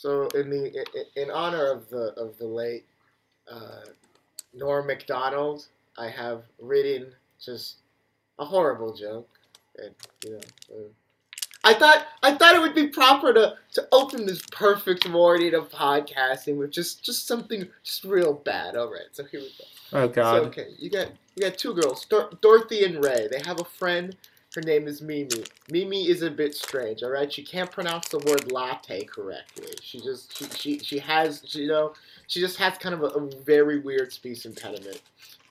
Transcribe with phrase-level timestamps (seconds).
[0.00, 2.86] So in the in, in honor of the of the late
[3.52, 3.82] uh,
[4.54, 5.66] Norm Macdonald,
[5.98, 7.80] I have written just
[8.38, 9.28] a horrible joke,
[9.76, 9.94] and
[10.24, 10.40] you know.
[11.64, 15.68] I thought I thought it would be proper to, to open this perfect morning of
[15.68, 18.76] podcasting with just just something just real bad.
[18.76, 19.64] All right, so here we go.
[19.92, 20.32] Oh God.
[20.32, 23.28] So, okay, you got you got two girls, Dor- Dorothy and Ray.
[23.30, 24.16] They have a friend.
[24.54, 25.44] Her name is Mimi.
[25.70, 27.02] Mimi is a bit strange.
[27.02, 29.72] All right, she can't pronounce the word latte correctly.
[29.82, 31.92] She just she she, she has she, you know
[32.26, 35.02] she just has kind of a, a very weird speech impediment.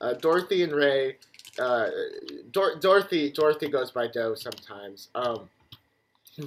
[0.02, 1.18] Uh, Dorothy and Ray.
[1.58, 1.88] Uh,
[2.52, 5.10] Dor- Dorothy Dorothy goes by Doe sometimes.
[5.16, 5.50] Um,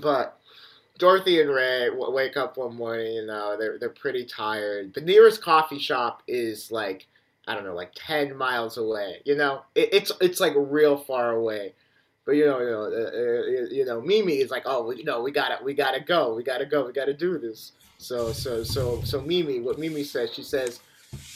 [0.00, 0.38] but
[0.98, 4.94] Dorothy and Ray w- wake up one morning, you know, they're, they're pretty tired.
[4.94, 7.06] The nearest coffee shop is like,
[7.48, 9.16] I don't know, like 10 miles away.
[9.24, 11.74] You know, it, it's it's like real far away.
[12.24, 15.20] But you know, you know, uh, uh, you know, Mimi is like, oh, you know,
[15.22, 17.72] we gotta, we gotta go, we gotta go, we gotta do this.
[17.98, 20.80] So, so, so, so, Mimi, what Mimi says, she says,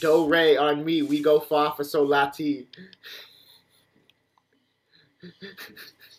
[0.01, 2.67] "Do Ray on me, we go far for so lati."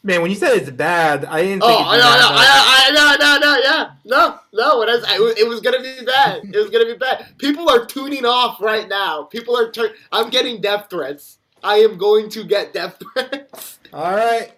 [0.03, 1.63] Man, when you said it's bad, I didn't.
[1.63, 1.97] Oh, no, no.
[2.00, 4.80] I, I, no, no, no, yeah, no, no.
[4.80, 6.44] When I, was- I, it was gonna be bad.
[6.44, 7.38] It was gonna be bad.
[7.38, 9.23] People are tuning off right now.
[9.23, 9.72] People are.
[9.72, 11.39] Tur- I'm getting death threats.
[11.63, 13.80] I am going to get death threats.
[13.91, 14.52] All right,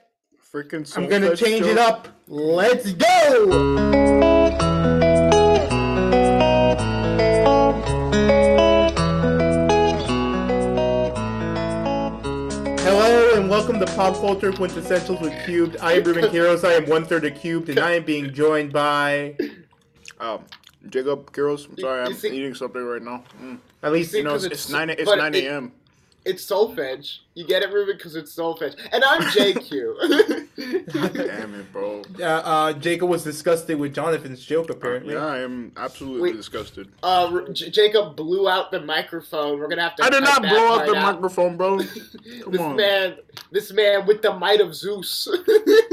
[0.54, 0.98] Freaking.
[0.98, 2.08] I'm gonna Soulfest change it up.
[2.28, 3.90] Let's go.
[12.82, 15.76] Hello and welcome to Pop Culture Quintessentials with Qubed.
[15.82, 16.64] I am Ruben Quiros.
[16.64, 19.36] I am one third of Qubed, and I am being joined by
[20.20, 20.44] Um,
[20.90, 21.68] Jacob Quiros.
[21.70, 23.24] I'm sorry, I'm see- eating something right now.
[23.44, 23.58] Mm.
[23.84, 24.90] at least see- You know, it's it's- nine.
[24.90, 25.72] It's nine a.m.
[26.30, 27.20] It's Soulfedge.
[27.34, 28.76] You get it, Ruben, because it's Soulfedge.
[28.92, 30.48] And I'm JQ.
[31.14, 32.04] Damn it, bro.
[32.20, 34.70] uh, uh, Jacob was disgusted with Jonathan's joke.
[34.70, 36.36] Apparently, Yeah, I am absolutely Wait.
[36.38, 36.90] disgusted.
[37.02, 39.58] uh, J- Jacob blew out the microphone.
[39.60, 40.04] We're gonna have to.
[40.04, 41.78] I did not blow out part the microphone, bro.
[42.48, 42.76] this on.
[42.76, 43.18] man,
[43.52, 45.28] this man with the might of Zeus.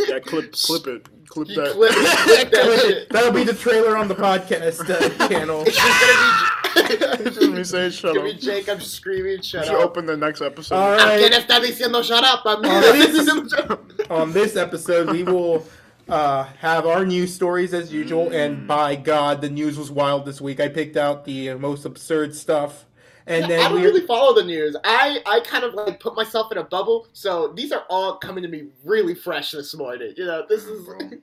[0.08, 1.72] Yeah, clip, clip it, clip that.
[1.72, 5.62] clipped, clipped that That'll be the trailer on the podcast uh, channel.
[5.66, 7.24] It's just gonna be.
[7.24, 8.38] Just let me say, shut Give me up.
[8.38, 9.80] Jacob screaming, We shut should up.
[9.82, 10.74] open the next episode.
[10.76, 11.20] All ¿A right.
[11.20, 12.44] quién está diciendo shut up?
[12.46, 14.10] A mí me this está is- diciendo shut up.
[14.10, 15.66] On this episode, we will
[16.08, 20.40] uh, have our news stories as usual, and by God, the news was wild this
[20.40, 20.60] week.
[20.60, 22.84] I picked out the uh, most absurd stuff,
[23.26, 24.76] and I then don't really follow the news.
[24.84, 28.42] I, I kind of like put myself in a bubble, so these are all coming
[28.42, 30.14] to me really fresh this morning.
[30.16, 31.16] You know, this is mm-hmm.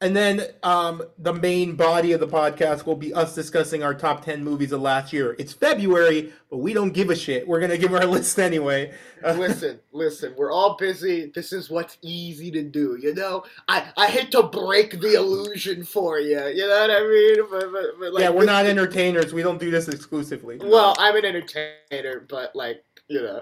[0.00, 4.24] And then um, the main body of the podcast will be us discussing our top
[4.24, 5.34] ten movies of last year.
[5.38, 7.46] It's February, but we don't give a shit.
[7.46, 8.92] We're gonna give our list anyway.
[9.22, 10.34] Listen, listen.
[10.36, 11.32] We're all busy.
[11.34, 12.96] This is what's easy to do.
[13.00, 16.46] You know, I, I hate to break the illusion for you.
[16.46, 17.36] You know what I mean?
[17.50, 19.34] But, but, but like, yeah, we're not entertainers.
[19.34, 20.58] We don't do this exclusively.
[20.62, 23.40] Well, I'm an entertainer, but like you know,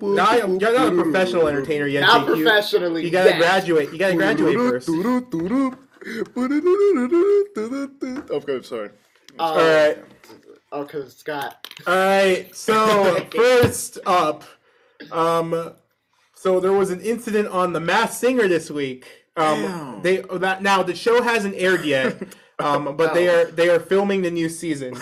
[0.00, 2.02] Not, you're not a professional entertainer yet.
[2.02, 2.42] not JQ.
[2.42, 3.04] professionally.
[3.04, 3.38] You gotta yes.
[3.38, 3.92] graduate.
[3.92, 4.88] You gotta graduate first.
[8.30, 8.90] Okay, sorry.
[9.38, 9.98] Uh, All right.
[10.72, 11.68] Oh, cause Scott.
[11.86, 12.54] All right.
[12.54, 14.44] So first up,
[15.10, 15.74] um,
[16.34, 19.06] so there was an incident on The Masked Singer this week.
[19.36, 20.02] Um, Damn.
[20.02, 22.22] they that now the show hasn't aired yet,
[22.58, 24.94] um, but they are they are filming the new season.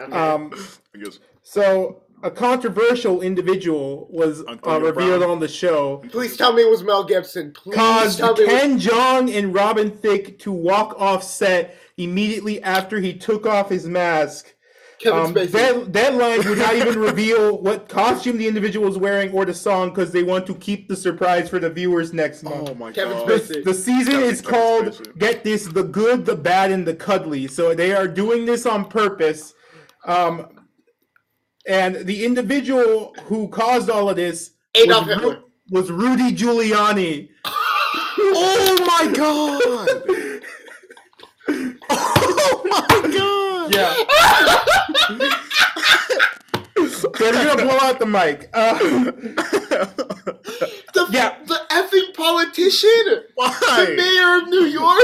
[0.00, 0.12] Okay.
[0.12, 0.52] Um,
[0.94, 1.18] I guess.
[1.42, 5.30] so a controversial individual was uh, revealed Brown.
[5.30, 5.98] on the show.
[6.10, 7.52] Please tell me it was Mel Gibson.
[7.52, 8.42] Please caused tell me.
[8.42, 8.60] It was...
[8.60, 13.86] Ken Jeong and Robin Thicke to walk off set immediately after he took off his
[13.86, 14.54] mask.
[14.98, 15.52] Kevin Um, Spacey.
[15.52, 19.88] dead, Deadline would not even reveal what costume the individual was wearing or the song
[19.88, 22.68] because they want to keep the surprise for the viewers next month.
[22.68, 23.28] Oh my Kevin god.
[23.40, 23.64] Spacey.
[23.64, 25.18] The season Kevin is called Spacey.
[25.18, 27.46] Get This the Good, the Bad, and the Cuddly.
[27.48, 29.54] So they are doing this on purpose.
[30.04, 30.46] Um,
[31.70, 35.42] and the individual who caused all of this Adolf was, Hitler.
[35.70, 37.28] was Rudy Giuliani.
[38.22, 39.40] Oh my god!
[41.90, 42.86] oh my
[43.16, 43.74] god!
[43.74, 45.36] Yeah.
[47.16, 48.48] so you're gonna blow out the mic.
[48.52, 48.78] Uh,
[50.92, 51.36] The, Yeah.
[51.46, 53.22] the effing politician.
[53.36, 54.98] The mayor of New York.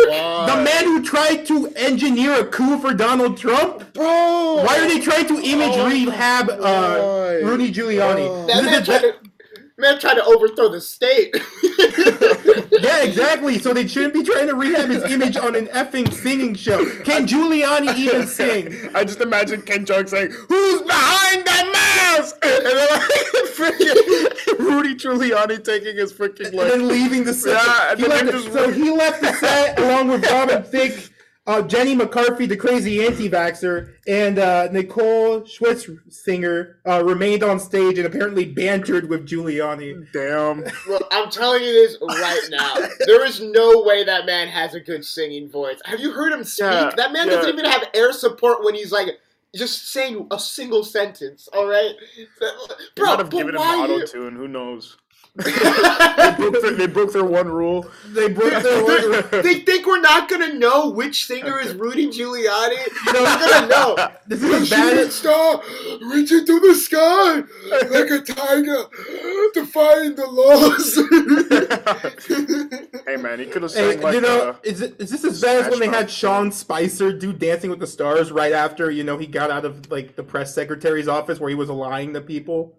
[0.50, 3.92] the man who tried to engineer a coup for Donald Trump.
[3.94, 4.04] Bro!
[4.64, 8.46] Why are they trying to image Oh rehab uh, Rudy Giuliani?
[8.48, 9.14] That This
[9.78, 11.34] man is tried, to, man tried to overthrow the state.
[12.82, 13.58] yeah, exactly.
[13.58, 16.84] So they shouldn't be trying to rehab his image on an effing singing show.
[17.02, 18.74] Can Giuliani even sing?
[18.94, 23.10] I just imagine Ken Jeong saying, "Who's behind that mask?" And then like
[23.54, 27.52] freaking Rudy Giuliani taking his freaking And then leaving the set.
[27.52, 31.10] Yeah, he left the- just- so he left the set along with Robin Thicke.
[31.46, 38.06] Uh, Jenny McCarthy, the crazy anti-vaxxer, and uh, Nicole Scherzinger uh, remained on stage and
[38.06, 40.06] apparently bantered with Giuliani.
[40.12, 40.64] Damn.
[40.88, 42.74] Well, I'm telling you this right now.
[43.06, 45.80] There is no way that man has a good singing voice.
[45.84, 46.64] Have you heard him speak?
[46.64, 47.34] Yeah, that man yeah.
[47.36, 49.08] doesn't even have air support when he's like
[49.54, 51.48] just saying a single sentence.
[51.52, 52.26] All right, They
[52.94, 53.06] bro.
[53.06, 54.36] might have but given him why auto tune.
[54.36, 54.96] Who knows?
[55.36, 57.90] They broke, their, they broke their one rule.
[58.08, 62.76] They broke their they think we're not gonna know which singer is Rudy Giuliani.
[63.12, 64.08] No, we're gonna know.
[64.26, 65.62] This is as bad star
[66.02, 67.42] reaching to the sky
[67.90, 68.84] like a tiger,
[69.54, 70.96] defying the laws.
[73.06, 75.24] hey man, he could have Hey, sang like you know, uh, is, it, is this
[75.24, 78.90] as bad as when they had Sean Spicer do Dancing with the Stars right after
[78.90, 82.12] you know he got out of like the press secretary's office where he was lying
[82.14, 82.78] to people?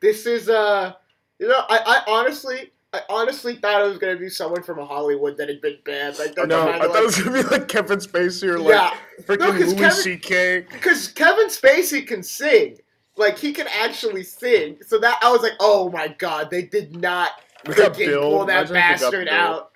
[0.00, 0.92] this is uh,
[1.40, 2.72] you know, I, I honestly.
[2.92, 6.18] I honestly thought it was gonna be someone from Hollywood that had been banned.
[6.18, 8.96] Like, they're No, I thought it was gonna be like Kevin Spacey or like yeah,
[9.22, 10.66] freaking No, Louis C.K.
[10.72, 12.78] because Kevin Spacey can sing.
[13.16, 14.78] Like he can actually sing.
[14.84, 17.30] So that I was like, oh my god, they did not
[17.64, 19.70] freaking pull that Imagine if we got bastard out.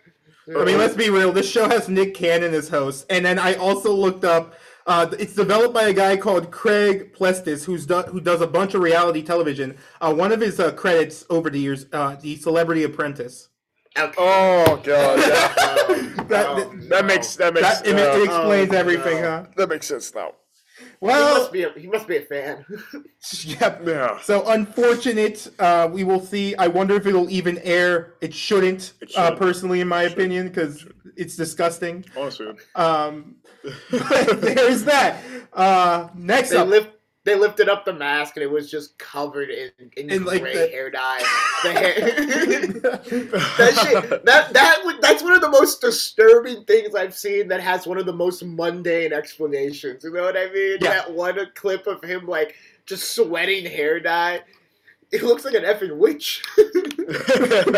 [0.49, 1.33] I mean, let's be real.
[1.33, 4.55] This show has Nick Cannon as host, and then I also looked up.
[4.87, 8.75] Uh, it's developed by a guy called Craig Plestis, who's do, who does a bunch
[8.75, 9.77] of reality television.
[10.01, 13.49] Uh, one of his uh, credits over the years, uh, the Celebrity Apprentice.
[13.97, 14.15] Okay.
[14.19, 15.55] Oh god, yeah.
[16.25, 19.29] Oh, That- no, that makes that makes That, it, it explains Oh, everything, no.
[19.31, 19.47] huh?
[19.57, 20.33] that makes sense now.
[21.01, 22.65] He Well, must be a, he must be a fan.
[23.45, 23.83] yep.
[23.85, 24.21] Yeah.
[24.23, 25.49] So unfortunate.
[25.59, 26.55] Uh, we will see.
[26.57, 28.15] I wonder if it'll even air.
[28.21, 30.87] It shouldn't, It uh, personally, in my opinion, because
[31.17, 32.05] it's disgusting.
[32.17, 32.53] Honestly.
[32.75, 33.37] Um,
[33.91, 35.23] but there's that.
[35.53, 36.91] Uh, next they up, lift
[37.25, 40.69] they lifted up the mask and it was just covered in, in, like, gray the-
[40.69, 41.23] hair dye.
[41.65, 41.95] The hair-
[43.59, 47.63] that shit that that would, that's one of the most disturbing things I've seen that
[47.63, 50.05] has one of the most mundane explanations.
[50.05, 50.79] You know what I mean?
[50.83, 50.91] Yeah.
[50.91, 52.55] That one clip of him like
[52.85, 54.43] just sweating hair dye.
[55.15, 56.43] It looks like an effing witch.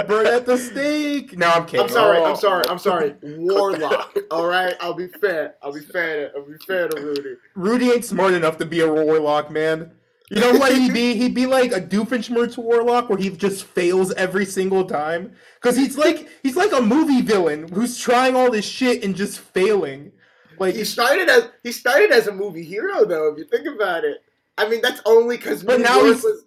[0.09, 1.37] burn at the stake.
[1.37, 1.83] No, I'm kidding.
[1.85, 2.19] I'm sorry.
[2.19, 2.25] Oh.
[2.25, 2.65] I'm sorry.
[2.69, 3.15] I'm sorry.
[3.23, 4.17] Warlock.
[4.31, 4.75] All right.
[4.81, 5.55] I'll be fair.
[5.63, 6.31] I'll be fair.
[6.31, 7.35] To, I'll be fair to Rudy.
[7.55, 9.93] Rudy ain't smart enough to be a warlock, man.
[10.31, 11.15] You know what he'd be?
[11.21, 15.37] He'd be like a Doofenshmirtz warlock, where he just fails every single time.
[15.61, 19.39] Cause he's like he's like a movie villain who's trying all this shit and just
[19.39, 20.11] failing.
[20.59, 23.31] Like He started as he started as a movie hero, though.
[23.33, 24.19] If you think about it,
[24.59, 26.45] I mean that's only because But now he's- was.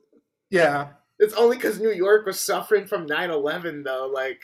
[0.50, 0.88] Yeah.
[1.20, 4.10] It's only because New York was suffering from 9-11, though.
[4.14, 4.40] Like,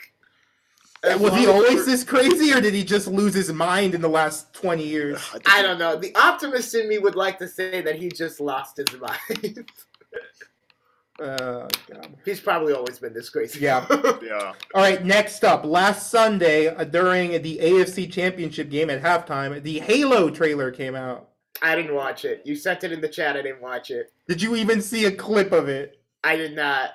[1.02, 4.00] as Was he always we're- this crazy, or did he just lose his mind in
[4.02, 5.18] the last twenty years?
[5.46, 5.96] I don't know.
[5.96, 9.70] The optimist in me would like to say that he just lost his mind.
[11.18, 12.14] Uh, God.
[12.24, 13.60] He's probably always been this crazy.
[13.60, 13.86] Yeah.
[14.22, 14.52] Yeah.
[14.74, 19.78] All right, next up, last Sunday uh, during the AFC Championship game at halftime, the
[19.78, 21.28] Halo trailer came out.
[21.62, 22.42] I didn't watch it.
[22.44, 23.36] You sent it in the chat.
[23.36, 24.12] I didn't watch it.
[24.28, 25.98] Did you even see a clip of it?
[26.22, 26.90] I did not.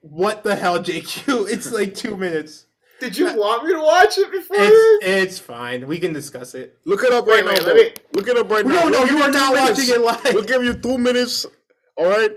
[0.00, 1.48] What the hell, JQ?
[1.50, 2.66] It's like two minutes.
[2.98, 4.56] Did you want me to watch it before?
[4.58, 5.86] It's it's fine.
[5.86, 6.78] We can discuss it.
[6.86, 7.74] Look it up right wait, now.
[8.14, 8.88] Look it up right No, now.
[8.88, 9.78] no, We'll you are not minutes.
[9.78, 10.34] watching it live.
[10.34, 11.44] We'll give you two minutes.
[11.96, 12.30] All right.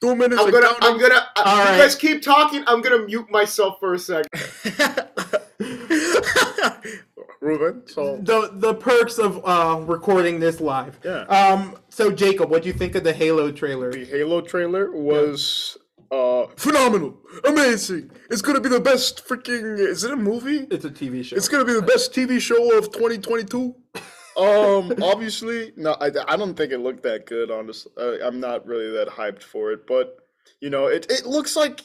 [0.00, 0.40] Two minutes.
[0.40, 0.68] I'm gonna.
[0.80, 1.26] I'm gonna.
[1.34, 1.78] Uh, All you right.
[1.78, 2.62] guys keep talking.
[2.68, 4.28] I'm gonna mute myself for a second.
[7.40, 7.82] Ruben.
[7.86, 10.98] So The the perks of uh, recording this live.
[11.04, 11.22] Yeah.
[11.22, 11.76] Um.
[11.88, 13.92] So Jacob, what do you think of the Halo trailer?
[13.92, 15.76] the Halo trailer was
[16.10, 18.10] uh phenomenal, amazing.
[18.30, 19.78] It's gonna be the best freaking.
[19.78, 20.66] Is it a movie?
[20.70, 21.36] It's a TV show.
[21.36, 23.74] It's gonna be the best TV show of 2022.
[24.38, 27.50] Um, obviously, no, I, I don't think it looked that good.
[27.50, 29.84] Honestly, uh, I'm not really that hyped for it.
[29.84, 30.16] But
[30.60, 31.80] you know, it it looks like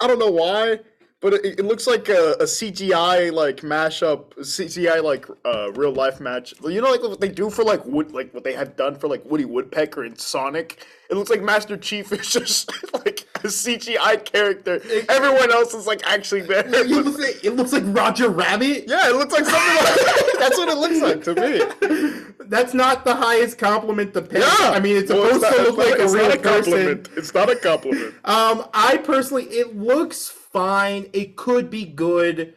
[0.00, 0.80] I don't know why,
[1.20, 6.20] but it, it looks like a, a CGI like mashup, CGI like uh, real life
[6.20, 6.54] match.
[6.62, 9.08] You know, like what they do for like Wood, like what they have done for
[9.08, 10.84] like Woody Woodpecker and Sonic.
[11.08, 14.80] It looks like Master Chief is just like a CGI character.
[15.08, 16.66] Everyone else is like actually there.
[16.66, 18.84] it, looks like, it looks like Roger Rabbit.
[18.88, 22.22] Yeah, it looks like something like that's what it looks like to me.
[22.48, 24.38] That's not the highest compliment to pay.
[24.38, 26.72] Yeah, I mean, it's Well, supposed not- to look like a it's real not person.
[26.72, 27.08] compliment.
[27.16, 28.14] It's not a compliment.
[28.24, 31.10] Um, I personally, it looks fine.
[31.12, 32.54] It could be good.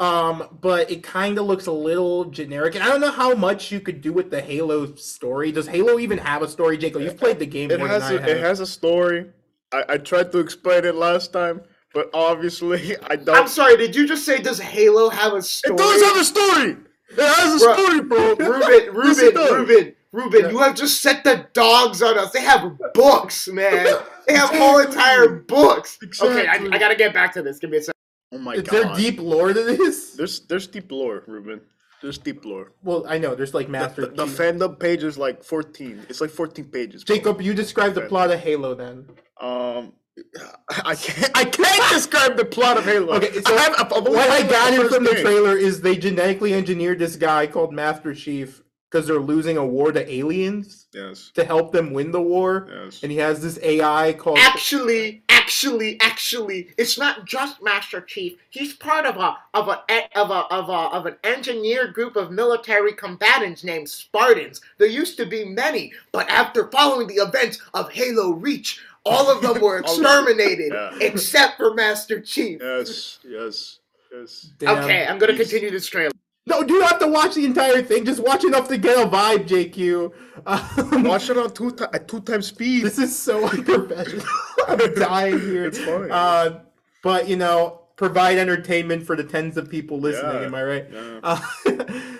[0.00, 3.72] Um, but it kind of looks a little generic, and I don't know how much
[3.72, 5.50] you could do with the Halo story.
[5.50, 7.02] Does Halo even have a story, Jacob?
[7.02, 8.30] You've played the game It more has than a, I have.
[8.30, 9.26] it has a story.
[9.72, 13.36] I, I tried to explain it last time, but obviously I don't.
[13.36, 13.76] I'm sorry.
[13.76, 15.74] Did you just say does Halo have a story?
[15.74, 16.76] it does have a story.
[17.10, 18.34] It has a Bruh, story, bro.
[18.38, 19.92] Ruben, Yes, it Ruben, does.
[20.12, 22.32] Ruben, Ruben, you have just set the dogs on us.
[22.32, 23.86] They have books, man.
[24.26, 25.98] They have whole entire books.
[26.20, 27.58] Okay, I, I gotta get back to this.
[27.58, 27.94] Give me a second.
[28.32, 28.72] Oh my Is god.
[28.72, 30.12] there deep lore to this?
[30.12, 31.60] There's there's deep lore, Ruben.
[32.00, 32.72] There's deep lore.
[32.82, 34.38] Well, I know there's like Master the, the Chief.
[34.38, 36.06] fandom page is like 14.
[36.08, 37.04] It's like 14 pages.
[37.04, 37.16] bro.
[37.16, 39.08] Jacob, you describe the plot of Halo then.
[39.40, 39.94] Um,
[40.84, 41.30] I can't.
[41.36, 43.14] I can't describe the plot of Halo.
[43.14, 45.80] Okay, so I have, I've only what I played got here from the trailer is
[45.80, 50.86] they genetically engineered this guy called Master Chief because they're losing a war to aliens
[50.92, 51.30] Yes.
[51.34, 52.68] to help them win the war.
[52.70, 53.02] Yes.
[53.02, 54.38] And he has this AI called.
[54.40, 58.38] Actually, actually, actually, it's not just Master Chief.
[58.50, 59.82] He's part of a of a
[60.18, 64.60] of a of a of an engineered group of military combatants named Spartans.
[64.78, 69.42] There used to be many, but after following the events of Halo Reach, all of
[69.42, 70.04] them were All of them.
[70.04, 70.98] exterminated Yeah.
[71.00, 72.60] except for Master Chief.
[72.62, 73.18] Yes.
[73.22, 73.78] Yes.
[74.12, 74.50] Yes.
[74.58, 74.78] Damn.
[74.84, 76.12] Okay, I'm gonna continue this trailer.
[76.48, 78.04] No, you have to watch the entire thing.
[78.04, 80.12] Just watch enough to get a vibe, JQ.
[80.46, 82.84] Um, Watch it on two ti- at two times speed.
[82.84, 84.24] This is so unprofessional.
[84.68, 85.66] I'm dying here.
[85.66, 86.10] It's fine.
[86.10, 86.60] Uh,
[87.02, 90.32] but you know, provide entertainment for the tens of people listening.
[90.36, 90.46] Yeah.
[90.46, 90.86] Am I right?
[90.90, 91.20] Yeah.
[91.22, 91.40] Uh,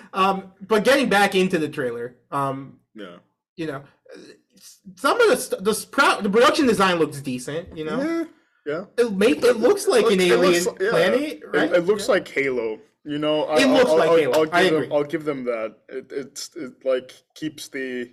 [0.13, 3.17] um, but getting back into the trailer, um, yeah.
[3.55, 3.83] you know,
[4.97, 7.75] some of the st- the, the production design looks decent.
[7.77, 8.23] You know, Yeah.
[8.65, 8.85] Yeah.
[8.97, 11.71] it make it looks like Look- an alien looks planet, It- right?
[11.71, 12.13] It, looks Yeah.
[12.15, 12.79] like Halo.
[13.09, 14.33] You know, I, It I'll- looks I'll, like I'll, Halo.
[14.33, 14.89] I'll give I them, agree.
[14.95, 15.75] I'll give them that.
[15.89, 18.11] It, it's it like keeps the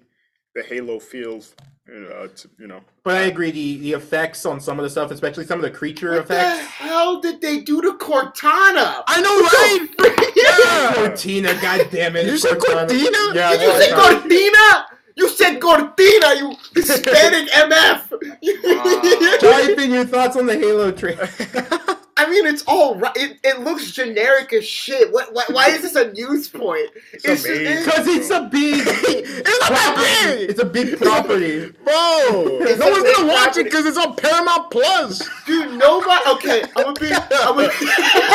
[0.55, 1.55] the Halo feels.
[1.87, 2.81] You know, it's, you know.
[3.05, 3.51] But I uh, agree.
[3.51, 6.35] The the effects on some of the stuff, especially some of the creature What the
[6.35, 6.67] effects.
[6.69, 9.03] hell did they do to Cortana?
[9.07, 9.87] I know, right?
[10.35, 10.95] yeah.
[11.09, 12.25] Cortina, god damn it!
[12.25, 13.19] You said Cortina?
[13.35, 13.93] Yeah, Did you say.
[13.93, 14.87] Cortina?
[15.19, 19.41] You said Cortina, you Hispanic MF.
[19.41, 21.29] Type in your thoughts on the Halo trailer.
[22.19, 23.15] I mean, it's all right.
[23.15, 25.13] It, it looks generic as shit.
[25.13, 26.89] What, why, why is this a news point?
[27.13, 27.67] It's, amazing.
[27.67, 28.87] it's- Because it's a big.
[29.39, 30.37] It's not that property.
[30.37, 30.51] big!
[30.51, 31.71] It's a big property.
[31.85, 33.61] Bro, It's no one's gonna watch property.
[33.61, 35.29] it because it's on Paramount Plus.
[35.47, 36.31] dude, nobody.
[36.31, 37.13] Okay, I'm gonna be.
[37.13, 37.71] I'm gonna,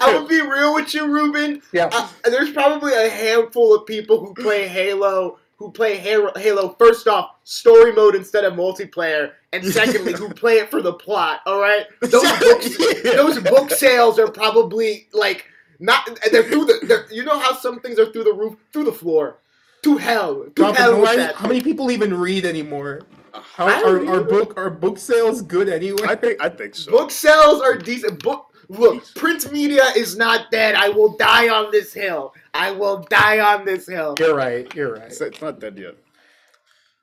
[0.00, 1.62] I'm gonna be real with you, Ruben.
[1.72, 1.90] Yeah.
[1.92, 7.06] Uh, there's probably a handful of people who play Halo who play Halo, Halo first
[7.06, 11.40] off story mode instead of multiplayer, and secondly who play it for the plot.
[11.46, 13.12] All right, those books, Yeah.
[13.16, 15.46] those book sales are probably like
[15.78, 16.18] not.
[16.30, 16.80] They're through the.
[16.86, 19.38] They're, you know how some things are through the roof, through the floor,
[19.82, 23.02] to hell, to God, hell why- how many people even read anymore?
[23.34, 24.08] How, are, read.
[24.08, 26.04] are book are book sales good anyway?
[26.06, 26.90] I think I think so.
[26.90, 28.22] Book sales are decent.
[28.22, 30.74] Book look, print media is not dead.
[30.74, 32.34] I will die on this hill.
[32.52, 34.14] I will die on this hill.
[34.18, 34.72] You're right.
[34.74, 35.04] You're right.
[35.04, 35.94] It's, it's not dead yet.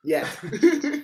[0.02, 0.26] Yeah.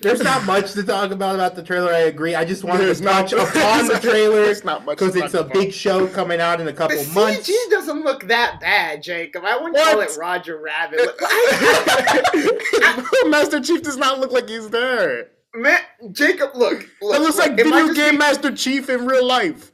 [0.00, 1.92] There's not much to talk about about the trailer.
[1.92, 2.34] I agree.
[2.34, 5.34] I just wanted There's to not- touch upon the trailer There's not much because it's
[5.34, 7.46] a talk big show coming out in a the couple months.
[7.48, 9.44] CG doesn't look that bad, Jacob.
[9.44, 9.92] I wouldn't What?
[9.92, 11.00] call it Roger Rabbit.
[13.26, 15.28] Master Chief does not look like he's there.
[15.54, 15.80] man,
[16.12, 16.88] Jacob, look.
[17.02, 19.72] look It looks like video game being- Master Chief in real life.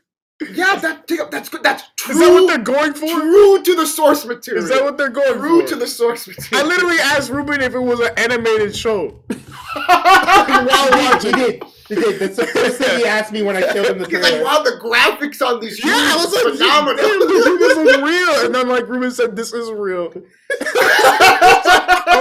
[0.53, 1.63] Yeah, that Jacob, that's good.
[1.63, 2.13] That's true.
[2.15, 3.07] Is that what they're going for?
[3.07, 4.63] true to the source material?
[4.65, 5.69] Is that what they're going true for?
[5.69, 6.65] to the source material.
[6.65, 9.09] I literally asked Ruben if it was an animated show.
[9.75, 12.19] While he did, he did.
[12.21, 14.45] That's the first thing he asked me when I showed him the He's like, trailer.
[14.45, 16.97] wow, the graphics on these Yeah, I was like, is phenomenal.
[16.97, 18.45] Damn, this is real.
[18.47, 20.13] And then like Ruben said, this is real.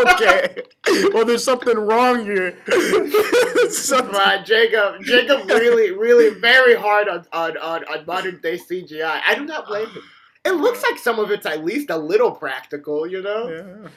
[0.07, 0.63] okay.
[1.13, 2.57] Well, there's something wrong here.
[3.69, 5.01] Something- Right, Jacob.
[5.03, 9.21] Jacob really, really very hard on, on, on, on modern day CGI.
[9.25, 10.03] I do not blame him.
[10.43, 13.47] It looks like some of it's at least a little practical, you know?
[13.49, 13.89] Yeah.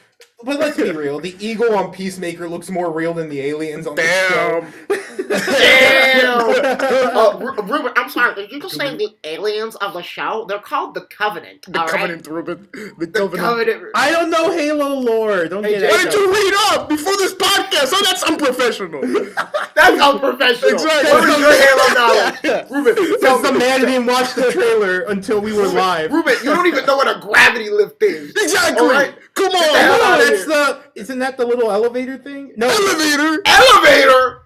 [0.44, 1.20] But let's be real.
[1.20, 4.66] The eagle on Peacemaker looks more real than the aliens on the show.
[4.88, 5.28] Damn.
[5.28, 7.16] Damn!
[7.16, 8.34] uh, Ruben, I'm sorry.
[8.34, 10.44] Did you just say the aliens of the show?
[10.48, 11.64] They're called the Covenant.
[11.66, 11.94] The all right?
[11.96, 12.68] Covenant, Ruben.
[12.72, 13.40] The The Covenant.
[13.40, 13.84] Covenant.
[13.94, 15.46] I don't know Halo lore.
[15.48, 16.04] Don't Hey, get Why it.
[16.10, 17.90] did you read up before this podcast?
[17.92, 19.00] Oh, that's unprofessional.
[19.74, 20.70] That's unprofessional.
[20.70, 21.10] Exactly.
[21.10, 22.70] What is your Halo knowledge?
[22.70, 26.10] Ruben, tell Because the man didn't watch the trailer until we were live.
[26.12, 28.30] Ruben, you don't even know what a gravity lift is.
[28.30, 28.80] exactly.
[28.86, 29.14] All right.
[29.34, 29.74] Come Get the on.
[29.74, 30.46] No, that's here.
[30.46, 30.82] the.
[30.94, 32.52] Isn't that the little elevator thing?
[32.56, 32.68] No.
[32.68, 33.42] Elevator.
[33.44, 34.40] Elevator!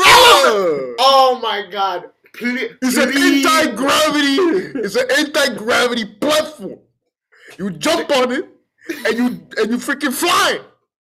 [0.00, 0.94] Oh.
[1.00, 2.10] Oh my god.
[2.34, 4.78] Please, It's an anti-gravity.
[4.78, 6.78] It's an anti-gravity platform.
[7.58, 8.44] You jump on it,
[9.06, 9.26] and you
[9.56, 10.60] and you freaking fly.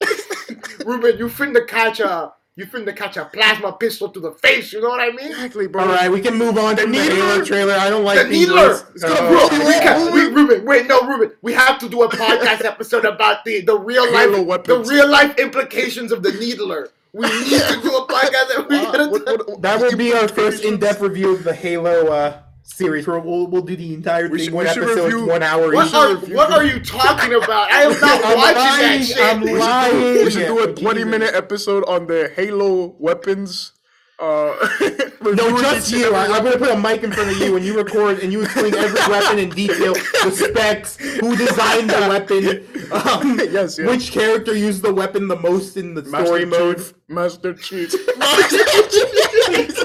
[0.86, 4.80] Ruben, you finna catch a you finna catch a plasma pistol to the face, you
[4.82, 5.28] know what I mean?
[5.30, 5.82] Exactly, bro.
[5.82, 7.14] All right, we can move on to the Needler?
[7.14, 7.74] Halo trailer.
[7.74, 8.68] I don't The like these needler!
[8.68, 9.04] lists.
[9.04, 11.32] Bro, we can, we, Ruben, wait, no, Ruben.
[11.40, 14.30] We have to do a podcast episode about the, the real life
[14.64, 16.88] the real life implications of the needler.
[17.12, 20.64] We need to do a podcast that we what- what- that will be our first
[20.64, 23.06] in-depth review of the Halo uh, series.
[23.06, 25.72] Where we'll, we'll do the entire We thing, should- one episode, review- one hour.
[25.72, 27.70] What are, what are you talking about?
[27.72, 29.18] I am not I'm watching lying, that shit.
[29.20, 29.94] I'm We should, lying.
[30.14, 33.72] do, we should do a 20 minute episode on the Halo weapons
[34.20, 34.50] Uh,
[35.22, 36.12] No, just you.
[36.14, 38.42] I, I'm gonna put a mic in front of you and you record and you
[38.42, 42.42] explain every weapon in detail, the specs, who designed the weapon,
[42.90, 43.88] um, Yes, yes.
[43.88, 46.76] which character used the weapon the most in the story Master mode.
[46.78, 47.94] Chief, Master Chief.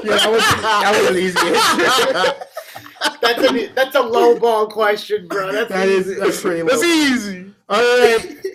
[0.03, 2.49] Yeah, that was that was an easy.
[3.21, 5.51] That's a that's a low ball question, bro.
[5.51, 6.13] That's that easy.
[6.13, 6.69] is that's pretty low.
[6.69, 7.53] That's easy.
[7.69, 8.37] All right.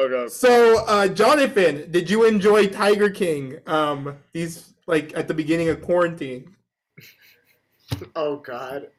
[0.00, 0.28] Okay.
[0.28, 3.58] So, uh, Jonathan, did you enjoy Tiger King?
[3.66, 6.54] Um, these like at the beginning of quarantine.
[8.14, 8.90] Oh God,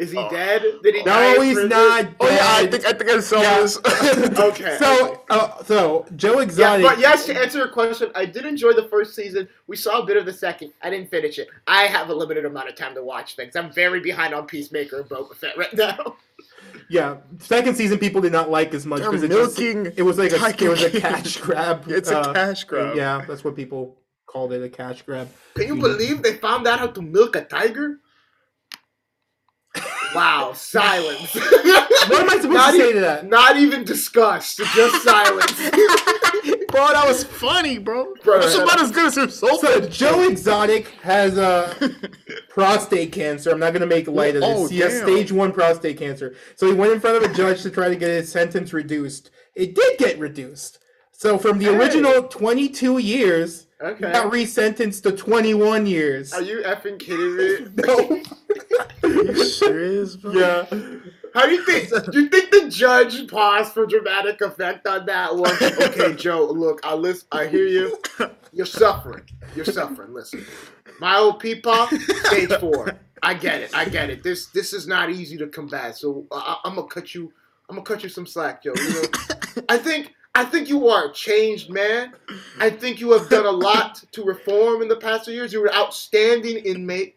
[0.00, 0.28] is he Oh.
[0.30, 0.62] dead?
[0.82, 1.02] Did he?
[1.02, 1.68] die No, in he's prison?
[1.70, 2.06] not.
[2.20, 3.60] Oh yeah, I think I think I saw Yeah.
[3.60, 3.78] this.
[4.38, 4.76] Okay.
[4.78, 6.86] So, uh, so Joe Yeah, Exotic.
[6.86, 9.48] but yes, to answer your question, I did enjoy the first season.
[9.66, 10.72] We saw a bit of the second.
[10.82, 11.48] I didn't finish it.
[11.66, 13.54] I have a limited amount of time to watch things.
[13.56, 16.16] I'm very behind on Peacemaker and Boba Fett right now.
[16.90, 20.18] Yeah, second season people did not like as much because it, just- milking it was
[20.18, 21.84] like a, it was a cash grab.
[21.88, 22.96] it's a uh, cash grab.
[22.96, 25.28] Yeah, that's what people called it, a cash grab.
[25.54, 27.98] Can you believe they found out how to milk a tiger?
[30.14, 31.34] Wow, silence.
[31.34, 33.26] What am I supposed Not to say e- to that?
[33.28, 35.52] Not even discussed, just silence.
[36.68, 38.14] Bro, that was funny, bro.
[38.22, 38.80] Bro, That's about up.
[38.80, 39.58] as good as your soul.
[39.58, 41.74] So Joe Exotic has uh,
[42.50, 43.50] prostate cancer.
[43.50, 44.50] I'm not gonna make light of this.
[44.58, 46.34] Oh, he has stage one prostate cancer.
[46.56, 49.30] So he went in front of a judge to try to get his sentence reduced.
[49.54, 50.78] It did get reduced.
[51.18, 51.74] So from the Hey.
[51.76, 54.12] original 22 years, Okay.
[54.12, 56.32] got resentenced to 21 years.
[56.32, 57.66] Are you effing kidding me?
[57.76, 58.22] No.
[59.34, 60.30] you serious, bro?
[60.32, 60.64] yeah.
[61.34, 61.90] How do you think?
[62.12, 65.56] Do you think the judge paused for dramatic effect on that one?
[65.60, 66.44] Okay, Joe.
[66.52, 67.26] Look, I listen.
[67.32, 67.98] I hear you.
[68.52, 69.22] You're suffering.
[69.56, 70.14] You're suffering.
[70.14, 70.46] Listen,
[71.00, 71.88] my old peepaw,
[72.26, 72.96] stage four.
[73.24, 73.74] I get it.
[73.74, 74.22] I get it.
[74.22, 75.96] This this is not easy to combat.
[75.96, 77.32] So uh, I, I'm gonna cut you.
[77.68, 78.72] I'm gonna cut you some slack, Joe.
[78.76, 79.08] You know,
[79.68, 82.12] I think I think you are a changed man.
[82.60, 85.52] I think you have done a lot to reform in the past few years.
[85.52, 87.16] You were an outstanding inmate.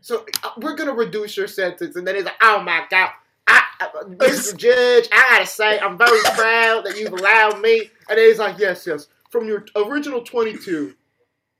[0.00, 3.10] So uh, we're gonna reduce your sentence, and then he's like, "Oh my God,
[3.46, 4.56] I, uh, Mr.
[4.56, 8.58] Judge, I gotta say, I'm very proud that you've allowed me." And then he's like,
[8.58, 10.94] "Yes, yes, from your original 22,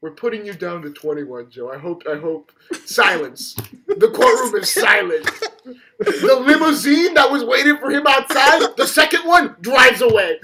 [0.01, 1.71] we're putting you down to 21, Joe.
[1.73, 2.53] I hope, I hope."
[2.85, 3.55] Silence.
[3.87, 5.25] The courtroom is silent.
[5.99, 10.39] The limousine that was waiting for him outside, the second one drives away.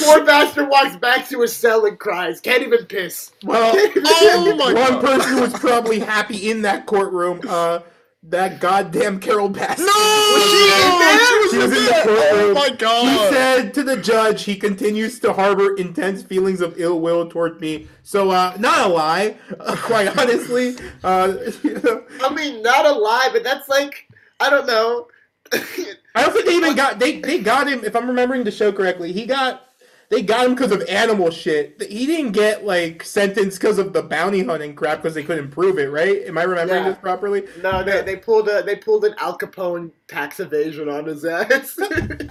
[0.00, 2.40] Poor bastard walks back to his cell and cries.
[2.40, 3.32] Can't even piss.
[3.44, 5.04] Well, Oh my one God.
[5.04, 7.40] person was probably happy in that courtroom.
[7.46, 7.80] Uh,
[8.22, 9.86] that goddamn Carole Baskin.
[9.86, 11.18] No, she in there?
[11.18, 12.54] She She was was in in the Oh courtroom.
[12.54, 17.00] my God, He said to the judge he continues to harbor intense feelings of ill
[17.00, 17.88] will toward me.
[18.02, 20.76] So, uh, not a lie, uh, quite honestly.
[21.02, 21.34] Uh,
[22.22, 24.06] I mean, not a lie, but that's like,
[24.38, 25.08] I don't know.
[25.52, 27.84] I don't think they even got they they got him.
[27.84, 29.69] If I'm remembering the show correctly, he got
[30.10, 31.80] they got him because of animal shit.
[31.80, 35.78] He didn't get like sentenced because of the bounty hunting crap because they couldn't prove
[35.78, 35.90] it.
[35.90, 36.26] Right?
[36.26, 36.90] Am I remembering Yeah.
[36.90, 37.44] this properly?
[37.62, 41.76] no, they, they pulled a they pulled an Al Capone tax evasion on his ass.
[41.76, 42.30] the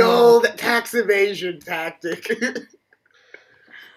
[0.00, 0.10] oh.
[0.10, 2.26] old tax evasion tactic.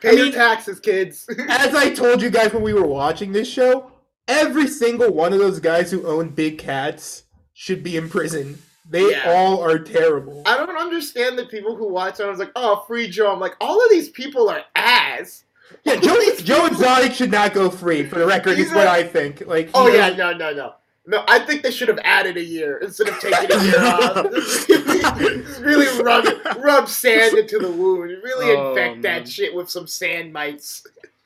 [0.02, 1.30] Pay I your taxes, kids.
[1.48, 3.92] As I told you guys when we were watching this show,
[4.28, 8.58] every single one of those guys who own big cats should be in prison.
[8.92, 9.24] They Yeah.
[9.34, 10.44] all are terrible.
[10.46, 12.24] I don't understand the people who watch it.
[12.26, 13.32] I was like, oh, free Joe.
[13.32, 15.46] I'm like, all of these people are ass.
[15.86, 18.06] Yeah, Joe, Joe Exotic should not go free.
[18.06, 19.48] For the record, is what I think.
[19.48, 20.74] Like, Oh he- yeah, no, no, no.
[21.08, 24.32] No, I think they should have added a year instead of taking a year off.
[24.34, 24.70] Just
[25.62, 26.26] really rub
[26.60, 28.12] rub sand into the wound.
[28.24, 29.02] Really Oh, infect man.
[29.02, 30.86] that shit with some sand mites.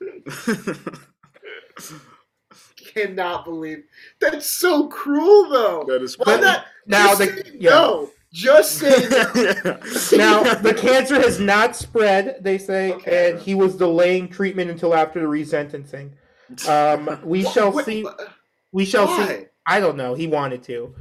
[3.00, 3.84] Cannot believe
[4.20, 5.84] that's so cruel though.
[5.86, 6.64] that is Why But not?
[6.86, 7.70] now just the- say yeah.
[7.70, 8.10] no.
[8.32, 9.78] Just say no.
[10.16, 12.38] now the cancer has not spread.
[12.42, 13.30] They say, Okay.
[13.30, 16.10] and he was delaying treatment until after the resentencing.
[16.68, 18.06] Um, we shall Wait, see.
[18.72, 19.46] We shall see.
[19.66, 20.14] I don't know.
[20.14, 20.94] He wanted to.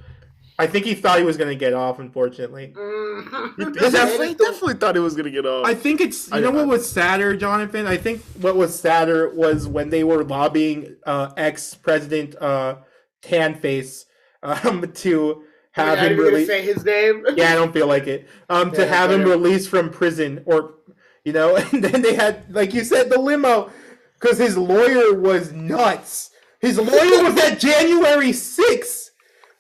[0.57, 1.99] I think he thought he was going to get off.
[1.99, 3.55] Unfortunately, Mm.
[3.57, 5.65] He definitely, definitely thought he was gonna get off.
[5.65, 6.27] I think it's.
[6.29, 7.87] You I- know what was sadder, Jonathan?
[7.87, 12.75] I think what was sadder was when they were lobbying uh, ex-president uh,
[13.21, 14.05] Tanface
[14.43, 16.49] um, to have You're him even gonna released.
[16.49, 17.25] say his name.
[17.35, 18.27] yeah, I don't feel like it.
[18.49, 20.75] Um, to have him released from prison, or
[21.23, 23.71] you know, and then they had, like you said, the limo,
[24.19, 26.31] because his lawyer was nuts.
[26.59, 29.04] His lawyer was at January sixth.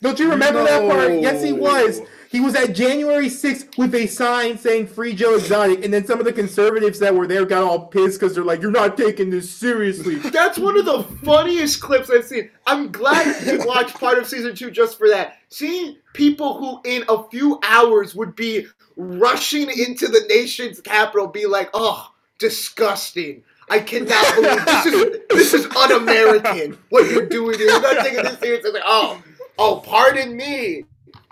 [0.05, 1.13] Don't you remember that part?
[1.19, 1.99] Yes, he was.
[2.29, 6.19] He was at January 6th with a sign saying "Free Joe Exotic," and then some
[6.19, 9.31] of the conservatives that were there got all pissed because they're like, "You're not taking
[9.31, 12.51] this seriously." That's one of the funniest clips I've seen.
[12.67, 15.37] I'm glad you watched part of season two just for that.
[15.49, 21.47] Seeing people who in a few hours would be rushing into the nation's capital be
[21.47, 23.41] like, oh, disgusting.
[23.69, 26.77] I cannot believe this is this is un-American.
[26.89, 27.69] What you're doing here.
[27.69, 28.71] You're not taking this seriously.
[28.71, 29.23] Like, oh,
[29.57, 30.83] oh, pardon me.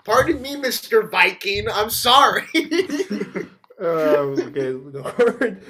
[0.04, 1.10] Pardon me, Mr.
[1.10, 1.68] Viking.
[1.68, 2.44] I'm sorry.
[3.80, 5.60] Oh, good.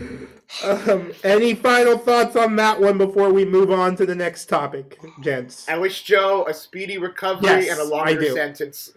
[0.62, 4.99] Um, any final thoughts on that one before we move on to the next topic,
[5.23, 5.67] gents?
[5.71, 8.35] I wish Joe a speedy recovery Yes, and a longer do.
[8.35, 8.93] sentence.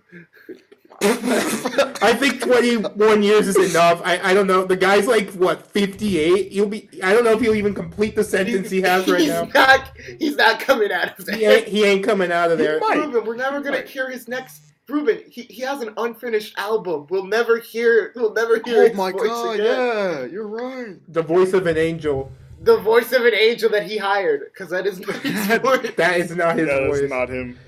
[1.01, 4.01] I think 21 years is enough.
[4.03, 4.65] I, I don't know.
[4.65, 6.51] The guy's like, what, 58?
[6.51, 9.29] He'll be, I don't know if he'll even complete the sentence he has right he's
[9.29, 9.43] now.
[9.53, 11.35] Not, he's not coming out of there.
[11.37, 12.79] He ain't, he ain't coming out of there.
[12.79, 12.97] might.
[12.97, 14.61] Ruben, we're never gonna hear his next.
[14.89, 17.07] Ruben, he, he has an unfinished album.
[17.09, 18.13] We'll never hear.
[18.15, 19.65] We'll never oh hear Oh his my voice god, again.
[19.65, 20.95] yeah, you're right.
[21.13, 22.31] The voice of an angel.
[22.61, 25.93] The voice of an angel that he hired, because that is not his voice.
[25.95, 26.99] That is not his Yeah, voice.
[27.01, 27.59] that's not him.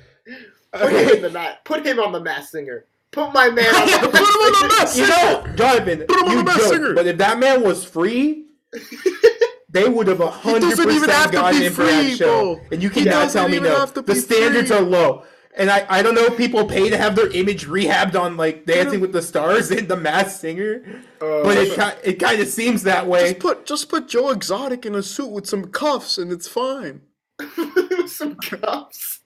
[0.74, 2.86] Put him in the ma- Put him on the Mass Singer.
[3.12, 6.26] Put my man on the Put him on the Mass You know, Jonathan, Put him
[6.26, 6.94] on you the Masked joke, Singer.
[6.94, 8.46] but if that man was free,
[9.70, 12.04] they would have a hundred doesn't even percent have to gotten be in for that
[12.04, 12.56] free, show.
[12.56, 12.66] bro.
[12.72, 13.80] And you He cannot doesn't tell me even no.
[13.80, 14.78] have to The be standards free.
[14.78, 15.24] are low.
[15.58, 18.66] And I, I don't know if people pay to have their image rehabbed on like
[18.66, 20.84] Dancing with the Stars and The Masked Singer,
[21.20, 23.30] Uh, but it ki- it kind of seems that way.
[23.34, 27.02] Just put just put Joe Exotic in a suit with some cuffs and it's fine.
[28.08, 29.19] some cups.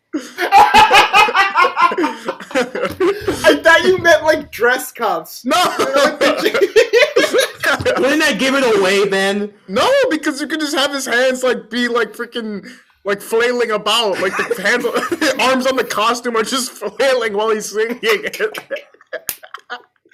[2.55, 5.43] I thought you meant like dress cups.
[5.45, 9.53] no, Like the- Wouldn't that give it away then?
[9.67, 12.67] no, because you could just have his hands like be like freaking
[13.05, 14.85] like flailing about, like the hands,
[15.41, 17.99] arms on the costume are just flailing while he's singing.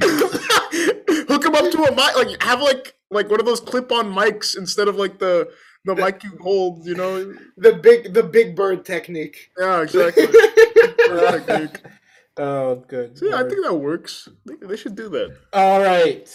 [0.02, 4.56] Hook him up to a mic, like have like like one of those clip-on mics
[4.58, 5.50] instead of like the
[5.86, 6.86] the mic you hold.
[6.86, 7.34] You know?
[7.58, 9.52] the big the big bird technique.
[9.58, 10.28] Yeah, exactly.
[10.28, 11.82] Technique.
[12.42, 13.18] Oh, good.
[13.18, 14.30] So, yeah, I think that works.
[14.46, 15.36] They, they should do that.
[15.52, 16.34] All right.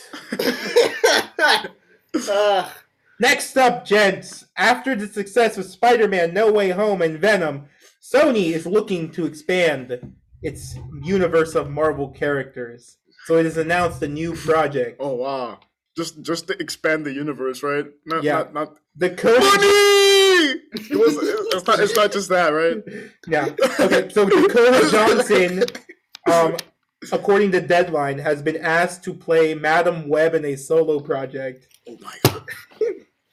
[2.30, 2.70] Ugh.
[3.20, 4.44] Next up, gents.
[4.54, 7.68] After the success of Spider-Man: No Way Home and Venom,
[8.02, 12.98] Sony is looking to expand its universe of Marvel characters.
[13.24, 14.98] So it has announced a new project.
[15.00, 15.60] Oh wow!
[15.96, 17.86] Just just to expand the universe, right?
[18.04, 18.38] Not, Yeah.
[18.38, 19.42] Not, not The Code.
[19.42, 20.60] money.
[20.90, 21.16] It was,
[21.54, 21.78] it's not.
[21.80, 22.82] It's not just that, right?
[23.28, 23.48] Yeah.
[23.80, 24.08] Okay.
[24.10, 25.62] So Dakota Johnson,
[26.30, 26.56] um,
[27.12, 31.68] according to Deadline, has been asked to play Madame Web in a solo project.
[31.88, 32.42] Oh my god!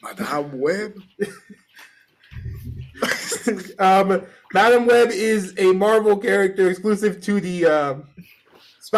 [0.03, 1.01] Madame Web.
[3.79, 4.21] um,
[4.53, 8.07] Madame Web is a Marvel character exclusive to the um,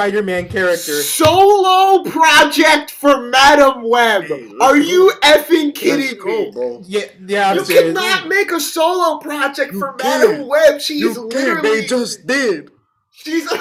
[0.03, 1.03] Spider-Man character.
[1.03, 4.23] Solo project for Madame Web.
[4.59, 6.49] Are you effing kidding go, me?
[6.51, 6.81] bro.
[6.83, 7.51] Yeah, yeah.
[7.51, 7.95] I'm You serious.
[7.99, 10.31] cannot make a solo project You for can't.
[10.31, 10.81] Madame Web.
[10.81, 11.33] She's You can't.
[11.35, 12.71] literally They just did.
[13.11, 13.47] she's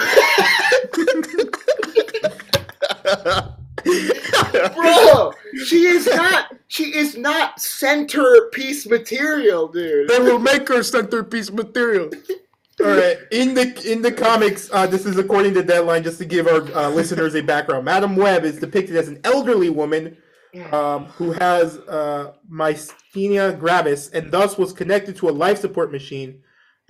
[4.74, 5.32] bro.
[5.66, 6.56] She is not.
[6.68, 10.08] She is not centerpiece material, dude.
[10.08, 12.08] they will make her centerpiece material.
[12.80, 13.18] All right.
[13.30, 16.02] In the in the comics, uh, this is according to Deadline.
[16.02, 19.68] Just to give our uh, listeners a background, Madame Web is depicted as an elderly
[19.68, 20.16] woman
[20.72, 26.42] um, who has uh, myasthenia gravis and thus was connected to a life support machine.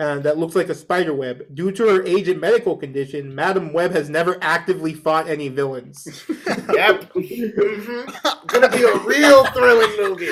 [0.02, 1.44] And that looks like a spider web.
[1.54, 6.24] Due to her age and medical condition, Madame Web has never actively fought any villains.
[6.72, 7.12] Yep.
[7.14, 8.46] Mhm.
[8.46, 10.28] Gonna be a real thrilling movie.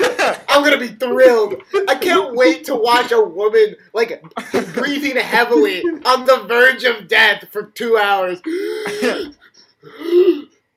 [0.49, 1.61] I'm gonna be thrilled.
[1.87, 4.21] I can't wait to watch a woman like
[4.73, 8.41] breathing heavily on the verge of death for two hours.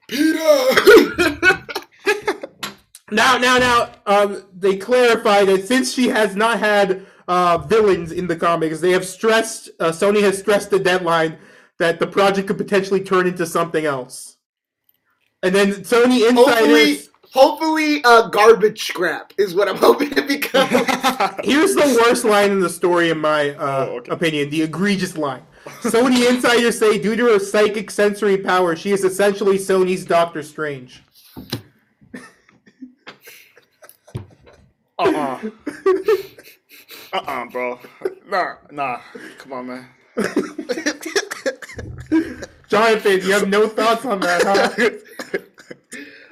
[0.09, 0.67] Peter.
[3.11, 8.27] Now, now, now, um, they clarify that since she has not had uh, villains in
[8.27, 11.39] the comics, they have stressed, uh, Sony has stressed the deadline
[11.79, 14.37] that the project could potentially turn into something else.
[15.43, 17.11] And then Sony hopefully, insiders.
[17.33, 20.69] hopefully, uh, garbage scrap is what I'm hoping to become.
[21.45, 24.13] Here's the worst line in the story, in my uh, Oh, okay.
[24.13, 25.43] opinion, the egregious line.
[25.81, 31.03] Sony insiders say due to her psychic sensory power, she is essentially Sony's Doctor Strange.
[34.99, 35.39] Uh
[37.15, 37.19] uh.
[37.19, 37.81] Uh uh, bro.
[38.29, 39.01] Nah, nah.
[39.39, 39.89] Come on, man.
[42.69, 44.91] Jonathan, you have no thoughts on that, huh?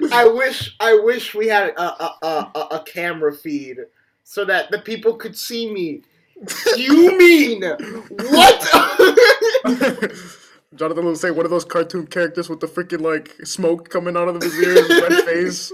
[0.13, 3.79] I wish I wish we had a a, a, a a camera feed
[4.23, 6.03] so that the people could see me.
[6.77, 8.63] You mean what?
[10.75, 14.27] Jonathan will say one of those cartoon characters with the freaking like smoke coming out
[14.27, 15.71] of his ears, red face.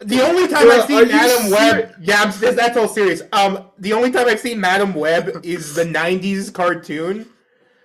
[0.00, 3.22] The only time Bruh, I've seen Madame Web, yeah, I'm, that's that's all serious.
[3.32, 7.26] Um, the only time I've seen Madame Web is the '90s cartoon,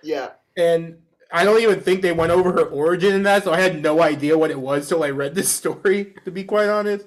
[0.02, 0.30] Yeah.
[0.56, 0.98] and
[1.32, 4.02] I don't even think they went over her origin in that, so I had no
[4.02, 6.14] idea what it was till I read this story.
[6.24, 7.06] To be quite honest,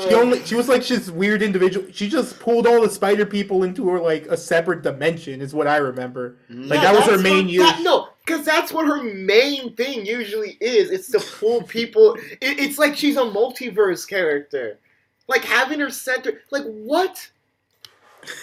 [0.00, 1.86] she only she was like this weird individual.
[1.92, 5.66] She just pulled all the spider people into her like a separate dimension, is what
[5.66, 6.36] I remember.
[6.50, 6.68] Mm-hmm.
[6.68, 7.62] Like Yeah, that was her main use.
[7.62, 10.90] that- no, because that's what her main thing usually is.
[10.90, 12.14] It's to pull people.
[12.40, 14.78] It, it's like she's a multiverse character.
[15.28, 16.40] Like having her center.
[16.50, 17.30] Like what?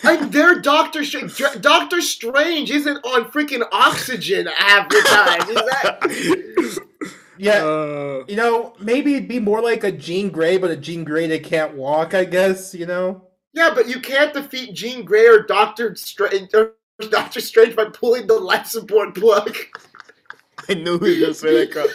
[0.04, 1.38] Like their Doctor Strange.
[1.60, 5.50] Doctor Strange isn't on freaking oxygen half the time.
[5.50, 6.88] Is that?
[7.38, 11.04] Yeah, Uh, you know, maybe it'd be more like a Jean Grey, but a Jean
[11.04, 12.14] Grey that can't walk.
[12.14, 13.28] I guess you know.
[13.54, 16.54] Yeah, but you can't defeat Jean Grey or Doctor Strange.
[16.54, 16.74] Or
[17.10, 19.56] Doctor Strange by pulling the life support plug.
[20.70, 21.72] I knew he was gonna say that.
[21.72, 21.90] crap.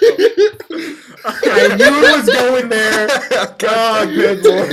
[1.24, 3.07] I knew it was going there.
[3.59, 4.68] God, good lord.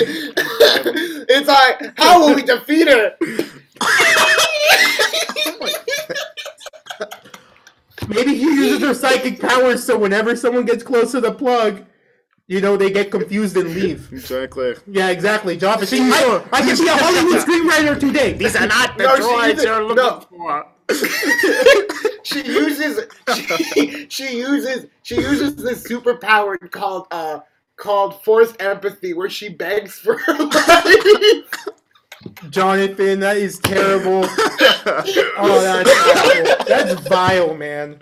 [1.30, 3.16] it's like, how will we defeat her?
[8.08, 11.86] Maybe he uses her psychic powers so whenever someone gets close to the plug,
[12.48, 14.10] you know, they get confused and leave.
[14.14, 14.76] Exactly.
[14.88, 15.58] Yeah, exactly.
[15.58, 18.34] Jonathan, see, I, I can be a Hollywood screenwriter today.
[18.34, 20.20] These are not the No, droids either- you're looking no.
[20.30, 20.68] for.
[22.24, 23.00] she uses
[23.34, 27.40] she, she uses she uses this superpower called uh
[27.76, 31.68] called forced empathy where she begs for her life.
[32.50, 34.26] Jonathan, that is terrible.
[35.38, 36.66] Oh, that's awful.
[36.68, 38.00] That's vile, man.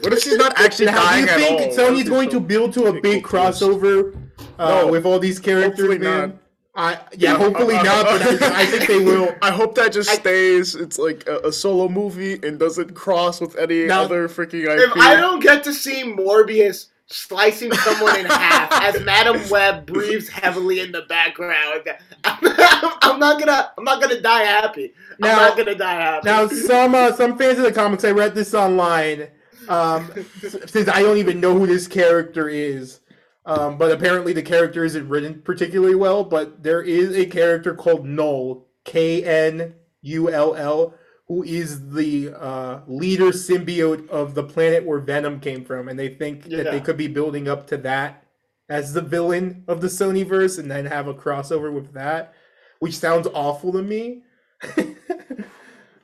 [0.00, 1.58] What if she's not actually Now, do dying you at all?
[1.58, 4.14] think Sony's going to build to a big crossover
[4.58, 4.86] uh, No.
[4.88, 6.28] with all these characters, man?
[6.30, 6.38] not.
[6.78, 9.34] I, yeah, hopefully not, but I, I think they will.
[9.40, 10.74] I hope that just I- stays.
[10.74, 14.80] It's like a, a solo movie and doesn't cross with any Now- other freaking IP.
[14.80, 20.28] if I don't get to see Morbius slicing someone in half as Madame Web breathes
[20.28, 21.88] heavily in the background,
[22.24, 24.92] I'm not, I'm not gonna I'm not gonna die happy.
[25.18, 26.26] Now- I'm not gonna die happy.
[26.26, 29.28] Now, some uh, some fans of the comics, I read this online.
[29.68, 30.10] Um,
[30.66, 33.00] since I don't even know who this character is,
[33.46, 36.22] um, but apparently the character isn't written particularly well.
[36.24, 40.94] But there is a character called Null, K N U L L,
[41.28, 46.08] who is the uh, leader symbiote of the planet where Venom came from, and they
[46.08, 48.24] think that they could be building up to that
[48.68, 52.32] as the villain of the Sonyverse, and then have a crossover with that,
[52.78, 54.22] which sounds awful to me.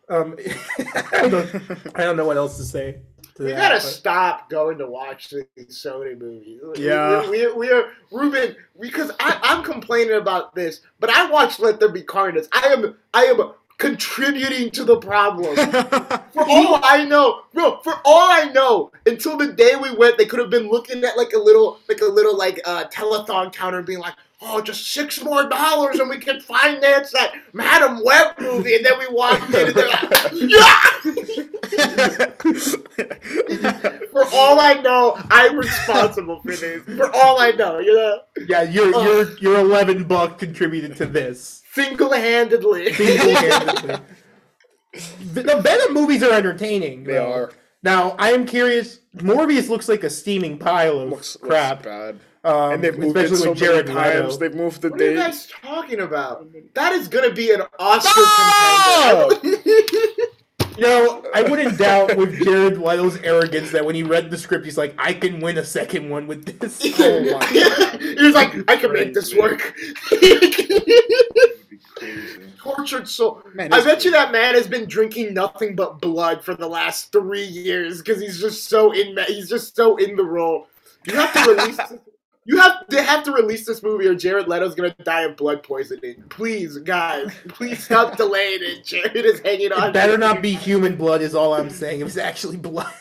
[0.08, 0.36] um,
[1.12, 1.54] I, don't,
[1.94, 3.02] I don't know what else to say.
[3.36, 6.60] To We that, gotta but- stop going to watch these Sony movies.
[6.76, 7.22] Yeah.
[7.30, 11.80] we, we, we are Ruben because I, I'm complaining about this, but I watched Let
[11.80, 12.44] There Be Carnage.
[12.52, 15.56] I am I am contributing to the problem.
[16.32, 20.24] For all I know, bro, for all I know, until the day we went, they
[20.24, 23.78] could have been looking at like a little, like a little, like uh, telethon counter,
[23.78, 28.40] and being like, "Oh, just six more dollars, and we can finance that Madame Web
[28.40, 30.80] movie." And then we walked in, and they're like, "Yeah!"
[34.12, 36.82] For all I know, I'm responsible for this.
[36.84, 39.04] For all I know, you know, yeah, your Ugh.
[39.04, 42.92] your your eleven buck contributed to this single-handedly.
[42.94, 43.96] single-handedly.
[45.32, 47.04] the, the Venom movies are entertaining.
[47.04, 47.32] they though.
[47.32, 47.52] are.
[47.82, 49.00] Now I am curious.
[49.16, 52.18] Morbius looks like a steaming pile of Looks, looks crap, bad.
[52.44, 54.26] um, And they've moved it especially so with Jared many times.
[54.34, 54.36] Leto.
[54.38, 56.46] They've moved the What are you guys talking about?
[56.74, 59.40] That is gonna be an Oscar Stop!
[59.40, 59.62] contender.
[60.78, 64.64] You know, I wouldn't doubt with Jared Leto's arrogance that when he read the script,
[64.64, 67.44] he's like, "I can win a second one with this." Oh my
[68.00, 69.74] he was like, I can make this work.
[72.58, 73.42] Tortured soul.
[73.54, 77.10] Man, I bet you that man has been drinking nothing but blood for the last
[77.12, 79.16] three years because he's just so in.
[79.26, 80.68] He's just so in the role.
[81.06, 81.80] You have to release.
[82.44, 85.62] You have they have to release this movie or Jared Leto's gonna die of blood
[85.62, 86.24] poisoning.
[86.28, 88.84] Please, guys, please stop delaying it.
[88.84, 89.90] Jared is hanging on.
[89.90, 92.00] It better not be human blood, is all I'm saying.
[92.00, 92.92] It was actually blood.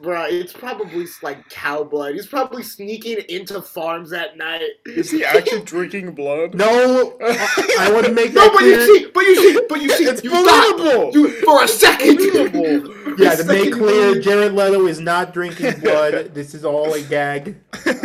[0.00, 2.14] Bro, it's probably like cow blood.
[2.14, 4.62] He's probably sneaking into farms at night.
[4.86, 6.54] Is he actually drinking blood?
[6.54, 8.78] No, I, I want to make No, that but clear.
[8.80, 12.20] you see, but you see, but you see, It's you thought you for a second.
[13.18, 16.32] Yeah, to make clear, Jared Leto is not drinking blood.
[16.34, 17.56] This is all a gag.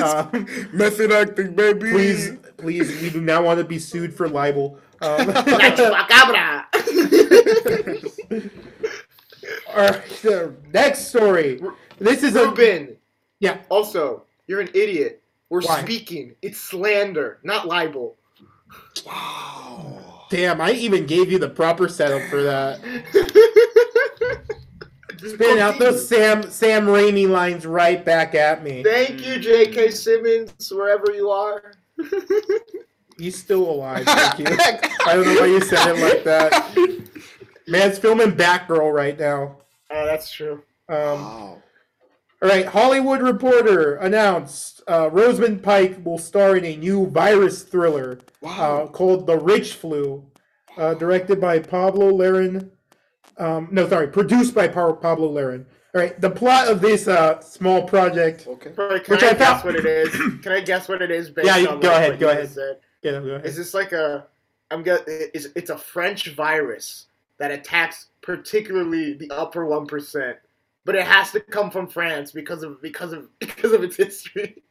[0.04, 1.92] Um, Method acting, baby.
[1.92, 4.80] please, please, we do not want to be sued for libel.
[5.02, 5.28] Um,
[9.76, 10.26] Chupacabra.
[10.26, 11.62] all right, next story.
[12.00, 12.98] This is a Ruben.
[13.40, 13.60] Yeah.
[13.70, 15.22] Also, you're an idiot.
[15.50, 15.82] We're Why?
[15.82, 16.36] speaking.
[16.42, 18.18] It's slander, not libel.
[19.06, 20.26] Wow.
[20.30, 22.80] Damn, I even gave you the proper setup for that.
[25.20, 28.84] Spin out those Sam Sam Raimi lines right back at me.
[28.84, 29.92] Thank you, J.K.
[29.92, 31.74] Simmons, wherever you are.
[33.18, 34.06] He's still alive.
[34.06, 34.46] Thank you.
[35.06, 37.00] I don't know why you said it like that.
[37.68, 39.58] Man's filming Batgirl right now.
[39.92, 40.64] Oh, that's true.
[40.90, 41.64] Um, Wow.
[42.42, 48.20] all right, Hollywood Reporter announced uh, Rosamund Pike will star in a new virus thriller
[48.44, 50.26] uh, called The Rich Flu,
[50.78, 52.70] uh, directed by Pablo Larraín.
[53.38, 55.66] Um, no, sorry, produced by Pa- Pablo Larraín.
[55.94, 58.46] All right, the plot of this uh, small project.
[58.48, 58.72] okay.
[58.74, 60.10] Can Which I, I guess found- what it is?
[60.44, 61.30] Can I guess what it is?
[61.30, 62.44] Based Yeah, you- on go like, ahead, what go you ahead.
[62.44, 62.80] just Said?
[63.02, 63.46] Yeah, go ahead.
[63.46, 64.28] Is this like a?
[64.72, 65.00] I'm gonna.
[65.08, 67.06] It's it's a French virus
[67.40, 70.38] that attacks particularly the upper one percent,
[70.86, 74.64] but it has to come from France because of because of because of its history.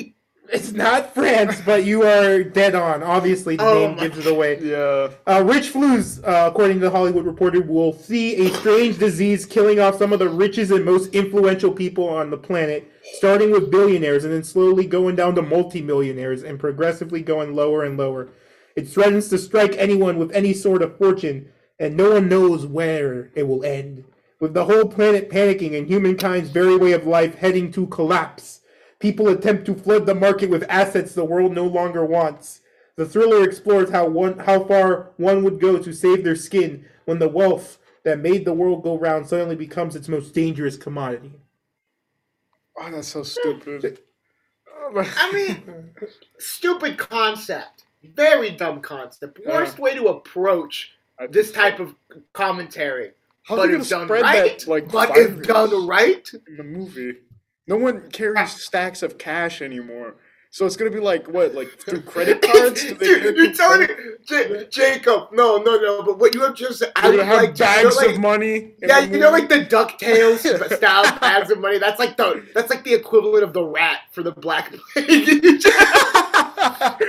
[0.52, 3.02] It's not France, but you are dead on.
[3.02, 4.60] Obviously, the Oh name gives it away.
[4.60, 5.08] Yeah.
[5.26, 9.80] Uh, Rich Flus, uh, according to the Hollywood Reporter, will see a strange disease killing
[9.80, 14.24] off some of the richest and most influential people on the planet, starting with billionaires
[14.24, 18.28] and then slowly going down to multimillionaires and progressively going lower and lower.
[18.76, 23.30] It threatens to strike anyone with any sort of fortune, and no one knows where
[23.34, 24.04] it will end.
[24.40, 28.60] With the whole planet panicking and humankind's very way of life heading to collapse,
[28.98, 32.60] people attempt to flood the market with assets the world no longer wants.
[32.96, 37.18] The thriller explores how one how far one would go to save their skin when
[37.18, 41.32] the wealth that made the world go round suddenly becomes its most dangerous commodity.
[42.78, 44.00] Oh, that's so stupid.
[44.76, 45.90] Oh I mean,
[46.38, 47.84] stupid concept.
[48.02, 49.40] Very dumb concept.
[49.46, 51.94] Worst way to approach I this type of
[52.32, 53.12] commentary.
[53.44, 56.64] How but they if done right, that like but if virus done right, in the
[56.64, 57.14] movie?
[57.66, 60.16] No one carries stacks of cash anymore.
[60.50, 62.82] So it's gonna be like what, like through credit cards?
[62.84, 63.86] Do they Dude, you're telling me,
[64.26, 65.28] J- Jacob.
[65.32, 66.02] No, no, no.
[66.04, 67.96] But what you have just said, I They're would have like to- you know, bags
[67.96, 68.74] like- of money.
[68.80, 71.78] Yeah, the you know, like the Ducktales style bags of money.
[71.78, 75.62] That's like the that's like the equivalent of the rat for the Black Plague.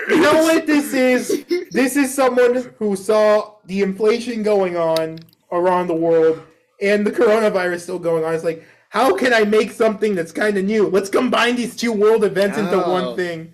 [0.10, 1.46] You know what this is?
[1.72, 5.20] This is someone who saw the inflation going on
[5.52, 6.42] around the world
[6.82, 8.34] and the coronavirus still going on.
[8.34, 10.88] It's like, how can I make something that's kind of new?
[10.88, 12.92] Let's combine these two world events into Oh.
[12.92, 13.54] one thing.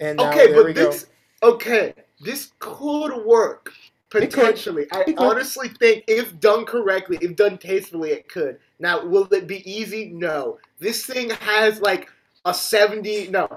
[0.00, 0.90] And now, okay, there we but go.
[0.90, 1.06] this
[1.42, 3.72] okay, this could work
[4.14, 4.30] It could.
[4.32, 4.86] potentially.
[4.92, 5.18] I It could.
[5.18, 8.58] honestly think if done correctly, if done tastefully, it could.
[8.78, 10.10] Now, will it be easy?
[10.10, 10.58] No.
[10.78, 12.10] This thing has like
[12.44, 13.48] a seventy, no,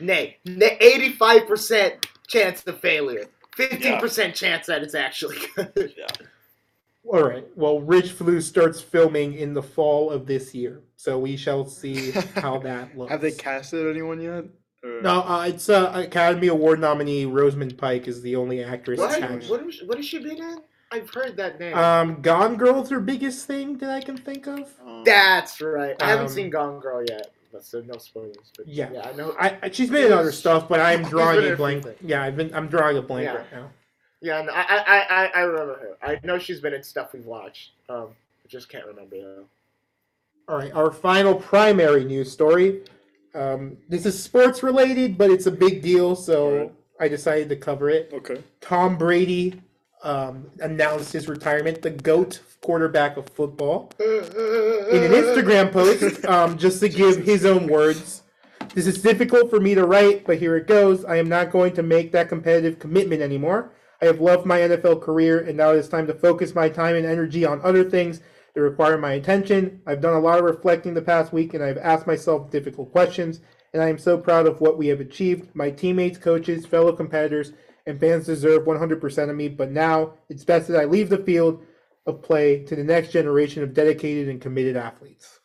[0.00, 3.24] nay, eighty-five percent chance of failure.
[3.56, 5.94] Fifteen percent chance that it's actually good.
[7.04, 7.46] All right.
[7.56, 12.10] Well, Rich Flu starts filming in the fall of this year, so we shall see
[12.34, 13.10] how that looks.
[13.10, 14.44] Have they casted anyone yet?
[14.84, 19.16] Or- No, uh, it's uh, Academy Award nominee Rosamund Pike is the only actress What?
[19.16, 19.48] attached.
[19.50, 20.58] What, is, what has she been in?
[20.92, 21.76] I've heard that name.
[21.76, 24.70] Um, Gone Girl's her biggest thing that I can think of.
[24.86, 25.94] Um, That's right.
[26.02, 28.52] I haven't Um, seen Gone Girl yet, but so no spoilers.
[28.56, 28.90] But Yeah.
[28.92, 29.34] yeah, I know.
[29.38, 31.82] I, I she's been in other stuff, but I'm drawing a a blank.
[31.82, 32.10] few things.
[32.10, 33.34] Yeah, I've been I'm drawing a blank Yeah.
[33.36, 33.70] right now.
[34.20, 35.96] Yeah, no, I, I, I, I remember her.
[36.02, 37.70] I know she's been in stuff we've watched.
[37.88, 38.08] Um,
[38.44, 39.44] I just can't remember though.
[40.48, 42.82] All right, our final primary news story.
[43.34, 46.72] Um, this is sports related, but it's a big deal, so Alright.
[46.98, 48.10] I decided to cover it.
[48.12, 48.42] Okay.
[48.60, 49.60] Tom Brady
[50.02, 53.90] um, announced his retirement, the GOAT quarterback of football.
[54.00, 58.22] in an Instagram post, um, just to give his own words.
[58.74, 61.04] This is difficult for me to write, but here it goes.
[61.04, 63.72] I am not going to make that competitive commitment anymore.
[64.00, 66.94] I have loved my NFL career, and now it is time to focus my time
[66.94, 68.20] and energy on other things
[68.54, 69.80] that require my attention.
[69.86, 73.40] I've done a lot of reflecting the past week, and I've asked myself difficult questions,
[73.72, 75.54] and I am so proud of what we have achieved.
[75.54, 77.52] My teammates, coaches, fellow competitors,
[77.88, 81.64] and fans deserve 100% of me, but now it's best that I leave the field
[82.06, 85.40] of play to the next generation of dedicated and committed athletes.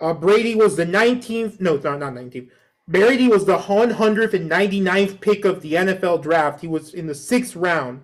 [0.00, 2.48] Uh, Brady was the 19th, no, not, not 19th.
[2.88, 6.62] Brady was the 199th pick of the NFL draft.
[6.62, 8.00] He was in the sixth round.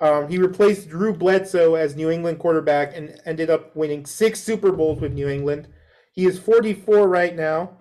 [0.00, 4.70] Um, he replaced Drew Bledsoe as New England quarterback and ended up winning six Super
[4.70, 5.66] Bowls with New England.
[6.12, 7.78] He is 44 right now.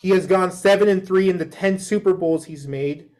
[0.00, 3.10] He has gone seven and three in the 10 Super Bowls he's made.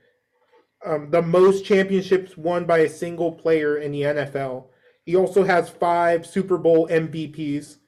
[0.85, 4.67] Um, the most championships won by a single player in the NFL.
[5.05, 7.79] He also has five Super Bowl MVPs.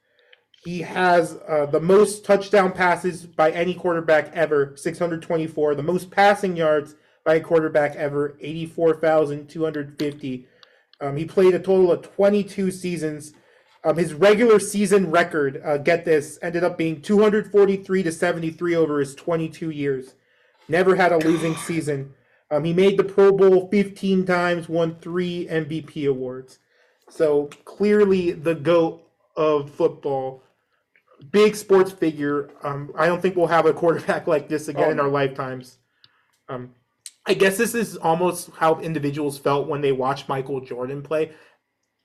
[0.63, 5.75] He has uh, the most touchdown passes by any quarterback ever, 624.
[5.75, 10.47] The most passing yards by a quarterback ever, 84,250.
[10.99, 13.33] Um, he played a total of 22 seasons.
[13.83, 18.99] Um, his regular season record, uh, get this, ended up being 243 to 73 over
[18.99, 20.13] his 22 years.
[20.67, 22.13] Never had a losing season.
[22.51, 26.59] Um, he made the Pro Bowl 15 times, won three MVP awards.
[27.09, 29.01] So clearly the GOAT
[29.37, 30.43] of football.
[31.31, 32.49] Big sports figure.
[32.61, 35.77] Um, I don't think we'll have a quarterback like this again Oh, in our lifetimes.
[36.49, 36.75] Um,
[37.25, 41.31] I guess this is almost how individuals felt when they watched Michael Jordan play.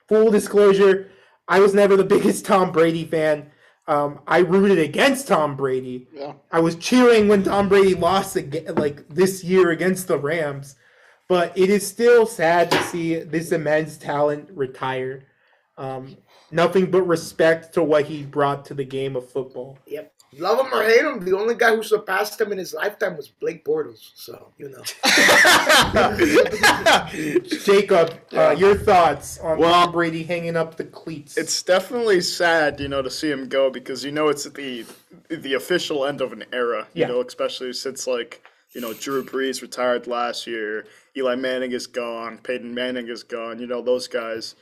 [0.09, 1.11] Full disclosure,
[1.49, 3.51] I was never the biggest Tom Brady fan.
[3.89, 6.09] Um, I rooted against Tom Brady.
[6.13, 6.35] Yeah.
[6.51, 10.77] I was cheering when Tom Brady lost again, like this year against the Rams.
[11.29, 15.25] But it is still sad to see this immense talent retire.
[15.77, 16.17] Um,
[16.51, 19.79] nothing but respect to what he brought to the game of football.
[19.87, 20.13] Yep.
[20.39, 23.29] Love him or hate him, the only guy who surpassed him in his lifetime was
[23.29, 24.11] Blake Bortles.
[24.15, 24.83] So you know.
[27.65, 31.37] Jacob, uh, your thoughts on Well- Tom Brady hanging up the cleats?
[31.37, 34.85] It's definitely sad, you know, to see him go because you know it's the
[35.29, 36.87] the official end of an era.
[36.95, 37.09] You Yeah.
[37.09, 42.39] know, especially since like you know Drew Brees retired last year, Eli Manning is gone,
[42.39, 43.59] Peyton Manning is gone.
[43.59, 44.55] You know those guys,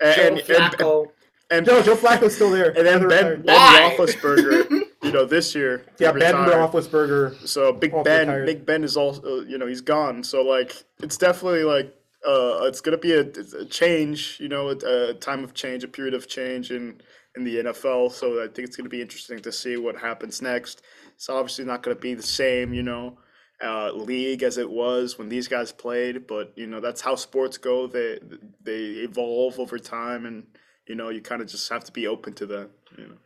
[0.00, 1.06] and Joe and, and, Flacco.
[1.50, 2.68] and, Joe, Joe Flacco's still there.
[2.76, 6.34] and then Ben Ben Roethlisberger, you know, this year yeah, Ben.
[6.34, 7.46] Roethlisberger.
[7.46, 8.46] So Big Ben, retired.
[8.46, 10.22] Big Ben is also, you know, he's gone.
[10.22, 11.94] So like, it's definitely like,
[12.26, 15.88] uh, it's gonna be a, a change, you know, a, a time of change, a
[15.88, 17.00] period of change in
[17.36, 18.12] in the NFL.
[18.12, 20.82] So I think it's gonna be interesting to see what happens next.
[21.14, 23.18] It's obviously not gonna be the same, you know,
[23.62, 26.26] uh, league as it was when these guys played.
[26.26, 27.86] But you know, that's how sports go.
[27.86, 28.18] They
[28.62, 30.46] they evolve over time, and
[30.86, 32.70] you know, you kind of just have to be open to that.
[32.96, 33.18] You know.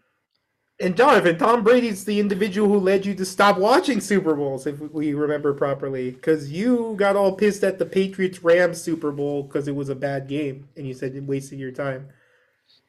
[0.81, 4.81] And Jonathan, Tom Brady's the individual who led you to stop watching Super Bowls, if
[4.81, 9.69] we remember properly, because you got all pissed at the Patriots Rams Super Bowl because
[9.69, 12.09] it was a bad game, and you said it wasted your time.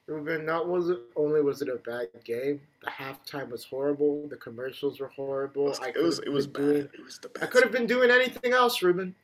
[0.08, 2.60] Ruben, not was it only was it a bad game.
[2.84, 4.28] The halftime was horrible.
[4.28, 5.74] The commercials were horrible.
[5.82, 6.62] I It was it was bad.
[6.62, 7.44] doing- It was the best.
[7.44, 9.16] I could have been doing anything else, Ruben.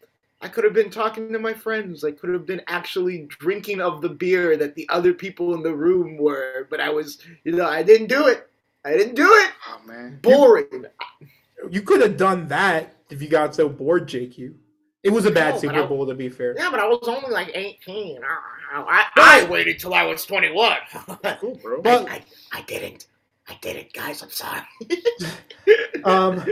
[0.41, 2.05] I could have been talking to my friends.
[2.05, 5.73] I could have been actually drinking of the beer that the other people in the
[5.73, 8.48] room were, but I was, you know, I didn't do it.
[8.85, 9.51] I didn't do it.
[9.67, 10.19] Oh man.
[10.21, 10.85] Boring.
[11.69, 14.53] You could have done that if you got so bored, JQ.
[15.03, 16.55] It was a bad No, but Super I- Bowl, to be fair.
[16.57, 18.19] Yeah, but I was only like 18.
[18.21, 20.77] I, I, I waited till I was 21.
[21.39, 21.81] Cool, bro.
[21.81, 22.21] But- I,
[22.51, 23.07] I didn't.
[23.47, 24.21] I didn't, guys.
[24.21, 24.61] I'm sorry.
[26.03, 26.43] Um,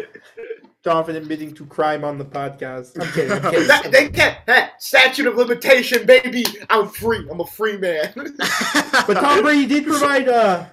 [0.83, 3.01] Jonathan admitting to crime on the podcast.
[3.01, 3.31] I'm kidding.
[3.31, 3.67] I'm kidding.
[3.67, 4.37] That- they can't.
[4.45, 6.45] Hey, statute of limitation, baby.
[6.69, 7.25] I'm free.
[7.31, 8.11] I'm a free man.
[8.15, 10.65] But Tom Brady did provide uh,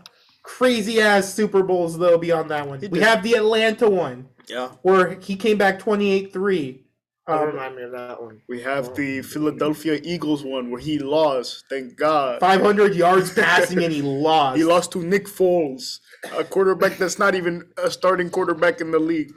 [0.45, 2.79] crazy ass Super Bowls, though, beyond that one.
[2.79, 3.09] He We did.
[3.09, 4.69] have the Atlanta one, yeah.
[4.83, 6.81] where he came back 28 3.
[7.27, 8.43] Don't Um, remind me of that one.
[8.51, 11.65] We have the Philadelphia Eagles one where he lost.
[11.71, 12.39] Thank God.
[12.41, 14.59] 500 yards passing, and he lost.
[14.59, 16.01] He lost to Nick Foles,
[16.37, 19.33] a quarterback that's not even a starting quarterback in the league.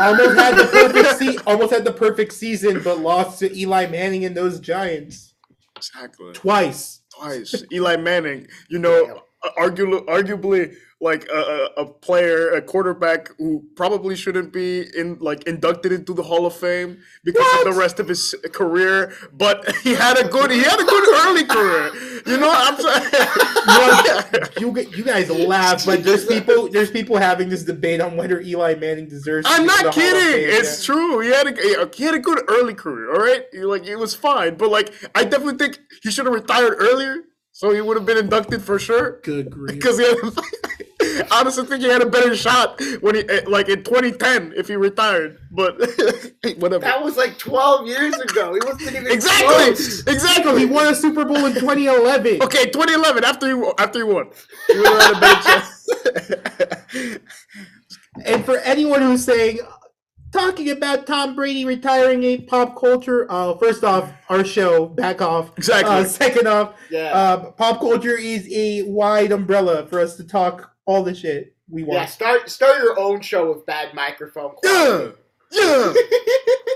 [0.00, 4.24] Almost had the perfect se- almost had the perfect season, but lost to Eli Manning
[4.24, 5.34] and those Giants
[5.76, 6.32] Exactly.
[6.32, 7.00] twice.
[7.16, 7.62] Twice.
[7.72, 9.22] Eli Manning, you know,
[9.58, 15.92] arguably, arguably like a, a, player, a quarterback who probably shouldn't be in like inducted
[15.92, 17.66] into the Hall of Fame because What?
[17.66, 19.12] of the rest of his career.
[19.32, 21.90] But he had a good, he had a good early career.
[22.26, 23.10] You know, I'm saying.
[24.60, 28.74] You you guys laugh, but there's people there's people having this debate on whether Eli
[28.74, 29.46] Manning deserves.
[29.50, 30.48] I'm not the Hall of kidding.
[30.48, 30.94] It's yeah.
[30.94, 31.20] true.
[31.20, 33.12] He had a he had a good early career.
[33.12, 34.56] All right, like it was fine.
[34.56, 37.22] But like, I definitely think he should have retired earlier,
[37.54, 39.20] so he would have been inducted for sure.
[39.22, 39.76] Good grief.
[39.76, 40.16] Because he had,
[41.30, 44.66] I honestly think he had a better shot when he eh, like in 2010 if
[44.66, 45.38] he retired.
[45.52, 45.78] But
[46.58, 46.80] whatever.
[46.80, 48.54] That was like 12 years ago.
[48.54, 49.46] He wasn't even Exactly.
[49.46, 50.00] close.
[50.08, 50.58] Exactly.
[50.58, 52.42] He won a Super Bowl in 2011.
[52.42, 54.30] Okay, 2011 after he after he won,
[54.66, 57.18] he would have had a better chance.
[58.24, 59.58] And for anyone who's saying,
[60.34, 65.56] talking about Tom Brady retiring ain't pop culture, uh, first off, our show, back off.
[65.56, 65.94] Exactly.
[65.94, 67.10] Uh, second off, Yeah.
[67.12, 71.82] um, pop culture is a wide umbrella for us to talk all the shit we
[71.84, 71.92] want.
[71.94, 72.10] yeah, want.
[72.10, 75.14] start start your own show with bad microphone yeah, quality.
[75.52, 75.92] yeah,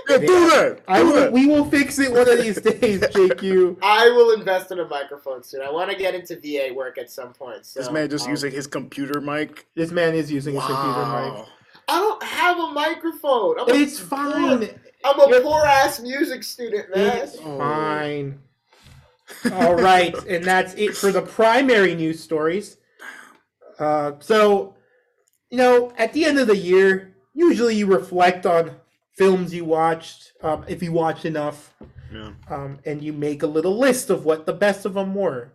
[0.09, 0.17] yeah.
[0.17, 0.79] Do that.
[0.87, 1.31] I will, that.
[1.31, 3.77] we will fix it one of these days, JQ.
[3.83, 5.61] I will invest in a microphone soon.
[5.61, 7.65] I want to get into VA work at some point.
[7.65, 9.67] So, This man just um, using his computer mic.
[9.75, 11.45] This man is using a computer mic.
[11.89, 11.95] Wow.
[11.95, 13.59] I don't have a microphone.
[13.59, 14.79] I'm a It's poor- fine.
[15.03, 17.17] I'm a You're- poor ass music student, man.
[17.17, 17.57] It's Oh.
[17.57, 18.39] fine.
[19.53, 22.77] All right, and that's it for the primary news stories.
[23.77, 24.75] Uh, so,
[25.49, 28.75] you know, at the end of the year, usually you reflect on
[29.15, 31.73] films you watched, um, if you watched enough,
[32.11, 32.31] Yeah.
[32.49, 35.53] um, and you make a little list of what the best of them were.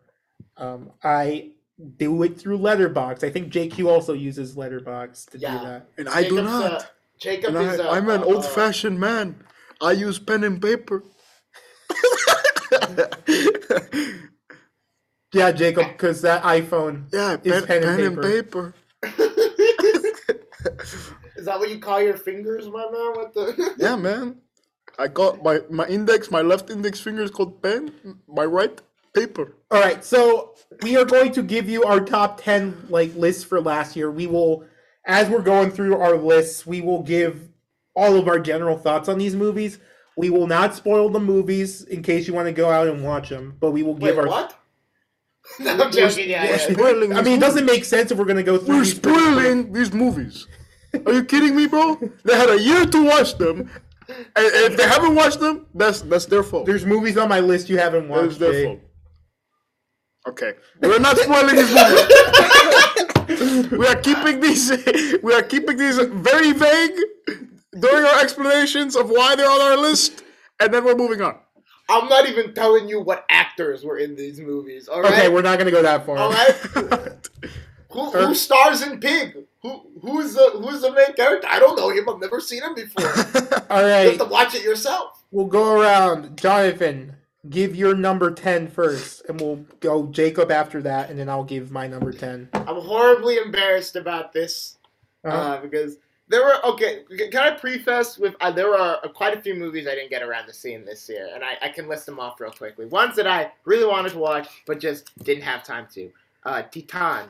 [0.57, 1.51] Um, I
[1.97, 3.25] do it through Letterboxd.
[3.25, 5.59] I think JQ also uses Letterboxd to Yeah.
[5.59, 5.89] do that.
[5.99, 6.73] And I do not.
[6.73, 6.81] Uh,
[7.19, 7.81] Jacob And is.
[7.81, 9.45] I, uh, I'm an uh, old-fashioned man.
[9.81, 11.03] I use pen and paper.
[15.33, 17.07] Yeah, Jacob, because that iPhone.
[17.13, 18.75] yeah, Is pen, pen and pen and paper.
[21.37, 23.13] Is that what you call your fingers, my man?
[23.15, 23.75] What the?
[23.79, 24.37] Yeah, man.
[24.97, 27.93] I got my my index, my left index finger is called pen,
[28.29, 28.81] my right
[29.15, 29.57] paper.
[29.71, 33.61] All right, so we are going to give you our top ten like lists for
[33.61, 34.11] last year.
[34.11, 34.65] We will,
[35.07, 37.49] as we're going through our lists, we will give
[37.97, 39.79] all of our general thoughts on these movies.
[40.17, 43.31] We will not spoil the movies in case you want to go out and watch
[43.31, 44.27] them, but we will give Wait, our.
[44.29, 44.59] what?
[45.61, 46.31] no, I'm joking.
[46.31, 46.57] Yeah, We're yeah.
[46.73, 47.13] spoiling.
[47.13, 48.77] I these mean, it doesn't make sense if we're going to go through.
[48.77, 49.33] We're these pretty quick.
[49.33, 50.47] spoiling these movies.
[51.07, 51.97] Are you kidding me, bro?
[52.25, 53.69] They had a year to watch them,
[54.09, 56.67] and if they haven't watched them, that's that's their fault.
[56.67, 58.39] There's movies on my list you haven't That is watched.
[58.39, 58.65] their Jay.
[58.65, 58.81] fault.
[60.27, 63.71] Okay, we're not spoiling these movies.
[63.79, 64.71] we are keeping these.
[65.23, 66.99] We are keeping these very vague
[67.79, 70.25] during our explanations of why they're on our list,
[70.61, 71.39] and then we're moving on.
[71.89, 74.89] I'm not even telling you what actors were in these movies.
[74.89, 75.13] All right.
[75.13, 76.17] Okay, we're not going to go that far.
[76.17, 77.29] All right.
[77.91, 79.37] Who, uh, who stars in Pig?
[79.63, 81.47] Who who's the who's the main character?
[81.49, 82.09] I don't know him.
[82.09, 83.07] I've never seen him before.
[83.71, 84.03] all right.
[84.03, 85.23] you have to watch it yourself.
[85.31, 86.37] we'll go around.
[86.37, 87.15] Jonathan,
[87.51, 91.71] give your number 10 first, and we'll go Jacob after that, and then I'll give
[91.71, 92.49] my number 10.
[92.55, 94.79] I'm horribly embarrassed about this
[95.25, 95.37] Uh-huh.
[95.37, 95.97] uh, because
[96.29, 97.03] there were okay.
[97.31, 100.23] Can I preface with uh, there are uh, quite a few movies I didn't get
[100.23, 102.87] around to seeing this year, and I, I can list them off real quickly.
[102.87, 106.11] Ones that I really wanted to watch but just didn't have time to.
[106.45, 107.29] Uh, Titane,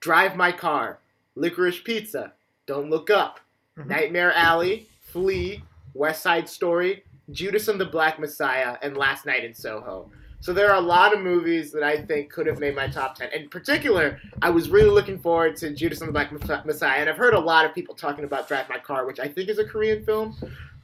[0.00, 0.98] Drive My Car,
[1.36, 2.32] Licorice Pizza,
[2.66, 3.40] Don't Look Up,
[3.78, 3.86] Mhm.
[3.86, 5.62] Nightmare Alley, Flee,
[5.94, 10.10] West Side Story, Judas and the Black Messiah, and Last Night in Soho.
[10.40, 13.16] So there are a lot of movies that I think could have made my top
[13.16, 13.30] ten.
[13.32, 17.16] In particular, I was really looking forward to Judas and the Black Messiah, and I've
[17.16, 19.64] heard a lot of people talking about Drive My Car, which I think is a
[19.64, 20.36] Korean film.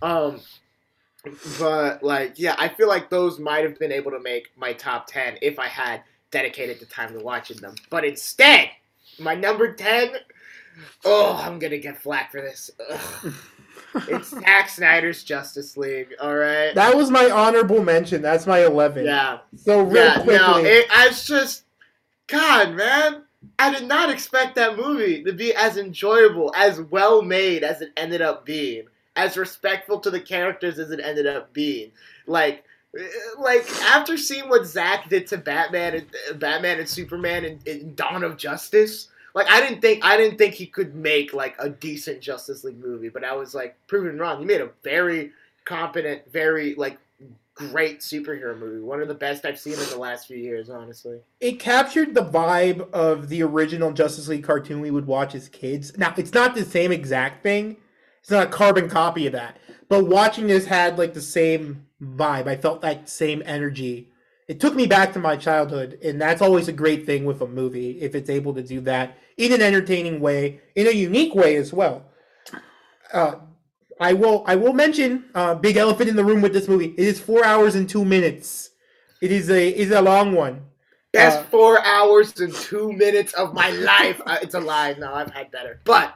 [0.02, 0.40] Um,
[1.58, 5.06] but like, yeah, I feel like those might have been able to make my top
[5.06, 7.76] ten if I had dedicated the time to watching them.
[7.90, 8.70] But instead,
[9.20, 10.10] my number ten.
[11.04, 12.72] Oh, I'm gonna get flack for this.
[12.90, 13.34] Ugh.
[14.08, 16.14] It's Zack Snyder's Justice League.
[16.20, 16.74] All right.
[16.74, 18.22] That was my honorable mention.
[18.22, 19.04] That's my 11.
[19.04, 19.38] Yeah.
[19.56, 20.14] So real Yeah.
[20.14, 21.64] quickly, No, it, I was just,
[22.26, 23.22] God, man.
[23.58, 27.92] I did not expect that movie to be as enjoyable, as well made as it
[27.96, 28.86] ended up being,
[29.16, 31.92] as respectful to the characters as it ended up being.
[32.26, 32.64] Like,
[32.98, 33.02] eh,
[33.38, 38.24] like after seeing what Zack did to Batman and Batman and Superman and, in Dawn
[38.24, 42.20] of Justice, like I didn't think I didn't think he could make like a decent
[42.20, 44.38] Justice League movie, but I was like proven wrong.
[44.38, 45.32] He made a very
[45.64, 46.98] competent, very like
[47.54, 48.80] great superhero movie.
[48.80, 51.20] One of the best I've seen in the last few years, honestly.
[51.40, 55.96] it captured the vibe of the original Justice League cartoon we would watch as kids.
[55.96, 57.76] Now, it's not the same exact thing.
[58.20, 59.56] It's not a carbon copy of that.
[59.88, 62.48] But watching this had like the same vibe.
[62.48, 64.10] I felt that same energy.
[64.46, 67.46] It took me back to my childhood, and that's always a great thing with a
[67.46, 71.56] movie if it's able to do that in an entertaining way, in a unique way
[71.56, 72.04] as well.
[73.12, 73.36] Uh,
[74.00, 76.94] I will I will mention uh, big elephant in the room with this movie.
[76.98, 78.70] It is four hours and two minutes.
[79.22, 80.62] It is a is a long one.
[81.12, 84.20] that's Uh, four hours and two minutes of my life.
[84.26, 84.94] Uh, it's a lie.
[84.98, 85.80] No, I've had better.
[85.84, 86.14] But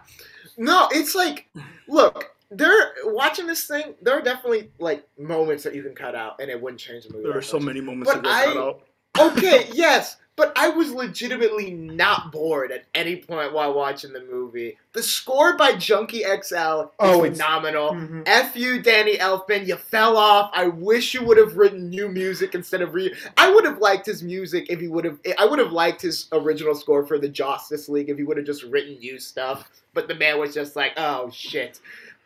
[0.56, 1.48] no, it's like,
[1.86, 2.92] look, there.
[3.04, 6.60] Watching this thing, there are definitely like moments that you can cut out, and it
[6.60, 7.28] wouldn't change the movie.
[7.28, 7.66] There are so much.
[7.66, 8.82] many moments But to get cut out.
[9.18, 14.78] okay, yes, but I was legitimately not bored at any point while watching the movie.
[14.92, 16.34] The score by Junkie XL
[16.82, 17.90] is Oh, phenomenal.
[17.92, 18.22] Mhm.
[18.26, 19.66] F you, Danny Elfman.
[19.66, 20.50] You fell off.
[20.54, 23.12] I wish you would have written new music instead of re.
[23.36, 25.18] I would have liked his music if he would have.
[25.38, 28.46] I would have liked his original score for the Justice League if he would have
[28.46, 29.68] just written new stuff.
[29.92, 31.80] But the man was just like, oh shit.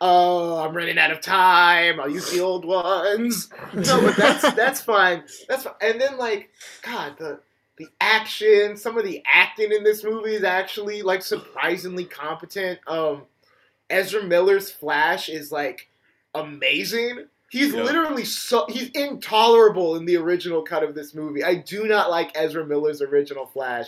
[0.05, 1.99] Oh, I'm running out of time.
[2.01, 3.49] I'll use the old ones.
[3.73, 5.23] No, but that's that's fine.
[5.47, 5.75] That's fine.
[5.81, 6.51] And then like,
[6.83, 7.39] God, the
[7.77, 12.79] the action, some of the acting in this movie is actually like surprisingly competent.
[12.87, 13.23] Um,
[13.89, 15.89] Ezra Miller's Flash is like
[16.35, 17.27] amazing.
[17.49, 17.83] He's Yeah.
[17.83, 21.43] literally so he's intolerable in the original cut of this movie.
[21.45, 23.87] I do not like Ezra Miller's original Flash.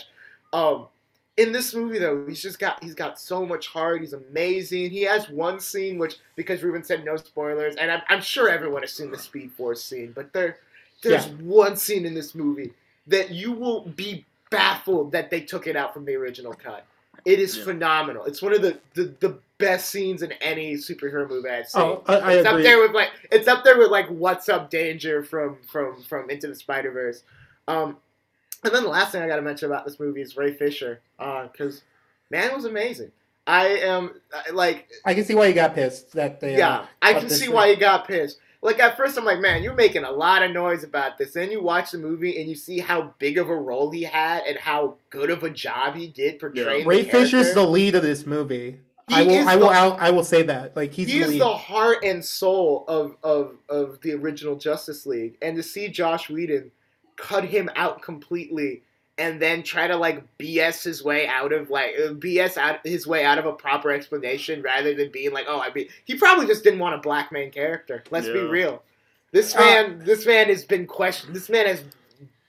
[0.52, 0.88] Um,
[1.36, 4.00] in this movie though, he's just got he's got so much heart.
[4.00, 4.90] He's amazing.
[4.90, 8.82] He has one scene which because Ruben said no spoilers, and I'm, I'm sure everyone
[8.82, 10.56] has seen the Speed Force scene, but there
[11.02, 11.32] there's Yeah.
[11.42, 12.72] one scene in this movie
[13.06, 16.86] that you will be baffled that they took it out from the original cut.
[17.24, 17.64] It is Yeah.
[17.64, 18.24] phenomenal.
[18.24, 21.82] It's one of the, the, the best scenes in any superhero movie I've seen.
[21.82, 22.60] Oh, I, I it's agree.
[22.60, 26.30] up there with like it's up there with like What's Up Danger from from from
[26.30, 27.22] Into the Spider Verse.
[27.68, 27.96] Um,
[28.64, 31.00] and then the last thing I got to mention about this movie is Ray Fisher,
[31.18, 31.82] because
[32.30, 33.12] man was amazing.
[33.46, 34.20] I am
[34.52, 36.12] like I can see why you got pissed.
[36.12, 37.54] That they, uh, yeah, I can see thing.
[37.54, 38.38] why he got pissed.
[38.60, 41.34] like at first I'm like, man, you're making a lot of noise about this.
[41.34, 44.42] Then you watch the movie and you see how big of a role he had
[44.48, 46.86] and how good of a job he did portraying.
[46.88, 48.80] Ray the Fisher's the lead of this movie.
[49.08, 50.74] He I will, I will, the- I, I will say that.
[50.74, 51.40] Like he's he the is lead.
[51.42, 56.28] the heart and soul of, of of the original Justice League, and to see Josh
[56.28, 56.72] Whedon
[57.16, 58.82] cut him out completely
[59.18, 63.06] and then try to like BS his way out of like uh, BS out his
[63.06, 66.46] way out of a proper explanation rather than being like, oh, I mean, he probably
[66.46, 68.04] just didn't want a black main character.
[68.10, 68.82] Let's be real.
[69.32, 71.34] This Uh, man, this man has been questioned.
[71.34, 71.82] This man has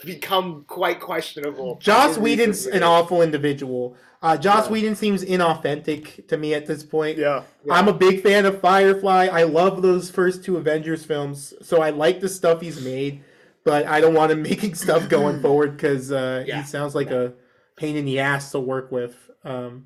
[0.04, 1.76] become quite questionable.
[1.82, 3.96] Joss in Whedon's an awful individual.
[4.22, 4.72] Uh, Joss Yeah.
[4.72, 7.18] Whedon seems inauthentic to me at this point.
[7.18, 7.44] Yeah.
[7.66, 7.74] Yeah.
[7.74, 9.28] I'm a big fan of Firefly.
[9.32, 13.24] I love those first two Avengers films, so I like the stuff he's made,
[13.68, 16.62] but I don't want him making stuff going forward because uh, Yeah.
[16.62, 17.34] he sounds like a
[17.76, 19.30] pain in the ass to work with.
[19.44, 19.86] Um,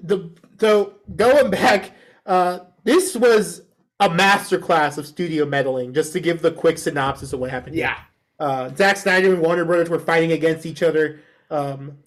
[0.00, 1.92] the so going back,
[2.26, 3.62] uh, this was
[4.00, 5.94] a masterclass of studio meddling.
[5.94, 7.74] Just to give the quick synopsis of what happened.
[7.74, 7.86] here.
[7.86, 7.98] Yeah.
[8.46, 11.20] uh, Zack Snyder and Warner Brothers were fighting against each other.
[11.50, 11.98] Um,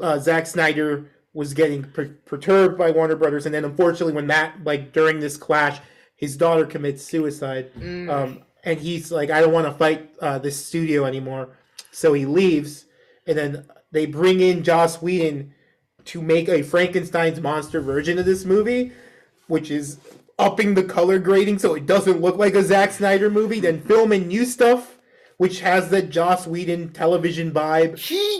[0.00, 4.64] uh, Zack Snyder was getting per- perturbed by Warner Brothers, and then unfortunately, when that
[4.64, 5.78] like during this clash,
[6.16, 8.08] his daughter commits suicide, Mm.
[8.10, 11.50] um, and he's like, "I don't want to fight uh, this studio anymore,"
[11.92, 12.86] so he leaves,
[13.26, 15.54] and then they bring in Joss Whedon
[16.06, 18.92] to make a Frankenstein's monster version of this movie,
[19.46, 19.98] which is
[20.38, 24.26] upping the color grading so it doesn't look like a Zack Snyder movie, then filming
[24.26, 24.98] new stuff,
[25.36, 27.98] which has the Joss Whedon television vibe.
[27.98, 28.33] he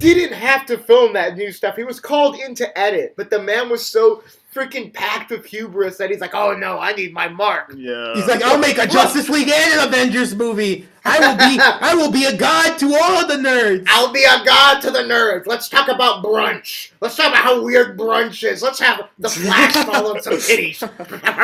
[0.00, 1.76] didn't have to film that new stuff.
[1.76, 5.96] He was called in to edit, but the man was so freaking packed with hubris
[5.98, 8.14] that he's like, "Oh no, I need my mark." Yeah.
[8.14, 10.88] He's like, I'll make a Justice League and an Avengers movie.
[11.04, 13.86] I will be, I will be a god to all the nerds.
[13.88, 15.46] I'll be a god to the nerds.
[15.46, 16.90] Let's talk about brunch.
[17.00, 18.62] Let's talk about how weird brunch is.
[18.62, 20.82] Let's have the Flash follow some titties.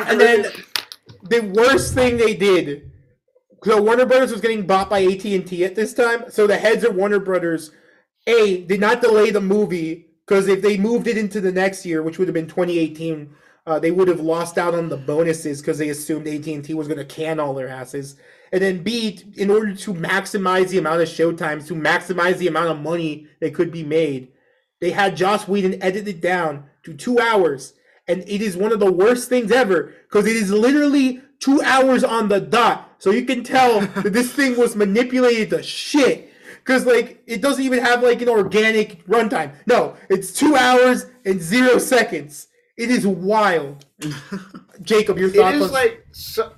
[0.09, 0.47] And then
[1.23, 2.91] the worst thing they did,
[3.65, 6.31] so Warner Brothers was getting bought by AT and T at this time.
[6.31, 7.73] So the heads of Warner Brothers,
[8.27, 12.03] a did not delay the movie because if they moved it into the next year,
[12.03, 13.31] which would have been 2018,
[13.67, 16.75] uh, they would have lost out on the bonuses because they assumed AT and T
[16.75, 18.17] was going to can all their asses.
[18.53, 22.71] And then B, in order to maximize the amount of showtimes, to maximize the amount
[22.71, 24.29] of money that could be made,
[24.81, 27.75] they had Joss Whedon edit it down to two hours.
[28.09, 32.05] And it is one of the worst things ever because it is literally two hours
[32.05, 32.95] on the dot.
[32.99, 36.33] So you can tell that this thing was manipulated to shit.
[36.67, 39.53] Because, like, it doesn't even have, like, an organic runtime.
[39.67, 42.49] No, it's two hours and zero seconds.
[42.77, 43.87] It is wild.
[44.83, 45.71] Jacob, your it thoughts is on...
[45.73, 46.51] like su-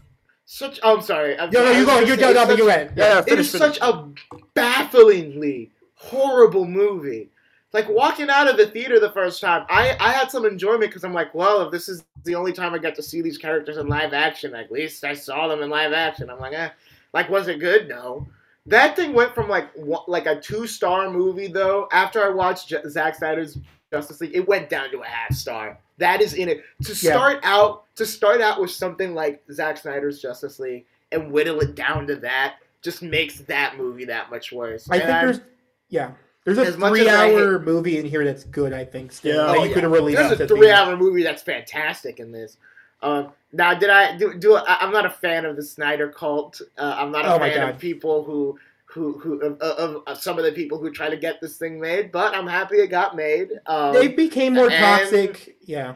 [0.46, 0.80] such.
[0.82, 1.38] Oh, I'm sorry.
[1.38, 1.76] I'm no, no, sorry.
[1.76, 2.00] you're I going.
[2.00, 2.46] was You're done.
[2.48, 2.90] say you're such- right.
[2.96, 3.78] Yeah, yeah, It finish, is finish.
[3.78, 4.08] such a
[4.54, 7.28] bafflingly horrible movie.
[7.74, 11.04] Like walking out of the theater the first time, I, I had some enjoyment because
[11.04, 13.76] I'm like, well, if this is the only time I get to see these characters
[13.76, 16.30] in live action, at least I saw them in live action.
[16.30, 16.70] I'm like, eh.
[17.12, 17.86] Like, was it good?
[17.88, 18.26] No.
[18.68, 19.68] That thing went from like
[20.06, 21.88] like a two star movie though.
[21.92, 23.58] After I watched J- Zack Snyder's
[23.92, 25.78] Justice League, it went down to a half star.
[25.98, 27.12] That is in it to Yeah.
[27.12, 31.74] start out to start out with something like Zack Snyder's Justice League and whittle it
[31.74, 34.88] down to that just makes that movie that much worse.
[34.90, 35.40] I And think I'm- there's...
[35.88, 36.10] Yeah.
[36.44, 39.34] There's a As much as I three-hour movie in here that's good, I think, still.
[39.36, 39.60] Yeah.
[39.60, 42.56] Oh, you could have released There's a three-hour movie that's fantastic in this.
[43.02, 44.34] Um, now, did I do?
[44.34, 46.60] do I, I'm not a fan of the Snyder cult.
[46.76, 50.38] Uh, I'm not a Oh fan of people who who who of, of, of some
[50.38, 52.10] of the people who try to get this thing made.
[52.12, 53.50] But I'm happy it got made.
[53.66, 55.56] Um, They became more and- toxic.
[55.62, 55.94] Yeah.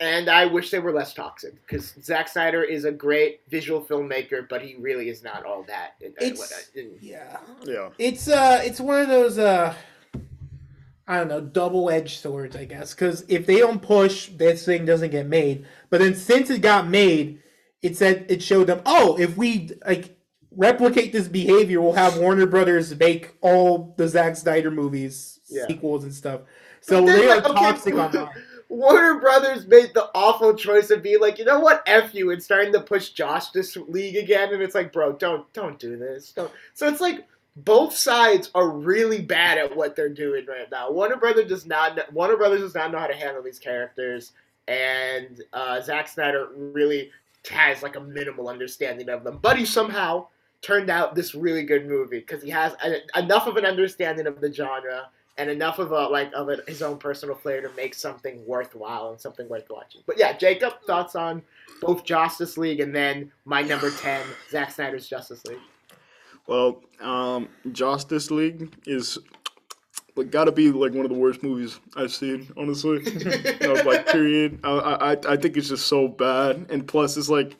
[0.00, 4.48] and I wish they were less toxic because Zack Snyder is a great visual filmmaker,
[4.48, 5.94] but he really is not all that.
[6.00, 7.36] in- uh, It's- in- Yeah.
[7.64, 7.90] Yeah.
[7.98, 9.74] It's uh it's one of those uh
[11.08, 12.94] I don't know, double-edged swords, I guess.
[12.94, 15.66] Cuz if they don't push, this thing doesn't get made.
[15.88, 17.42] But then since it got made,
[17.82, 20.16] it said it showed them, "Oh, if we like
[20.56, 25.66] replicate this behavior, we'll have Warner Brothers make all the Zack Snyder movies, Yeah.
[25.66, 26.42] sequels and stuff."
[26.80, 28.28] So they are like, okay, toxic online.
[28.70, 32.40] Warner Brothers made the awful choice of being like, you know what, f you, and
[32.40, 36.32] starting to push Justice League again, and it's like, bro, don't don't do this.
[36.32, 36.50] Don't.
[36.74, 37.26] So it's like
[37.56, 40.90] both sides are really bad at what they're doing right now.
[40.90, 42.12] Warner Brothers does not.
[42.12, 44.32] Warner Brothers does not know how to handle these characters,
[44.68, 47.10] and uh, Zack Snyder really
[47.50, 49.38] has like a minimal understanding of them.
[49.42, 50.26] But he somehow
[50.62, 54.40] turned out this really good movie because he has a, enough of an understanding of
[54.40, 57.94] the genre and enough of a like of a, his own personal flair to make
[57.94, 60.02] something worthwhile and something worth watching.
[60.06, 61.42] But yeah, Jacob, thoughts on
[61.80, 65.58] both Justice League and then my number ten, Zack Snyder's Justice League.
[66.46, 69.18] Well, um, Justice League is
[70.16, 73.00] like gotta be like one of the worst movies I've seen, honestly.
[73.04, 74.60] you know, like period.
[74.64, 77.56] I, I I think it's just so bad, and plus it's like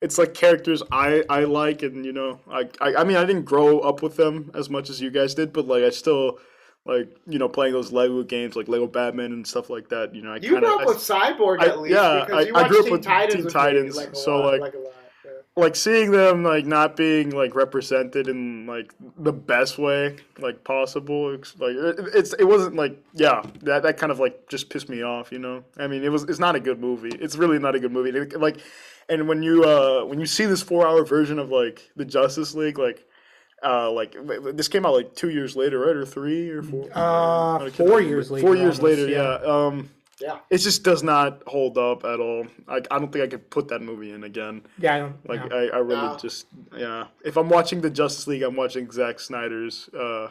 [0.00, 3.44] it's like characters I I like, and you know, I, I I mean, I didn't
[3.44, 6.38] grow up with them as much as you guys did, but like I still
[6.86, 10.14] like you know playing those Lego games like Lego Batman and stuff like that.
[10.14, 12.44] You know, I You kind grew up of with Cyborg I- at least yeah, because
[12.44, 14.74] I- you I grew up Teen with Titans Teen Titans, like so, lot, like- like
[14.74, 14.92] a lot.
[14.94, 15.07] yeah.
[15.58, 21.34] Like seeing them like not being like represented in like the best way like possible
[21.34, 24.88] it's like it, it's it wasn't like yeah that that kind of like just pissed
[24.88, 25.64] me off you know?
[25.76, 27.10] I mean it was it's not a good movie.
[27.20, 28.16] It's really not a good movie.
[28.16, 28.58] It- like
[29.08, 32.54] and when you uh when you see this four hour version of like the justice
[32.54, 33.04] league like
[33.64, 34.16] uh like
[34.54, 35.96] this came out like two years later right?
[35.96, 36.88] Or three or four?
[36.94, 39.38] Uh, four years later, four years almost, later yeah.
[39.42, 39.90] yeah um
[40.20, 40.38] Yeah.
[40.50, 43.68] it just does not hold up at all I, I don't think i could put
[43.68, 45.28] that movie in again Yeah, I don't.
[45.28, 45.56] like yeah.
[45.56, 46.16] I, I really No.
[46.20, 46.46] just
[46.76, 47.06] yeah.
[47.24, 50.28] If I'm watching the Justice League, I'm watching Zack Snyder's uh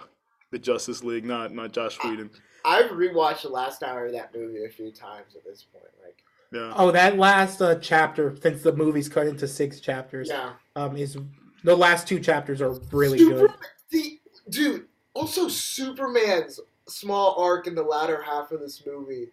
[0.51, 2.29] the Justice League, not not Josh Whedon.
[2.65, 5.85] I've rewatched the last hour of that movie a few times at this point.
[6.03, 6.17] Like,
[6.51, 6.73] Yeah.
[6.75, 11.17] Oh, that last uh, chapter, since the movie's cut into six chapters, yeah, um, is
[11.63, 13.51] the last two chapters are really Super- good.
[13.91, 14.19] The
[14.49, 19.29] dude, also Superman's small arc in the latter half of this movie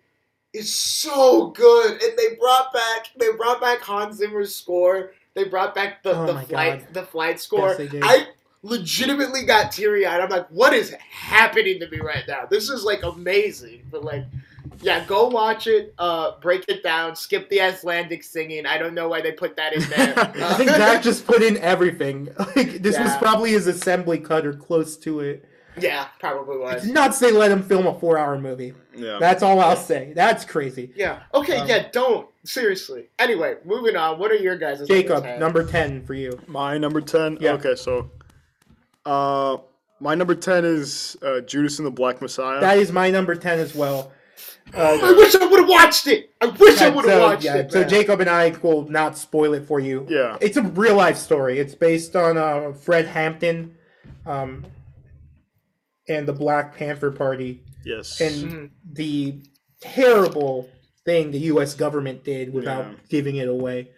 [0.54, 5.12] is so good, and they brought back they brought back Hans Zimmer's score.
[5.34, 6.94] They brought back the, Oh the flight God.
[6.94, 7.76] the flight score.
[7.78, 8.02] Yes.
[8.02, 8.26] I
[8.62, 10.20] legitimately got teary eyed.
[10.20, 12.46] I'm like, what is happening to me right now?
[12.48, 13.82] This is like amazing.
[13.90, 14.24] But like,
[14.80, 15.92] yeah, go watch it.
[15.98, 17.16] Uh, break it down.
[17.16, 18.64] Skip the Icelandic singing.
[18.64, 20.14] I don't know why they put that in there.
[20.48, 22.28] I think Zack just put in everything.
[22.56, 25.44] Like this was probably his assembly cut or close to it.
[25.78, 26.86] Yeah, probably was.
[26.86, 28.74] Not say let him film a four-hour movie.
[28.94, 29.18] Yeah.
[29.20, 30.12] That's all I'll say.
[30.14, 30.92] That's crazy.
[30.94, 31.22] Yeah.
[31.32, 31.56] Okay.
[31.58, 31.88] Um, yeah.
[31.92, 33.08] Don't seriously.
[33.18, 34.18] Anyway, moving on.
[34.18, 35.40] What are your guys' Jacob, numbers?
[35.40, 36.38] number ten for you.
[36.46, 37.38] My number ten.
[37.40, 37.52] Yeah.
[37.52, 38.10] Okay, so
[39.06, 39.56] uh
[40.00, 42.60] my number ten is uh, Judas and the Black Messiah.
[42.60, 44.12] That is my number ten as well.
[44.74, 46.30] I Uh, wish I would have watched it.
[46.40, 47.72] I wish I would have so, watched yeah, it.
[47.72, 47.88] so man.
[47.88, 50.06] Jacob and I will not spoil it for you.
[50.10, 50.36] yeah.
[50.40, 51.58] It's a real life story.
[51.58, 53.76] It's based on uh, Fred Hampton,
[54.26, 54.64] um,
[56.08, 58.20] and the Black Panther Party, Yes.
[58.20, 58.70] and Mhm.
[58.92, 59.42] the
[59.80, 60.68] terrible
[61.04, 61.74] thing the U.S.
[61.74, 62.94] government did without Yeah.
[63.08, 63.90] giving it away.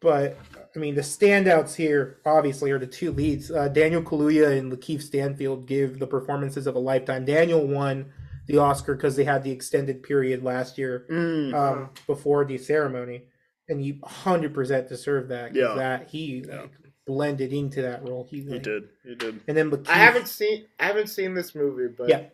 [0.00, 0.36] But
[0.74, 3.50] I mean, the standouts here obviously are the two leads.
[3.50, 7.24] Uh, Daniel Kaluuya and Lakeith Stanfield give the performances of a lifetime.
[7.26, 8.06] Daniel won
[8.46, 13.24] the Oscar because they had the extended period last year Mm, um, before the ceremony,
[13.68, 15.48] and you hundred percent deserve that.
[15.50, 15.74] 'cause Yeah.
[15.74, 16.62] that he Yeah.
[16.62, 16.70] like,
[17.06, 18.26] blended into that role.
[18.30, 18.88] He, he did.
[19.04, 19.40] He did.
[19.48, 20.66] and then Lakeith, I haven't seen.
[20.78, 22.24] I haven't seen this movie, but Yeah.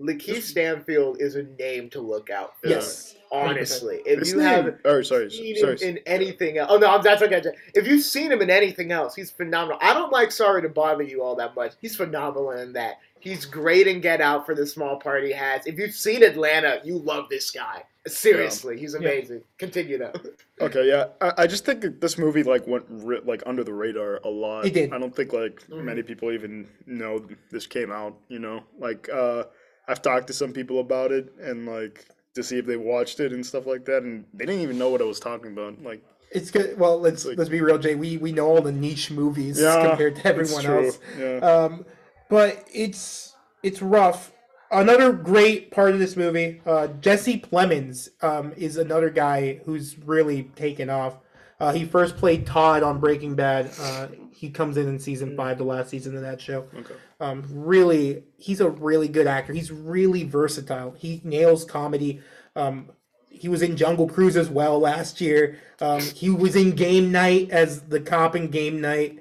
[0.00, 2.68] Lakeith Stanfield is a name to look out for.
[2.68, 5.30] Yes, Honestly, if His you name- have oh, sorry.
[5.30, 5.76] seen Sorry.
[5.76, 7.42] him in anything else, oh no, that's okay.
[7.74, 9.78] If you've seen him in anything else, he's phenomenal.
[9.82, 11.74] I don't like Sorry to Bother You all that much.
[11.82, 12.98] He's phenomenal in that.
[13.20, 15.66] He's great in Get Out for the small part he has.
[15.66, 17.84] If you've seen Atlanta, you love this guy.
[18.06, 19.42] Seriously, he's amazing.
[19.58, 20.12] Continue though.
[20.62, 21.06] Okay, yeah.
[21.22, 24.28] I, I just think that this movie like went ri- like under the radar a
[24.28, 24.66] lot.
[24.66, 24.92] It did.
[24.92, 25.84] I don't think like Mhm.
[25.84, 28.14] many people even know this came out.
[28.28, 29.44] You know, like uh,
[29.88, 33.32] I've talked to some people about it and like to see if they watched it
[33.32, 35.82] and stuff like that, and they didn't even know what I was talking about.
[35.82, 36.78] Like, it's good.
[36.78, 37.94] Well, let's Like- let's be real, Jay.
[37.94, 40.98] We we know all the niche movies yeah, compared to everyone else.
[41.18, 41.36] Yeah.
[41.38, 41.86] Um,
[42.28, 44.32] but it's it's rough.
[44.70, 50.44] Another great part of this movie, uh, Jesse Plemons um, is another guy who's really
[50.54, 51.16] taken off.
[51.58, 53.70] Uh, he first played Todd on Breaking Bad.
[53.80, 56.66] Uh, he comes in in season five, the last season of that show.
[56.74, 56.94] okay.
[57.20, 59.52] Um, really, he's a really good actor.
[59.52, 60.94] He's really versatile.
[60.96, 62.20] He nails comedy.
[62.56, 62.90] Um,
[63.28, 65.58] he was in Jungle Cruise as well last year.
[65.80, 69.18] Um, he was in Game Night as the cop in Game Night.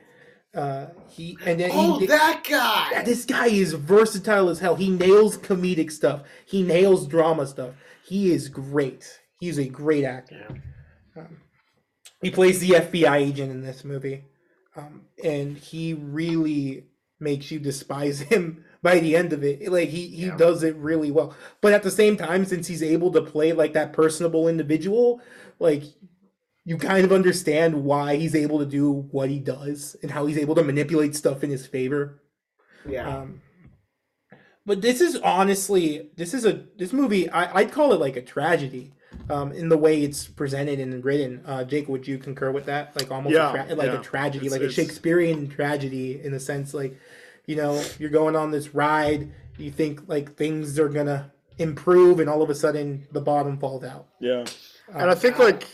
[0.53, 0.87] Uh,
[1.20, 3.03] he and then Oh, he, that guy.
[3.03, 4.76] this guy is versatile as hell.
[4.76, 6.24] He nails comedic stuff.
[6.45, 7.76] He nails drama stuff.
[8.05, 9.20] He is great.
[9.39, 10.47] He's a great actor.
[11.17, 11.41] Um,
[12.22, 14.24] he plays the FBI agent in this movie,
[14.78, 16.86] um, and he really
[17.20, 19.70] makes you despise him by the end of it.
[19.70, 20.38] Like he he Yeah.
[20.38, 21.36] does it really well.
[21.59, 25.22] But at the same time, since he's able to play like that personable individual,
[25.59, 25.84] like
[26.70, 30.38] you kind of understand why he's able to do what he does and how he's
[30.38, 32.22] able to manipulate stuff in his favor.
[32.88, 33.09] Yeah.
[33.09, 33.41] Um,
[34.67, 37.28] but this is honestly, this is a this movie.
[37.32, 38.93] I, I'd call it like a tragedy,
[39.32, 41.41] um, in the way it's presented and written.
[41.43, 42.95] Uh, Jake, would you concur with that?
[42.95, 43.99] Like almost Yeah, a tra- like yeah.
[43.99, 46.95] a tragedy, It's- like a it's- Shakespearean tragedy in the sense, like
[47.47, 52.30] you know, you're going on this ride, you think like things are gonna improve, and
[52.30, 54.05] all of a sudden the bottom falls out.
[54.20, 54.41] Yeah.
[54.93, 55.65] Um, and I think like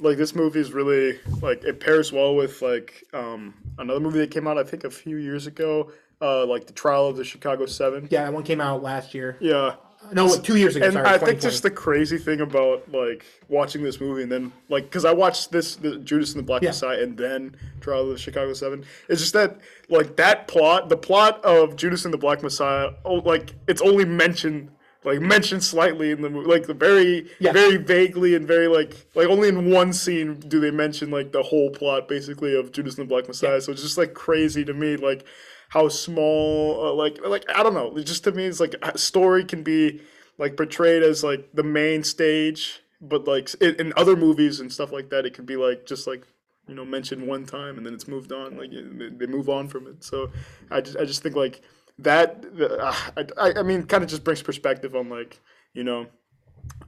[0.00, 4.30] like this movie is really like it pairs well with like um another movie that
[4.30, 7.66] came out I think a few years ago, uh like the Trial of the Chicago
[7.66, 8.08] Seven.
[8.10, 9.36] yeah, that one came out last year.
[9.40, 9.76] Yeah.
[10.12, 10.86] No, two years ago.
[10.86, 14.50] and sorry, I think just the crazy thing about like watching this movie and then
[14.70, 16.70] like because I watched this the Judas and the Black Yeah.
[16.70, 18.82] Messiah and then Trial of the Chicago Seven.
[19.10, 19.58] It's just that
[19.90, 24.06] like that plot, the plot of Judas and the Black Messiah, oh, like it's only
[24.06, 24.70] mentioned
[25.04, 27.52] like mentioned slightly in the movie, like the very Yeah.
[27.52, 31.42] very vaguely and very like like only in one scene do they mention like the
[31.42, 33.60] whole plot basically of Judas and the Black Messiah.
[33.60, 35.24] So it's just like crazy to me like
[35.70, 37.96] how small uh, like like I don't know.
[37.96, 40.02] It just to me it's like a story can be
[40.38, 44.92] like portrayed as like the main stage, but like in, in other movies and stuff
[44.92, 46.24] like that, it could be like just like
[46.68, 48.56] you know mentioned one time and then it's moved on.
[48.58, 50.04] Like they, they move on from it.
[50.04, 50.30] So
[50.70, 51.62] I just I just think like
[52.02, 52.44] that.
[52.60, 55.38] Uh, I, I I mean, kind of just brings perspective on like
[55.74, 56.06] you know,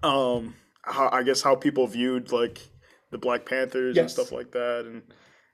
[0.03, 2.61] um, how I guess how people viewed like
[3.11, 5.03] the Black Panthers and stuff like that, and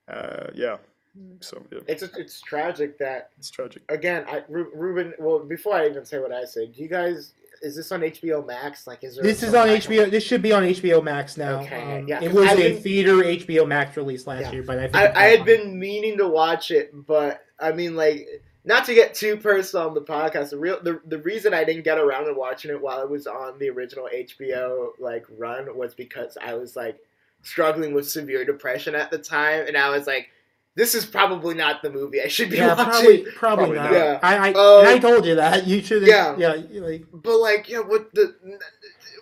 [0.08, 0.76] uh, yeah.
[1.40, 3.82] So yeah, It's it's tragic that it's tragic.
[3.88, 5.14] again, I Ruben.
[5.18, 7.32] Well, before I even say what I say, do you guys?
[7.60, 8.86] Is this on HBO Max?
[8.86, 9.24] Like, is there?
[9.24, 10.08] This is on kind of- HBO.
[10.12, 11.62] This should be on HBO Max now.
[11.62, 14.52] Okay, Um, yeah, it 'cause was I've a been- theater HBO Max release last Yeah.
[14.52, 17.96] year, but I think I, I had been meaning to watch it, but I mean,
[17.96, 18.28] like,
[18.68, 20.50] not to get too personal on the podcast.
[20.50, 23.26] The real the, the reason I didn't get around to watching it while it was
[23.26, 26.98] on the original HBO like run was because I was like
[27.42, 30.28] struggling with severe depression at the time, and I was like,
[30.74, 32.84] this is probably not the movie I should be Yeah, watching.
[32.90, 33.90] probably, probably, Probably not.
[33.90, 33.92] not.
[33.94, 34.18] Yeah.
[34.22, 36.06] I, I, Um, I told you that you should.
[36.06, 36.36] Yeah.
[36.36, 38.34] yeah, like But like, yeah, with the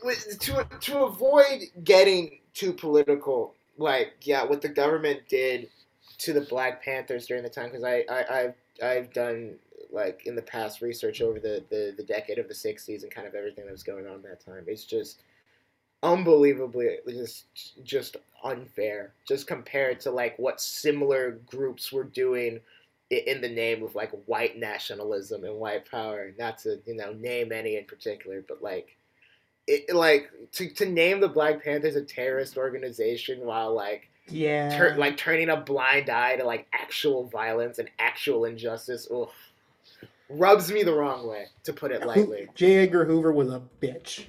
[0.02, 5.68] with, to to avoid getting too political, like, yeah, what the government did
[6.18, 9.56] to the Black Panthers during the time, because I, I I've I've done
[9.90, 13.26] like in the past research over the, the the decade of the '60s and kind
[13.26, 14.64] of everything that was going on at that time.
[14.66, 15.22] It's just
[16.02, 17.46] unbelievably just
[17.84, 22.60] just unfair, just compared to like what similar groups were doing
[23.10, 26.32] in the name of like white nationalism and white power.
[26.38, 28.96] Not to you know name any in particular, but like
[29.66, 34.96] it like to, to name the Black Panthers a terrorist organization while like yeah, tur-
[34.96, 39.08] like turning a blind eye to like actual violence and actual injustice.
[39.14, 39.28] Ugh.
[40.28, 42.48] Rubs me the wrong way, to put it lightly.
[42.56, 42.78] J.
[42.78, 44.24] Edgar Hoover was a bitch.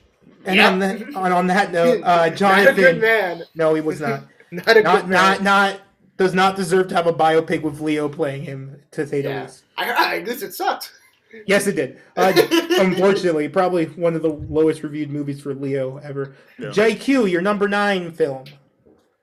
[0.45, 0.71] And Yep.
[0.73, 3.43] on that, on, on that note, uh, Not a good Jonathan, man.
[3.55, 4.23] no, he was not.
[4.51, 5.43] Not a not, good not, man.
[5.43, 5.81] not,
[6.17, 8.79] does not deserve to have a biopic with Leo playing him.
[8.91, 9.41] To say the Yeah.
[9.43, 9.63] least.
[9.75, 10.91] I, I guess it sucked.
[11.47, 11.99] Yes, it did.
[12.15, 12.31] Uh,
[12.79, 16.35] unfortunately, probably one of the lowest reviewed movies for Leo ever.
[16.57, 16.69] Yeah.
[16.69, 18.45] JQ, your number nine film.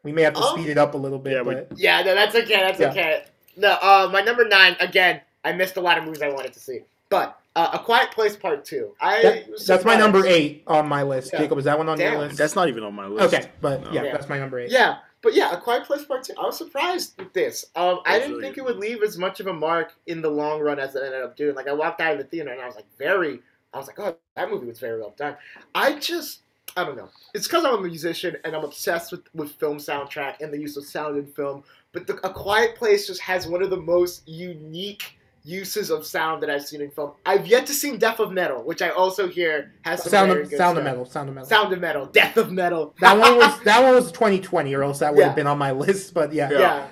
[0.05, 0.55] We may have to Oh.
[0.55, 2.57] speed it up a little bit, Yeah, we- but Yeah, no, that's okay.
[2.61, 2.91] That's Yeah.
[2.91, 3.25] okay.
[3.57, 5.21] No, uh, my number nine again.
[5.45, 6.81] I missed a lot of movies I wanted to see,
[7.11, 8.95] but uh, A Quiet Place Part Two.
[9.01, 11.33] I that- that's my number eight on my list.
[11.33, 11.41] Yeah.
[11.41, 12.37] Jacob, is that one on your list?
[12.39, 13.35] That's not even on my list.
[13.35, 13.91] okay, but No.
[13.93, 14.13] yeah, Yeah.
[14.13, 14.71] that's my number eight.
[14.71, 16.33] Yeah, but yeah, A Quiet Place Part Two.
[16.39, 17.65] I was surprised with this.
[17.77, 20.31] Um, I didn't really think it would leave as much of a mark in the
[20.31, 21.55] long run as it ended up doing.
[21.55, 23.41] Like I walked out of the theater and I was like, very.
[23.73, 25.37] I was like, oh, that movie was very well done.
[25.75, 26.41] I just.
[26.77, 27.09] I don't know.
[27.35, 30.77] It's because I'm a musician and I'm obsessed with, with film soundtrack and the use
[30.77, 31.63] of sound in film.
[31.93, 36.43] But the, A Quiet Place just has one of the most unique uses of sound
[36.43, 37.13] that I've seen in film.
[37.27, 40.43] I've yet to see Death of Metal, which I also hear has some Sound very
[40.45, 40.85] of good Sound of.
[40.85, 41.05] Metal.
[41.05, 41.49] Sound of Metal.
[41.49, 42.07] Sound of Metal.
[42.07, 42.95] Death of Metal.
[43.01, 45.27] that one was that one was 2020, or else that would Yeah.
[45.27, 46.15] have been on my list.
[46.15, 46.59] But yeah, Yeah.
[46.59, 46.87] yeah.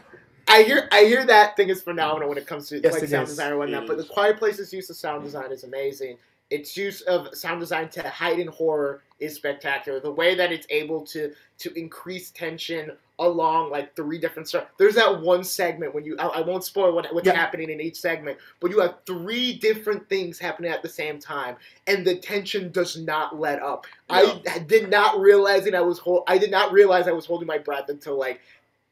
[0.48, 3.10] I hear I hear that thing is phenomenal when it comes to Yes, like it
[3.10, 3.30] sound is.
[3.30, 3.86] design or whatnot.
[3.86, 4.04] But the.
[4.04, 6.18] Quiet Place's use of sound design is amazing.
[6.52, 10.00] Its use of sound design to heighten horror is spectacular.
[10.00, 14.66] The way that it's able to to increase tension along like three different stars.
[14.78, 17.34] There's that one segment when you I, I won't spoil what, what's Yeah.
[17.34, 21.56] happening in each segment, but you have three different things happening at the same time,
[21.86, 23.86] and the tension does not let up.
[24.10, 27.58] I did not realizing I was hold, I did not realize I was holding my
[27.58, 28.40] breath until like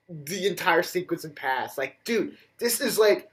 [0.09, 1.79] the entire sequence in pass.
[1.79, 3.30] Like, dude, this is like,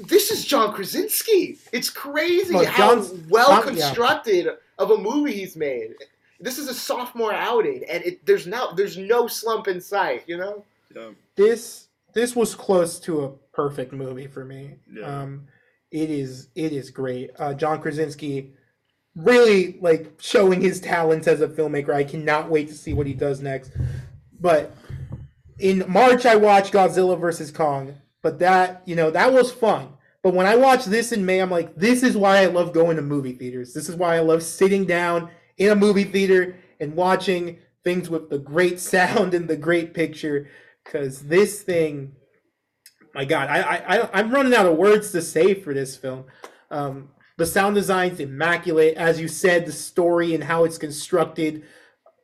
[0.00, 1.58] this is John Krasinski.
[1.72, 3.84] It's crazy Look, how John's- well John- yeah.
[3.86, 4.48] constructed
[4.78, 5.94] of a movie he's made.
[6.40, 10.24] This is a sophomore outing, and it, there's no there's no slump in sight.
[10.26, 10.64] You know?
[10.94, 11.10] Yeah.
[11.36, 14.74] this this was close to a perfect movie for me.
[14.92, 15.04] Yeah.
[15.22, 15.46] Um,
[15.90, 17.30] it is it is great.
[17.38, 18.52] Uh, John Krasinski
[19.16, 21.94] really like showing his talents as a filmmaker.
[21.94, 23.70] I cannot wait to see what he does next.
[24.40, 24.74] But
[25.60, 27.94] in March, I watched Godzilla versus Kong.
[28.24, 29.90] But that you know that was fun.
[30.22, 32.96] But when I watch this in May, I'm like, this is why I love going
[32.96, 33.74] to movie theaters.
[33.74, 38.30] This is why I love sitting down in a movie theater and watching things with
[38.30, 40.48] the great sound and the great picture.
[40.82, 42.12] Because this thing,
[43.14, 46.24] my God, I, I, I I'm running out of words to say for this film.
[46.70, 49.66] Um, the sound design's immaculate, as you said.
[49.66, 51.64] The story and how it's constructed,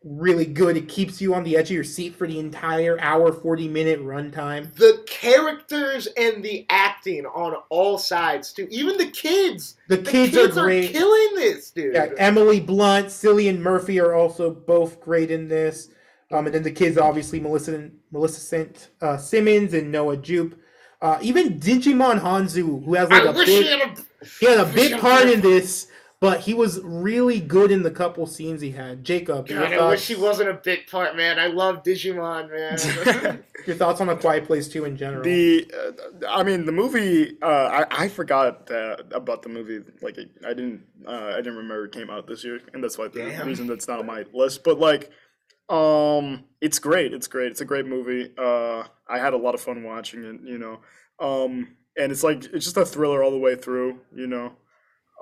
[0.03, 0.77] really good.
[0.77, 4.01] It keeps you on the edge of your seat for the entire hour, forty minute
[4.01, 4.75] runtime.
[4.75, 8.67] The characters and the acting on all sides too.
[8.71, 9.77] Even the kids.
[9.89, 10.91] The, The kids, are great.
[10.93, 11.95] killing this, dude?
[11.95, 15.89] Yeah, Emily Blunt, Cillian Murphy are also both great in this.
[16.33, 20.55] Um, and then the kids, obviously, Melissa Millicent uh, Simmonds and Noah Jupe.
[21.03, 24.03] Uh, even Djimon Hounsou, who has like I a big, he had a.
[24.39, 25.89] he had a big part in this,
[26.21, 29.05] but he was really good in the couple scenes he had.
[29.05, 31.39] Jacob, your God, I thoughts, wish he wasn't a big part, man.
[31.39, 33.43] I love Digimon, man.
[33.67, 35.23] your thoughts on A Quiet Place 2 in general?
[35.23, 37.39] The, uh, I mean, the movie.
[37.41, 39.81] Uh, I I forgot uh, about the movie.
[40.03, 40.83] Like, I didn't.
[41.07, 43.47] Uh, I didn't remember it came out this year, and that's why the Damn.
[43.47, 44.63] reason that's not on my list.
[44.63, 45.11] But like,
[45.71, 47.15] um, it's great.
[47.15, 47.51] It's great.
[47.51, 48.31] It's a great movie.
[48.37, 50.41] Uh, I had a lot of fun watching it.
[50.45, 50.81] You know,
[51.19, 54.01] um, and it's like it's just a thriller all the way through.
[54.15, 54.53] You know,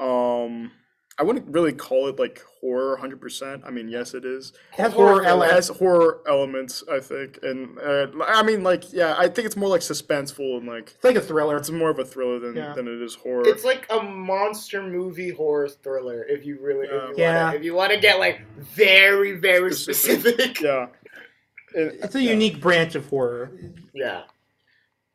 [0.01, 0.73] um.
[1.21, 3.63] I wouldn't really call it like horror 100%.
[3.67, 4.53] I mean, yes, it is.
[4.73, 5.55] It has Horror horror elements.
[5.69, 9.69] has horror elements, I think, and uh, I mean, like, yeah, I think it's more
[9.69, 11.57] like suspenseful and like It's like a thriller.
[11.57, 12.73] it's more of a thriller than Yeah.
[12.73, 13.43] than it is horror.
[13.47, 16.25] it's like a monster movie horror thriller.
[16.29, 17.45] If you really, if you Yeah.
[17.47, 20.35] wanna, if you want to get like very, very Specific.
[20.37, 20.61] specific.
[20.61, 20.87] yeah,
[21.75, 22.31] And- It's a yeah.
[22.31, 23.51] unique branch of horror.
[23.93, 24.23] yeah.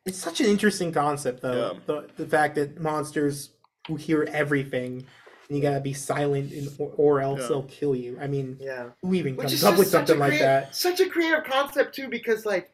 [0.05, 1.71] It's such an interesting concept, though.
[1.75, 1.79] Yeah.
[1.85, 3.51] The, the fact that monsters
[3.87, 5.05] who hear everything,
[5.47, 7.47] and you gotta be silent, and, or, or else Yeah.
[7.47, 8.17] they'll kill you.
[8.21, 8.89] I mean, Yeah.
[9.01, 10.75] who even Which comes up with something a like creat- that?
[10.75, 12.69] Such a creative concept too, because like,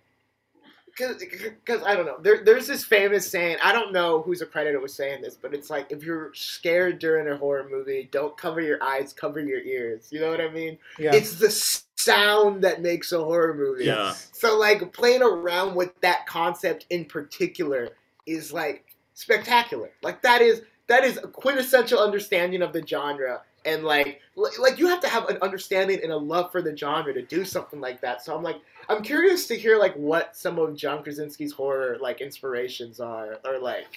[0.97, 2.17] because I don't know.
[2.21, 3.57] There, there's this famous saying.
[3.63, 7.27] I don't know who's accredited with saying this, but it's like if you're scared during
[7.29, 10.09] a horror movie, don't cover your eyes, cover your ears.
[10.11, 10.77] You know what I mean?
[10.97, 11.15] Yeah.
[11.15, 11.49] It's the
[11.95, 13.85] sound that makes a horror movie.
[13.85, 14.13] Yeah.
[14.33, 17.89] So like playing around with that concept in particular
[18.25, 19.91] is like spectacular.
[20.01, 24.87] Like that is that is a quintessential understanding of the genre and like like you
[24.87, 28.01] have to have an understanding and a love for the genre to do something like
[28.01, 28.23] that.
[28.23, 28.57] So I'm like
[28.89, 33.59] I'm curious to hear like what some of John Krasinski's horror like inspirations are or
[33.59, 33.87] like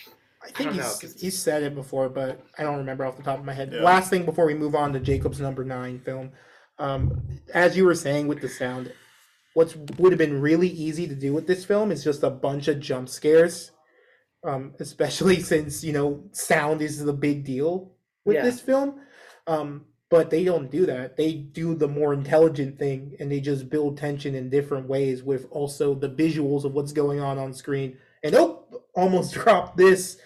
[0.43, 3.23] I I think don't know, he's said it before, but I don't remember off the
[3.23, 3.73] top of my head.
[3.73, 3.83] Yeah.
[3.83, 6.33] Last thing before we move on to Jacob's number nine film,
[6.79, 8.93] um, as you were saying with the sound,
[9.55, 12.67] what would have been really easy to do with this film is just a bunch
[12.67, 13.71] of jump scares,
[14.45, 17.93] um, especially since you know sound is the big deal
[18.25, 18.43] with Yeah.
[18.43, 19.01] this film.
[19.47, 21.17] Um, but they don't do that.
[21.17, 25.47] They do the more intelligent thing, and they just build tension in different ways with
[25.51, 27.97] also the visuals of what's going on on screen.
[28.23, 28.65] And oh,
[28.95, 30.19] almost dropped this,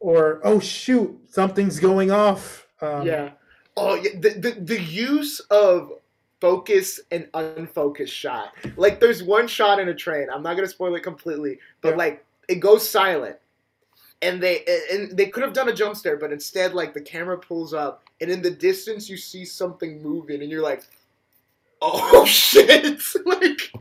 [0.00, 2.66] or oh shoot, something's going off.
[2.80, 3.32] Um, yeah.
[3.76, 4.12] Oh, yeah.
[4.18, 5.92] The, the the use of
[6.40, 8.52] focus and unfocused shot.
[8.76, 10.28] Like, there's one shot in a train.
[10.32, 11.96] I'm not gonna spoil it completely, but Yeah.
[11.96, 13.36] like it goes silent,
[14.24, 17.38] and they and they could have done a jump scare, but instead, like the camera
[17.38, 20.82] pulls up, and in the distance you see something moving, and you're like,
[21.82, 23.00] oh shit!
[23.26, 23.72] like,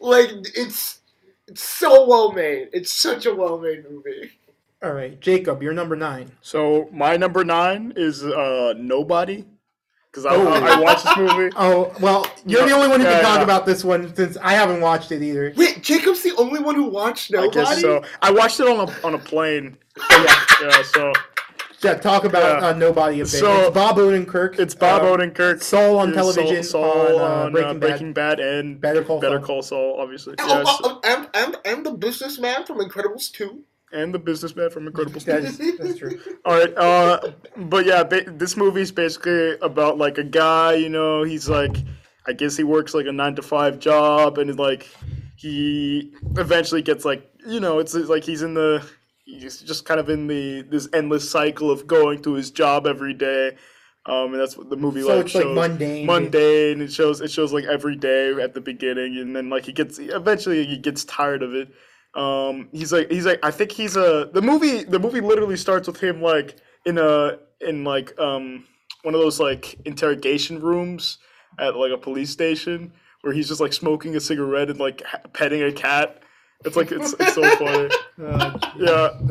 [0.00, 1.00] like it's.
[1.48, 2.70] It's so well made.
[2.72, 4.32] It's such a well made movie.
[4.82, 6.32] All right, Jacob, you're number nine.
[6.40, 9.44] So my number nine is uh Nobody,
[10.10, 10.48] because I, Oh.
[10.48, 11.50] I, I watched this movie.
[11.56, 13.44] Oh well, you're No, the only one who yeah, can talk yeah.
[13.44, 15.52] about this one since I haven't watched it either.
[15.56, 17.60] Wait, Jacob's the only one who watched Nobody?
[17.60, 18.02] I guess so.
[18.22, 19.76] I watched it on a on a plane.
[20.10, 21.12] yeah, Yeah, so
[21.82, 22.68] yeah, talk about Yeah.
[22.68, 23.28] uh, nobody a bit.
[23.28, 24.58] So- it's Bob Odenkirk.
[24.58, 25.62] it's Bob uh, Odenkirk.
[25.62, 27.88] Saul on television Saul on, uh, on, Breaking, Bad.
[27.88, 29.46] Breaking Bad and Better Call Better Saul.
[29.46, 30.34] Call Saul, obviously.
[30.38, 33.60] Oh, Yes, oh, oh, and, and, and the businessman from Incredibles 2.
[33.92, 35.24] and the businessman from Incredibles.
[35.24, 36.18] That is, that's true.
[36.44, 37.20] All right, uh,
[37.56, 40.74] but yeah, ba- this movie is basically about like a guy.
[40.74, 41.76] You know, he's like,
[42.26, 44.88] I guess he works like a nine to five job, and like
[45.36, 48.84] he eventually gets like, you know, it's like he's in the,
[49.24, 53.14] he's just kind of in the this endless cycle of going to his job every
[53.14, 53.56] day.
[54.06, 55.54] Um, and that's what the movie So like it's like shows.
[55.56, 56.06] mundane.
[56.06, 56.80] mundane.
[56.80, 59.98] It shows it shows like every day at the beginning, and then like he gets
[59.98, 61.68] eventually he gets tired of it.
[62.14, 65.88] Um, he's like he's like I think he's a the movie the movie literally starts
[65.88, 66.56] with him like
[66.86, 68.64] in a in like um
[69.02, 71.18] one of those like interrogation rooms
[71.58, 72.92] at like a police station
[73.26, 76.22] where he's just like smoking a cigarette and like ha- petting a cat.
[76.64, 77.90] It's like it's it's so funny.
[78.22, 79.10] Uh, Yeah,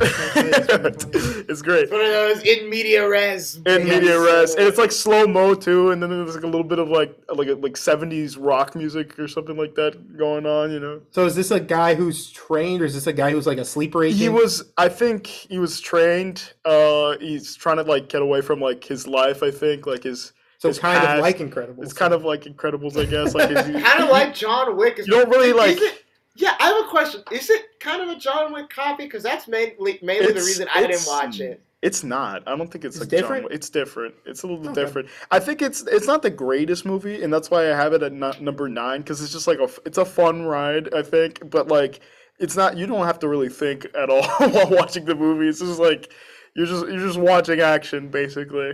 [1.49, 1.89] it's great.
[1.89, 3.55] One of those in media res.
[3.55, 3.83] In Yes.
[3.87, 6.77] media res, and it's like slow mo too, and then there's like a little bit
[6.77, 11.01] of like like like seventies rock music or something like that going on, you know.
[11.11, 13.65] so is this a guy who's trained, or is this a guy who's like a
[13.65, 14.19] sleeper agent?
[14.21, 16.53] He was, I think, he was trained.
[16.65, 19.41] Uh, he's trying to like get away from like his life.
[19.41, 20.33] I think like his.
[20.66, 21.84] So his kind past- of like Incredibles.
[21.84, 23.34] It's kind of like Incredibles, I guess.
[23.34, 24.99] Like his, Kind of like John Wick.
[24.99, 26.01] Is, You don't really, is like- it-
[26.38, 27.24] yeah, I have a question.
[27.32, 29.05] Is it kind of a John Wick copy?
[29.05, 31.61] Because that's mainly mainly the reason I didn't watch it.
[31.82, 32.43] It's not.
[32.47, 33.43] I don't think it's, It's like different?
[33.45, 33.53] Wick.
[33.53, 34.16] It's different.
[34.26, 34.74] It's a little Okay.
[34.84, 35.07] different.
[35.32, 38.11] I think it's it's not the greatest movie, and that's why I have it at
[38.11, 40.93] nu- number nine because it's just like a it's a fun ride.
[40.93, 42.01] I think, but like
[42.39, 42.76] it's not.
[42.76, 45.47] You don't have to really think at all while watching the movie.
[45.47, 46.11] It's just like
[46.53, 48.74] you're just you're just watching action basically.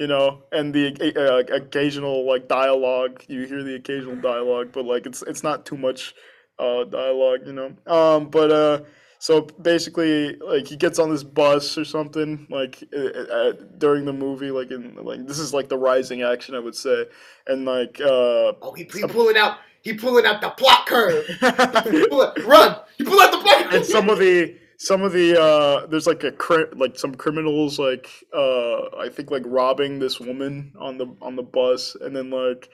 [0.00, 3.22] You know, and the uh, occasional like dialogue.
[3.28, 6.14] You hear the occasional dialogue, but like it's it's not too much
[6.58, 7.76] uh, dialogue, you know.
[7.86, 8.80] Um, but uh,
[9.18, 14.14] so basically, like he gets on this bus or something, like uh, uh, during the
[14.14, 17.04] movie, like in like this is like the rising action, I would say,
[17.46, 19.58] and like uh, Oh, he, he pulling out.
[19.82, 21.26] He pulling out the plot curve.
[21.26, 22.76] He pull it- run.
[22.96, 23.72] He pull out the plot curve.
[23.74, 27.78] and some of the some of the uh there's like a cri- like some criminals
[27.78, 31.94] like uh i think like robbing this woman on the on the bus.
[32.00, 32.70] And then like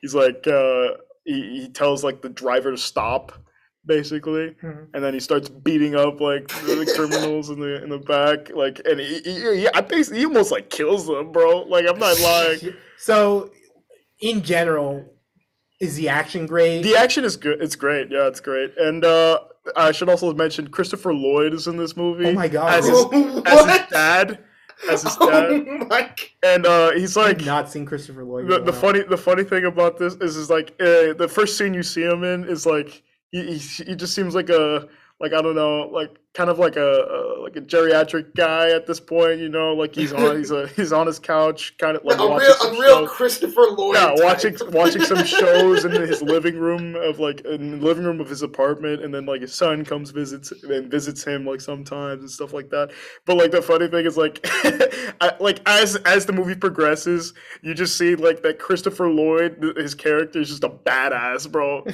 [0.00, 0.88] he's like uh
[1.26, 3.32] he, he tells like the driver to stop
[3.84, 4.54] basically.
[4.62, 4.86] Mhm.
[4.94, 8.48] and then he starts beating up like the, the criminals in the in the back.
[8.50, 11.64] Like and he, he, he i think he almost like kills them bro.
[11.74, 12.60] Like i'm not lying.
[12.98, 13.50] So,
[14.20, 15.04] in general,
[15.80, 16.82] is the action great?
[16.82, 17.60] the action is good.
[17.60, 18.10] It's great.
[18.10, 18.70] Yeah it's great.
[18.78, 19.40] And uh
[19.76, 22.72] i should also mention christopher lloyd is in this movie oh my god!
[22.78, 23.04] as his,
[23.46, 24.38] as his dad
[24.90, 28.48] as his dad Oh my g- and uh, he's I've like not seen Christopher Lloyd.
[28.48, 31.72] the, the funny the funny thing about this is is like uh, the first scene
[31.74, 34.88] you see him in is like he, he, he just seems like a
[35.20, 38.86] like I don't know like kind of like a, a like a geriatric guy at
[38.86, 42.04] this point you know like he's on he's a he's on his couch kind of
[42.04, 43.10] like a real, a real shows.
[43.10, 43.96] Christopher Lloyd.
[43.96, 44.18] yeah, type.
[44.20, 48.28] watching watching some shows in his living room of like in the living room of
[48.28, 52.30] his apartment, and then like his son comes visits and visits him like sometimes and
[52.30, 52.90] stuff like that.
[53.26, 54.40] But like the funny thing is like,
[55.20, 59.94] I, like as as the movie progresses, you just see like that Christopher Lloyd, his
[59.94, 61.84] character is just a badass, bro.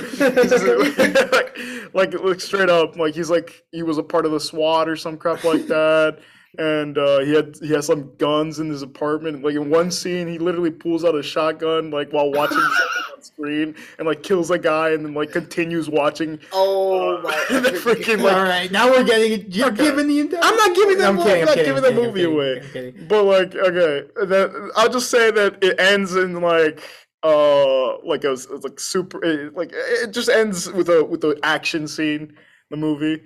[1.19, 1.59] Like,
[1.95, 4.97] like like straight up, like he's like he was a part of the SWAT or
[4.97, 6.19] some crap like that
[6.59, 9.45] and uh, he had he has some guns in his apartment.
[9.45, 13.23] Like in one scene, he literally pulls out a shotgun like while watching something on
[13.23, 16.41] screen, and like kills a guy, and then like continues watching.
[16.53, 17.45] Oh my!
[17.51, 19.51] And then freaking like All right, now we're getting.
[19.53, 19.85] You're Okay.
[19.85, 20.41] giving the entire.
[20.43, 21.43] I'm not giving I'm the kidding.
[21.43, 21.75] I'm I'm not kidding.
[21.75, 22.61] giving I'm the kidding, movie I'm away.
[22.73, 26.83] kidding, But like, okay, that I'll just say that it ends in like
[27.23, 31.39] uh like a it's like super it, like it just ends with a with the
[31.43, 32.37] action scene.
[32.71, 33.23] The movie.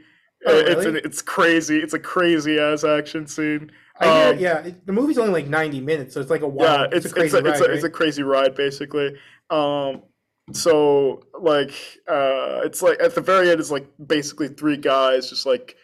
[0.47, 1.79] Oh, Uh, It's an, it's crazy.
[1.79, 3.71] It's a crazy ass action scene.
[4.01, 6.87] Hear, Um, yeah, it- the movie's only like 90 minutes, so it's like a yeah
[6.87, 6.95] wild.
[6.95, 7.71] it's it's a crazy it's a, ride, it's, a, right?
[7.75, 9.17] it's a crazy ride basically
[9.51, 10.03] um
[10.53, 11.71] so like
[12.09, 15.77] uh it's like at the very end it's like basically three guys just like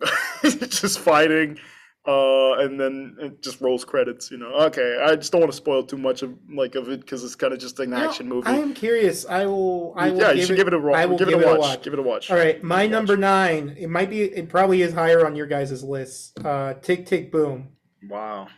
[0.42, 1.58] just fighting
[2.04, 5.56] uh and then it just rolls credits you know okay i just don't want to
[5.56, 8.28] spoil too much of like of it because it's kind of just an You action
[8.28, 9.24] movie I am curious.
[9.24, 9.94] I will.
[9.96, 11.40] I will yeah give you should give it a ro- I will give it give
[11.40, 11.60] a it a watch.
[11.60, 11.82] watch.
[11.82, 12.90] give it a watch All right, my Watch.
[12.90, 13.76] number nine.
[13.78, 14.22] It might be.
[14.22, 16.38] It probably is higher on your guys' list.
[16.44, 17.68] Uh, Tick Tick Boom.
[18.10, 18.48] wow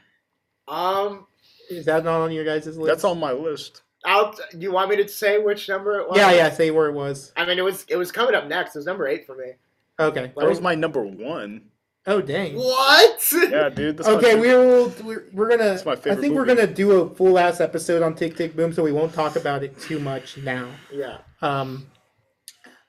[0.66, 1.26] Um,
[1.68, 2.80] Is that not on your guys' list?
[2.86, 4.34] that's on my list I'll.
[4.58, 6.16] You want me to say which number it was?
[6.16, 6.50] Yeah, yeah.
[6.50, 7.32] Say where it was.
[7.36, 8.74] I mean, it was it was coming up next.
[8.74, 9.52] It was number eight for me.
[10.00, 10.32] Okay.
[10.34, 11.66] that was my number one
[12.06, 12.54] Oh dang.
[12.56, 13.32] What?
[13.32, 14.92] yeah dude that's Okay, we will.
[15.02, 15.64] We're, we're gonna.
[15.64, 18.54] That's my I favorite think we're gonna do a full ass episode on Tick Tick
[18.54, 20.68] Boom, so we won't talk about it too much now.
[20.92, 21.18] Yeah.
[21.40, 21.86] Um,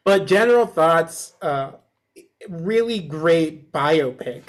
[0.03, 1.71] but general thoughts, uh,
[2.49, 4.43] really great biopic,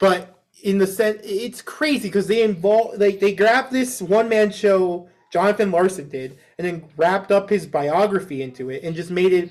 [0.00, 4.50] but in the sense it's crazy because they involve like they grabbed this one man
[4.50, 9.32] show Jonathan Larson did, and then wrapped up his biography into it and just made
[9.32, 9.50] it.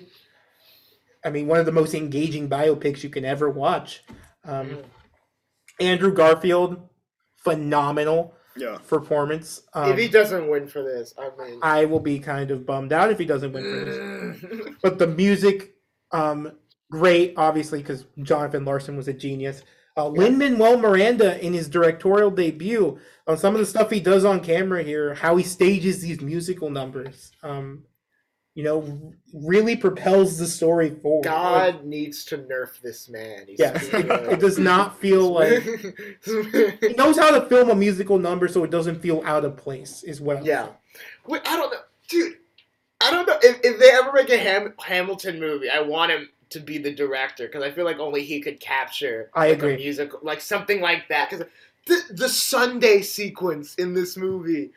[1.26, 4.04] I mean, one of the most engaging biopics you can ever watch.
[4.44, 4.78] Um,
[5.80, 6.90] Andrew Garfield,
[7.38, 9.62] phenomenal yeah performance.
[9.74, 11.60] Um, if he doesn't win for this, I mean.
[11.62, 14.76] I will be kind of bummed out if he doesn't win for this Mm.
[14.82, 15.76] but the music
[16.12, 16.52] um
[16.90, 19.64] great obviously because jonathan larson was a genius
[19.98, 24.24] uh, Lin Manuel Miranda in his directorial debut on some of the stuff he does
[24.24, 27.84] on camera here, how he stages these musical numbers, um,
[28.54, 31.24] you know, really propels the story forward.
[31.24, 33.46] God needs to nerf this man.
[33.48, 35.64] He's yes, it, uh, it does not feel like
[36.82, 40.04] he knows how to film a musical number so it doesn't feel out of place.
[40.04, 40.68] Is what I'm Yeah.
[41.26, 42.38] Wait, I don't know, dude.
[43.04, 45.70] I don't know if, if they ever make a Ham- Hamilton movie.
[45.70, 49.32] I want him to be the director because I feel like only he could capture.
[49.34, 49.74] I like, agree.
[49.76, 51.30] A musical, like something like that.
[51.30, 51.48] Because
[51.88, 54.72] the the Sunday sequence in this movie,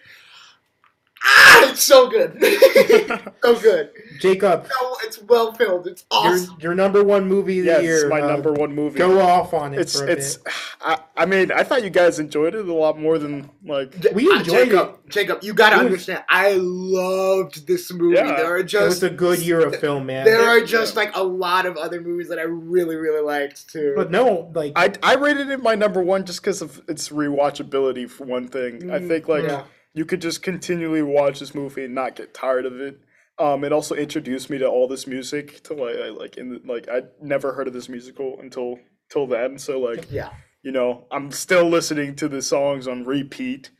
[1.24, 2.38] ah, it's so good,
[3.42, 3.90] so good.
[4.20, 5.86] Jacob, No, it's well filmed.
[5.86, 6.56] It's your awesome.
[6.60, 7.96] your number one movie of the year.
[7.96, 9.80] it's my uh, number one movie Go off on it.
[9.80, 10.52] it's for a it's bit.
[10.80, 14.28] I, I mean i thought you guys enjoyed it a lot more than like We
[14.30, 16.24] Uh, enjoyed Jacob, Jacob, you gotta It understand.
[16.28, 18.16] I loved this movie.
[18.16, 18.36] Yeah.
[18.36, 20.24] there are just It was a good year of film, man.
[20.24, 21.00] There are just Yeah.
[21.00, 23.94] like a lot of other movies that I really, really liked too.
[23.96, 28.08] but no, like I, I rated it my number one just because of its rewatchability
[28.08, 28.90] for one thing.
[28.90, 29.64] I Mm, think like yeah.
[29.94, 32.98] You could just continually watch this movie and not get tired of it.
[33.38, 36.60] Um, it also introduced me to all this music to like I, like in the,
[36.72, 38.78] like I never heard of this musical until
[39.10, 39.58] till then.
[39.58, 40.30] So like yeah,
[40.62, 43.70] you know I'm still listening to the songs on repeat.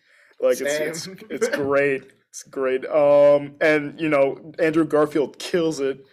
[0.41, 2.05] Like it's, it's it's great.
[2.31, 2.85] It's great.
[2.87, 6.05] Um, and you know Andrew Garfield kills it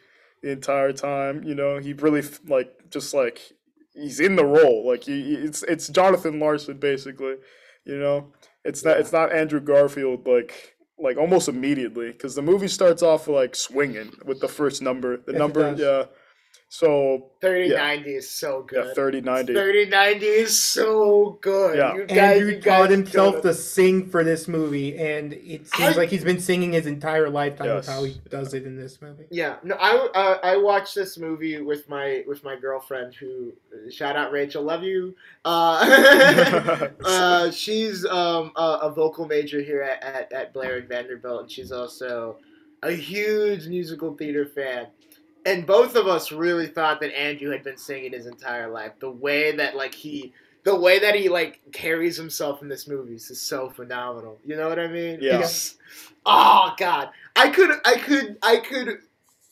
[0.44, 1.44] the entire time.
[1.44, 3.54] You know he really like just like
[3.96, 4.88] he's in the role.
[4.88, 7.38] Like he, he- it's it's Jonathan Larson basically.
[7.86, 12.68] You know it's not it's not Andrew Garfield like like almost immediately because the movie
[12.68, 15.18] starts off like swinging with the first number.
[15.18, 16.06] The number yeah.
[16.74, 18.96] So 3090 is so yeah, good.
[18.96, 19.52] thirty ninety.
[19.54, 21.78] 3090 is so good.
[21.78, 21.96] Yeah.
[21.96, 26.00] You guys, Andrew you taught himself gotta- sing for this movie, and it seems I-
[26.00, 27.88] like he's been singing his entire lifetime Yes.
[27.88, 29.26] with how he does it in this movie.
[29.30, 33.52] Yeah, no, I uh, I watched this movie with my with my girlfriend who
[33.90, 35.14] shout out Rachel, love you.
[35.44, 41.42] Uh, uh, she's um a, a vocal major here at, at, at Blair and Vanderbilt,
[41.42, 42.38] and she's also
[42.82, 44.88] a huge musical theater fan.
[45.46, 48.92] And both of us really thought that Andrew had been singing his entire life.
[49.00, 53.16] The way that like he, the way that he like carries himself in this movie
[53.16, 54.38] is just so phenomenal.
[54.46, 55.18] You know what I mean?
[55.22, 55.48] Yeah.
[56.26, 59.00] Oh God, I could, I could, I could.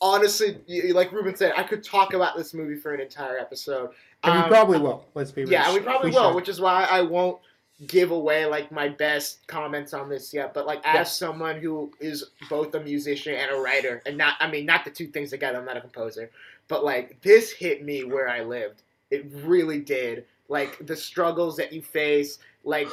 [0.02, 0.56] Honestly,
[0.94, 3.90] like Ruben said, I could talk about this movie for an entire episode.
[4.22, 5.04] And we Um, probably will.
[5.14, 5.52] Let's be real.
[5.52, 6.36] yeah, we probably We will, should.
[6.36, 7.38] which is why I won't
[7.86, 10.52] give away like my best comments on this yet.
[10.52, 14.50] But like as someone who is both a musician and a writer, and not I
[14.50, 15.58] mean not the two things together.
[15.58, 16.30] I'm not a composer,
[16.68, 18.82] but like this hit me where I lived.
[19.10, 20.24] It really did.
[20.48, 22.88] Like the struggles that you face, like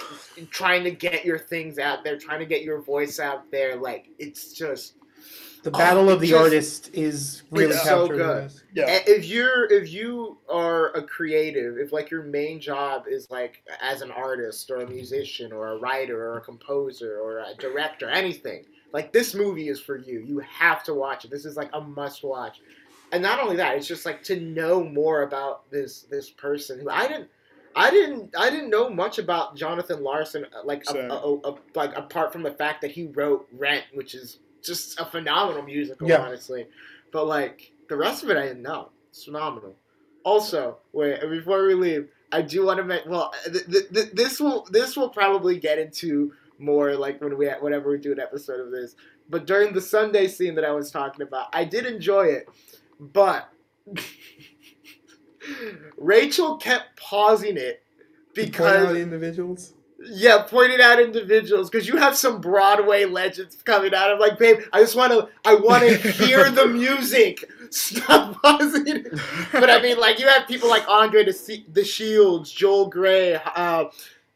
[0.51, 3.75] trying to get your things out there, trying to get your voice out there.
[3.75, 4.93] Like it's just
[5.67, 8.51] The battle Oh, of the just- artist is really it's so good.
[8.73, 9.01] yeah.
[9.05, 14.01] If you're if you are a creative if like your main job is like as
[14.01, 18.63] an artist or a musician or a writer or a composer or a director anything
[18.93, 21.81] like this movie is for you you have to watch it this is like a
[21.81, 22.61] must watch
[23.11, 26.89] and not only that it's just like to know more about this this person who
[26.89, 27.27] i didn't
[27.75, 28.33] I didn't.
[28.35, 32.33] I didn't know much about Jonathan Larson, uh, like a, a, a, a- like apart
[32.33, 36.21] from the fact that he wrote Rent, which is just a phenomenal musical, Yeah.
[36.21, 36.67] honestly.
[37.11, 38.89] But like the rest of it, I didn't know.
[39.09, 39.75] It's phenomenal.
[40.23, 44.39] Also, wait before we leave, I do want to make Well, th- th- th- this
[44.39, 48.59] will this will probably get into more like when we whenever we do an episode
[48.59, 48.95] of this.
[49.29, 52.49] But during the Sunday scene that I was talking about, I did enjoy it,
[52.99, 53.49] but
[55.97, 57.83] Rachel kept pausing it
[58.33, 59.73] because individuals.
[60.09, 64.11] Yeah, pointed out individuals because you have some Broadway legends coming out.
[64.11, 67.49] I'm like, babe, I just want to, I want to hear the music.
[67.69, 68.87] Stop pausing.
[68.87, 69.11] it.
[69.51, 73.85] But I mean, like, you have people like Andre the, De Shields, Joel Grey, uh,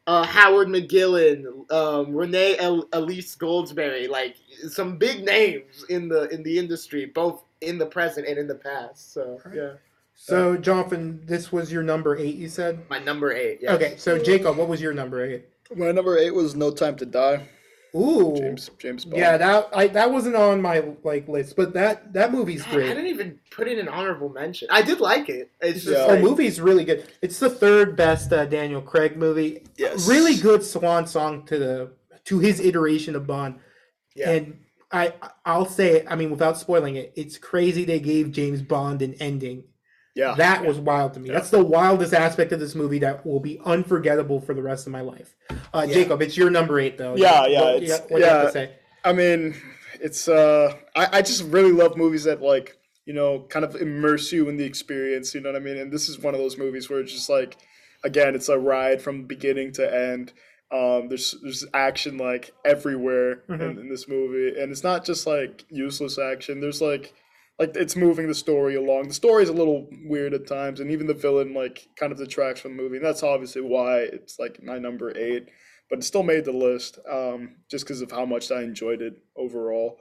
[0.06, 4.36] uh, Howard McGillin, um, Renee El- Elise Goldsberry, like
[4.68, 8.54] some big names in the in the industry, both in the present and in the
[8.56, 9.12] past.
[9.14, 9.74] So yeah,
[10.14, 12.80] So, Jonathan, this was your number eight, you said?
[12.90, 13.60] my number eight.
[13.62, 13.74] Yeah.
[13.74, 15.46] Okay, so Jacob, what was your number eight?
[15.76, 17.46] My number eight was No Time to Die.
[17.94, 18.34] Ooh.
[18.36, 19.18] James James Bond.
[19.18, 22.88] Yeah, that I that wasn't on my like list, but that that movie's God, I
[22.88, 24.68] didn't even put it in honorable mention.
[24.70, 25.50] I did like it.
[25.60, 26.14] It's just Yeah.
[26.14, 27.06] The movie's really good.
[27.20, 29.64] It's the third best uh, Daniel Craig movie.
[29.76, 30.08] Yes.
[30.08, 31.92] Really good swan song to the
[32.24, 33.56] to his iteration of Bond.
[34.14, 34.30] Yeah.
[34.30, 35.12] And I
[35.44, 39.14] I'll say it, I mean without spoiling it, it's crazy they gave James Bond an
[39.14, 39.64] ending.
[40.14, 40.34] Yeah.
[40.34, 41.30] That was wild to me.
[41.30, 44.92] That's the wildest aspect of this movie that will be unforgettable for the rest of
[44.92, 45.34] my life.
[45.72, 45.94] Uh, Yeah.
[45.94, 47.16] Jacob, it's your number eight though.
[47.16, 48.44] Yeah, yeah, What, it's- what do you have yeah.
[48.46, 48.72] to say?
[49.04, 49.54] I mean,
[50.00, 52.76] it's uh I, I just really love movies that like,
[53.06, 55.78] you know, kind of immerse you in the experience, you know what I mean?
[55.78, 57.56] And this is one of those movies where it's just like
[58.04, 60.32] again, it's a ride from beginning to end.
[60.70, 63.80] Um, there's there's action like everywhere in, Mhm.
[63.80, 66.60] in this movie, and it's not just like useless action.
[66.60, 67.12] There's like
[67.58, 69.08] like it's moving the story along.
[69.08, 72.18] The story is a little weird at times, and even the villain like kind of
[72.18, 72.96] detracts from the movie.
[72.96, 75.48] And that's obviously why it's like my number eight,
[75.90, 79.14] but it still made the list um, just because of how much I enjoyed it
[79.36, 79.98] overall.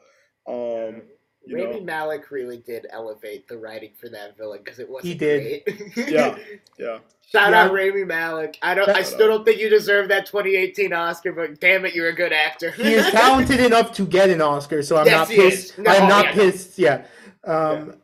[0.47, 1.03] Um,
[1.43, 5.07] you Rami know, Malik really did elevate the writing for that villain because it wasn't
[5.13, 5.63] He did.
[5.65, 6.07] great.
[6.09, 6.37] Yeah.
[6.77, 6.99] yeah,
[7.31, 7.63] Shout Yeah.
[7.65, 8.57] out Rami Malik.
[8.61, 8.87] I don't.
[8.89, 12.15] I Shout still don't think you deserve that 2018 Oscar, but damn it, you're a
[12.15, 12.71] good actor.
[12.71, 15.77] He is talented enough to get an Oscar, so I'm Yes, not pissed.
[15.79, 16.35] No, I'm not yeah, no.
[16.43, 16.77] pissed.
[16.79, 17.05] Yeah.
[17.45, 17.95] Um,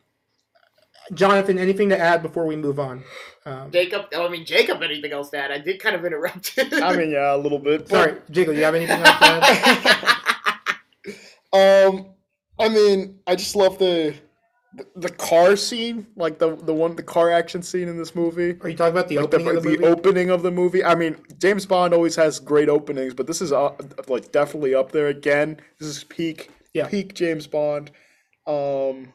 [1.14, 3.04] Jonathan, anything to add before we move on?
[3.46, 4.08] Um, Jacob.
[4.14, 4.82] Oh, I mean Jacob.
[4.84, 5.52] Anything else to add?
[5.52, 6.54] I did kind of interrupt.
[6.74, 7.88] I mean, yeah, a little bit.
[7.88, 10.14] but- sorry, Jacob, you have anything else to add?
[11.54, 12.08] Um,
[12.60, 14.14] I mean, I just love the
[14.74, 18.58] the, the car scene, like the the one the car action scene in this movie.
[18.62, 19.86] Are you talking about the Like the, opening of the the movie?
[19.88, 20.84] opening of the movie.
[20.84, 23.72] I mean, James Bond always has great openings, but this is uh,
[24.10, 25.58] like definitely up there again.
[25.80, 26.88] This is peak Yeah.
[26.90, 27.92] peak James Bond.
[28.46, 29.14] Um,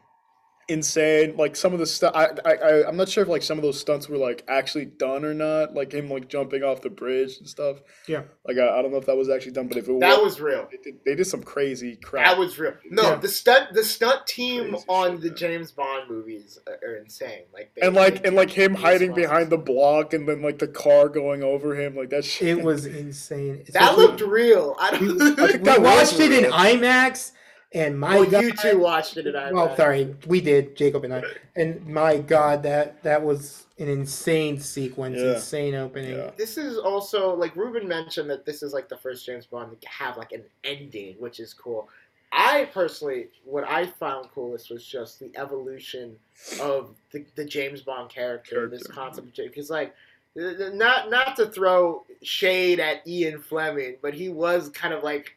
[0.72, 1.36] insane.
[1.36, 3.62] Like some of the stuff, I, I, I, I'm not sure if like some of
[3.62, 5.74] those stunts were like actually done or not.
[5.74, 7.78] Like him like jumping off the bridge and stuff.
[8.08, 8.22] Yeah.
[8.46, 10.22] Like I, I don't know if that was actually done, but if it was That
[10.22, 10.68] was, was real.
[10.70, 12.26] they did, they did some crazy crap.
[12.26, 12.74] That was real.
[12.90, 13.14] No, Yeah.
[13.16, 15.36] the stunt the stunt team Crazy on shit, the man.
[15.36, 17.42] James Bond movies are, are insane.
[17.52, 19.22] Like they, and like they and like him hiding ones.
[19.22, 22.58] behind the block and then like the car going over him like that shit.
[22.58, 23.64] It was insane.
[23.72, 24.76] That Especially- looked real.
[24.80, 25.22] I don't.
[25.40, 26.50] I think we that was watched it in.
[26.50, 27.32] IMAX,
[27.74, 29.52] and my well, God, you two watched it, and I.
[29.52, 31.22] well, sorry, we did, Jacob and I,
[31.56, 35.34] and my God, that that was an insane sequence, Yeah.
[35.34, 36.16] insane opening.
[36.16, 36.30] Yeah.
[36.36, 39.88] This is also like Ruben mentioned that this is like the first James Bond to
[39.88, 41.88] have like an ending, which is cool.
[42.32, 46.16] I personally, what I found coolest was just the evolution
[46.60, 49.94] of the, the James Bond character, this concept of because like
[50.34, 55.02] th- th- not not to throw shade at Ian Fleming, but he was kind of
[55.02, 55.36] like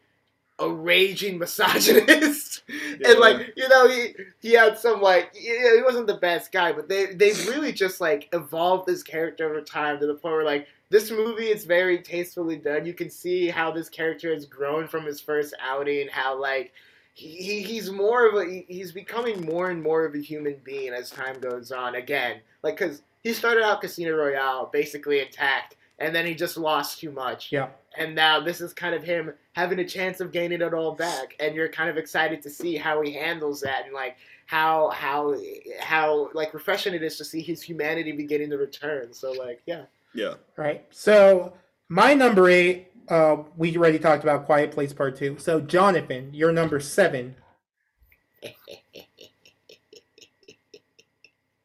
[0.59, 2.63] a raging misogynist,
[2.99, 3.11] Yeah.
[3.11, 6.87] and like you know he he had some like he wasn't the best guy, but
[6.87, 10.67] they they really just like evolved this character over time to the point where like
[10.89, 12.85] this movie is very tastefully done.
[12.85, 16.71] You can see how this character has grown from his first outing, how like
[17.13, 20.55] he, he he's more of a he- he's becoming more and more of a human
[20.63, 21.95] being as time goes on.
[21.95, 26.99] Again, like because he started out Casino Royale basically intact, and then he just lost
[26.99, 27.69] too much Yeah.
[27.97, 31.35] And now this is kind of him having a chance of gaining it all back
[31.39, 35.35] and you're kind of excited to see how he handles that and like how how
[35.79, 39.83] how like refreshing it is to see his humanity beginning to return so like yeah
[40.15, 40.35] yeah.
[40.55, 40.83] Right.
[40.89, 41.53] So
[41.89, 45.37] my number eight, uh, we already talked about Quiet Place Part Two.
[45.37, 47.35] So Jonathan, your number seven.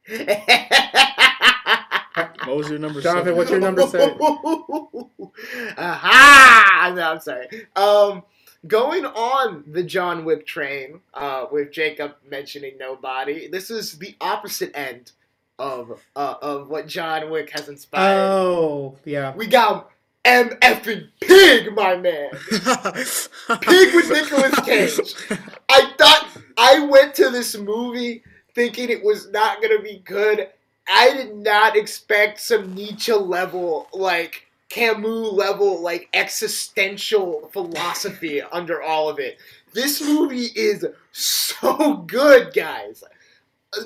[2.14, 3.00] What was your number?
[3.00, 3.36] Jonathan, seven?
[3.36, 4.18] what's your number seven?
[5.78, 6.92] Aha!
[6.94, 7.46] No, I'm sorry.
[7.76, 8.24] Um,
[8.66, 13.48] going on the John Wick train, uh, with Jacob mentioning nobody.
[13.48, 15.12] This is the opposite end
[15.58, 18.18] of uh, of what John Wick has inspired.
[18.18, 19.34] Oh, yeah.
[19.36, 19.90] we got
[20.24, 22.30] M effing Pig, my man.
[23.60, 25.14] Pig with Nicolas Cage.
[25.68, 26.28] I thought
[26.58, 28.22] I went to this movie
[28.54, 30.48] thinking it was not gonna be good.
[30.88, 39.08] I did not expect some Nietzsche level, like Camus level, like existential philosophy under all
[39.08, 39.38] of it.
[39.72, 43.04] This movie is so good, guys.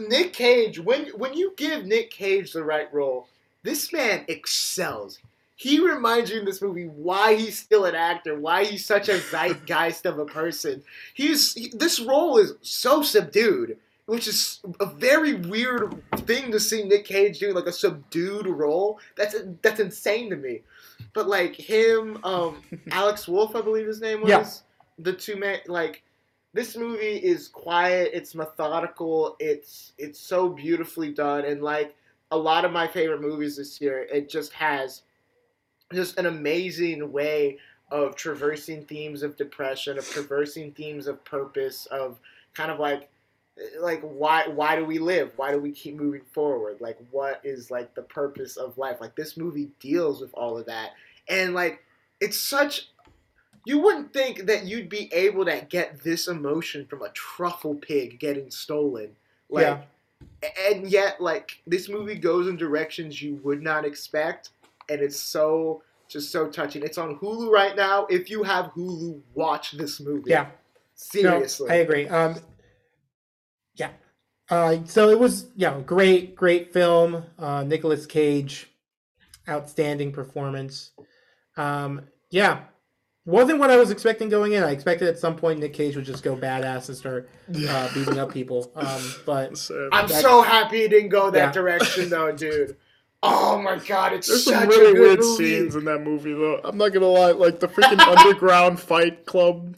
[0.08, 3.28] Nick Cage, when when you give Nick Cage the right role,
[3.62, 5.18] this man excels.
[5.56, 9.20] He reminds you in this movie why he's still an actor, why he's such a
[9.20, 10.82] zeitgeist of a person.
[11.14, 16.82] He's he- this role is so subdued, which is a very weird thing to see
[16.82, 19.00] Nick Cage doing, like a subdued role.
[19.16, 20.60] That's that's insane to me.
[21.12, 24.30] But like him, um, Alex Wolff, I believe his name was.
[24.30, 24.44] Yeah.
[24.98, 26.02] The two men, like
[26.52, 28.10] this movie is quiet.
[28.12, 29.36] It's methodical.
[29.40, 31.94] It's it's so beautifully done, and like
[32.30, 35.02] a lot of my favorite movies this year, it just has
[35.92, 37.58] just an amazing way
[37.90, 42.18] of traversing themes of depression, of traversing themes of purpose, of
[42.54, 43.08] kind of like
[43.78, 45.30] like why why do we live?
[45.36, 46.80] Why do we keep moving forward?
[46.80, 48.98] Like what is like the purpose of life?
[49.00, 50.90] Like this movie deals with all of that.
[51.28, 51.82] And like
[52.20, 52.88] it's such
[53.64, 58.18] you wouldn't think that you'd be able to get this emotion from a truffle pig
[58.18, 59.10] getting stolen.
[59.48, 60.50] Like Yeah.
[60.68, 64.50] and yet like this movie goes in directions you would not expect
[64.88, 66.82] and it's so just so touching.
[66.82, 68.06] It's on Hulu right now.
[68.10, 70.30] If you have Hulu, watch this movie.
[70.30, 70.42] Yeah.
[70.44, 70.50] No,
[70.96, 71.70] Seriously.
[71.70, 72.06] I agree.
[72.08, 72.36] Um.
[74.50, 77.24] Uh, so it was, yeah, great, great film.
[77.38, 78.68] Uh, Nicolas Cage,
[79.48, 80.90] outstanding performance.
[81.56, 82.60] Um, yeah,
[83.26, 84.62] wasn't what I was expecting going in.
[84.62, 87.28] I expected at some point Nick Cage would just go badass and start
[87.68, 88.70] uh, beating up people.
[88.76, 91.52] Um, but So- I'm That- so happy he didn't go that Yeah.
[91.52, 92.76] direction though, dude.
[93.26, 95.44] Oh my god, it's There's such some a really good weird movie.
[95.56, 96.60] scenes in that movie, though.
[96.62, 99.76] I'm not gonna lie, like the freaking underground fight club.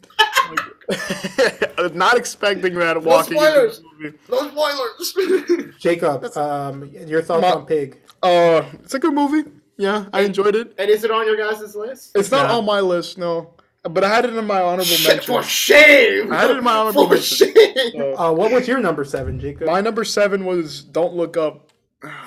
[0.89, 3.81] Like, I'm not expecting that walking into spoilers.
[3.81, 4.17] the movie.
[4.29, 5.75] No spoilers.
[5.79, 7.97] Jacob, um, your thoughts My- on Pig?
[8.23, 9.49] Uh, it's a good movie.
[9.77, 10.73] Yeah, I enjoyed it.
[10.79, 12.11] and is it on your guys' list?
[12.15, 12.57] It's not not.
[12.59, 13.53] on my list, no.
[13.83, 15.33] But I had it in my honorable Shit, mention.
[15.35, 16.33] for shame.
[16.33, 17.53] I had it in my honorable For mention.
[17.53, 17.91] shame.
[17.93, 19.67] So, Uh, what was your number seven, Jacob?
[19.67, 21.69] my number seven was "Don't Look Up."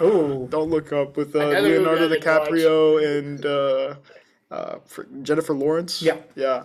[0.00, 0.46] Ooh.
[0.48, 3.94] Don't Look Up with uh, Leonardo I didn't DiCaprio and uh,
[4.50, 6.00] uh, fr- Jennifer Lawrence.
[6.00, 6.18] Yeah.
[6.36, 6.64] yeah,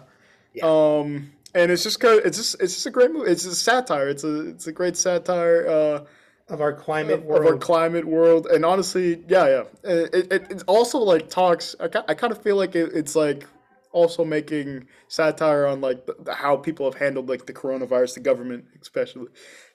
[0.53, 0.65] Yeah.
[0.65, 3.31] Um, and it's just it's just it's just a great movie.
[3.31, 4.09] It's a satire.
[4.09, 5.67] It's a it's a great satire.
[5.67, 6.05] Uh,
[6.47, 7.47] Of our climate of world.
[7.47, 12.13] our climate world and honestly yeah yeah it, it, it also like talks i, I
[12.13, 13.47] kind of feel like it, it's like
[13.91, 18.19] also making satire on like the, the, how people have handled like the coronavirus the
[18.19, 19.29] government especially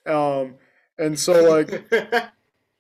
[0.07, 0.55] um
[0.99, 1.91] and so like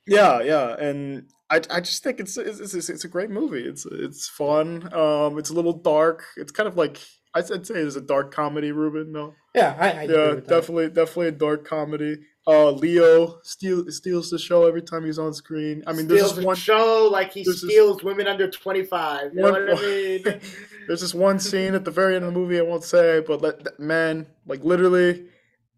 [0.07, 3.63] yeah, yeah, and I, I just think it's it's, it's it's a great movie.
[3.63, 4.93] It's it's fun.
[4.95, 6.25] Um, it's a little dark.
[6.37, 7.01] It's kind of like
[7.35, 9.13] I'd say it's a dark comedy, Ruben.
[9.13, 10.49] No, Yeah, I, I agree yeah, with that.
[10.49, 12.17] definitely definitely a dark comedy.
[12.47, 15.85] Uh, Leo steal, steals the show every time he's on screen.
[15.87, 18.51] I mean, there's steals this the one show like he there's this- steals women under
[18.51, 19.35] 25.
[19.35, 20.23] You know what I mean?
[20.89, 23.41] There's this one scene at the very end of the movie I won't say, but
[23.43, 25.27] let, that man, like literally,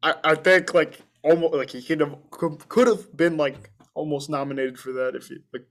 [0.03, 4.31] I, I think like almost like he could have could, could have been like almost
[4.31, 5.67] nominated for that if he like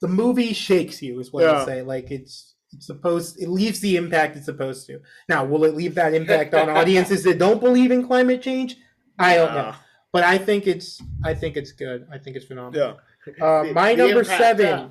[0.00, 1.50] the movie shakes you, is what Yeah.
[1.52, 1.82] I'll say.
[1.82, 5.00] Like it's it's supposed, it leaves the impact it's supposed to.
[5.28, 8.76] Now, will it leave that impact on audiences that don't believe in climate change?
[9.18, 9.74] I don't know,
[10.12, 12.06] but I think it's I think it's good.
[12.12, 12.98] I think it's phenomenal.
[13.36, 13.44] yeah.
[13.44, 14.66] Uh, The- my the number impact, seven.
[14.78, 14.88] huh?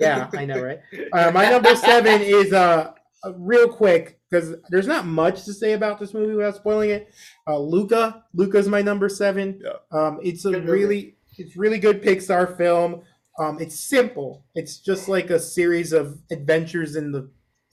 [0.00, 0.80] Yeah, I know, right?
[1.12, 2.92] Uh, my number seven is uh,
[3.24, 7.12] uh real quick because there's not much to say about this movie without spoiling it.
[7.46, 9.60] Uh, Luca, Luca's my number seven.
[9.62, 9.72] Yeah.
[9.92, 10.72] Um, it's a Good movie.
[10.80, 13.02] really, it's really good Pixar film.
[13.38, 14.44] Um, it's simple.
[14.54, 17.28] It's just like a series of adventures in the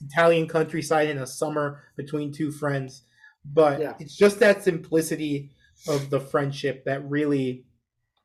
[0.06, 3.02] Italian countryside in a summer between two friends.
[3.44, 3.94] But Yeah.
[3.98, 5.50] it's just that simplicity
[5.88, 7.64] of the friendship that really,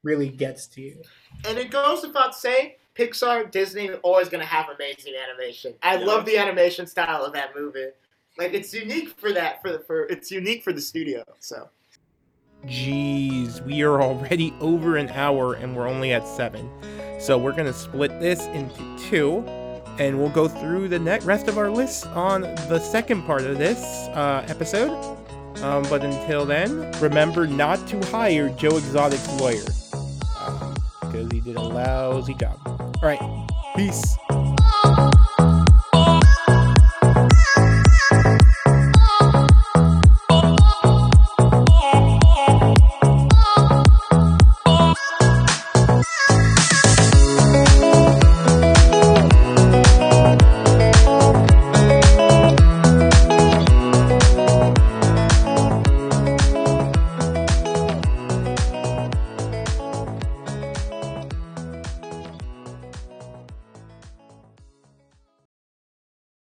[0.04, 1.02] really gets to you.
[1.46, 5.74] And it goes without saying, Pixar, Disney always going to have amazing animation.
[5.82, 6.06] I Yeah.
[6.06, 7.88] love the animation style of that movie.
[8.38, 11.24] Like it's unique for that for the for it's unique for the studio.
[11.40, 11.70] So
[12.66, 16.70] Jeez, we are already over an hour and we're only at seven.
[17.20, 19.40] So we're gonna split this into two,
[20.00, 23.82] and we'll go through the rest of our list on the second part of this
[24.10, 25.18] uh, episode.
[25.62, 29.64] Um, but until then, remember not to hire Joe Exotic's lawyer
[31.02, 32.58] because he did a lousy job.
[32.66, 34.16] All right, peace.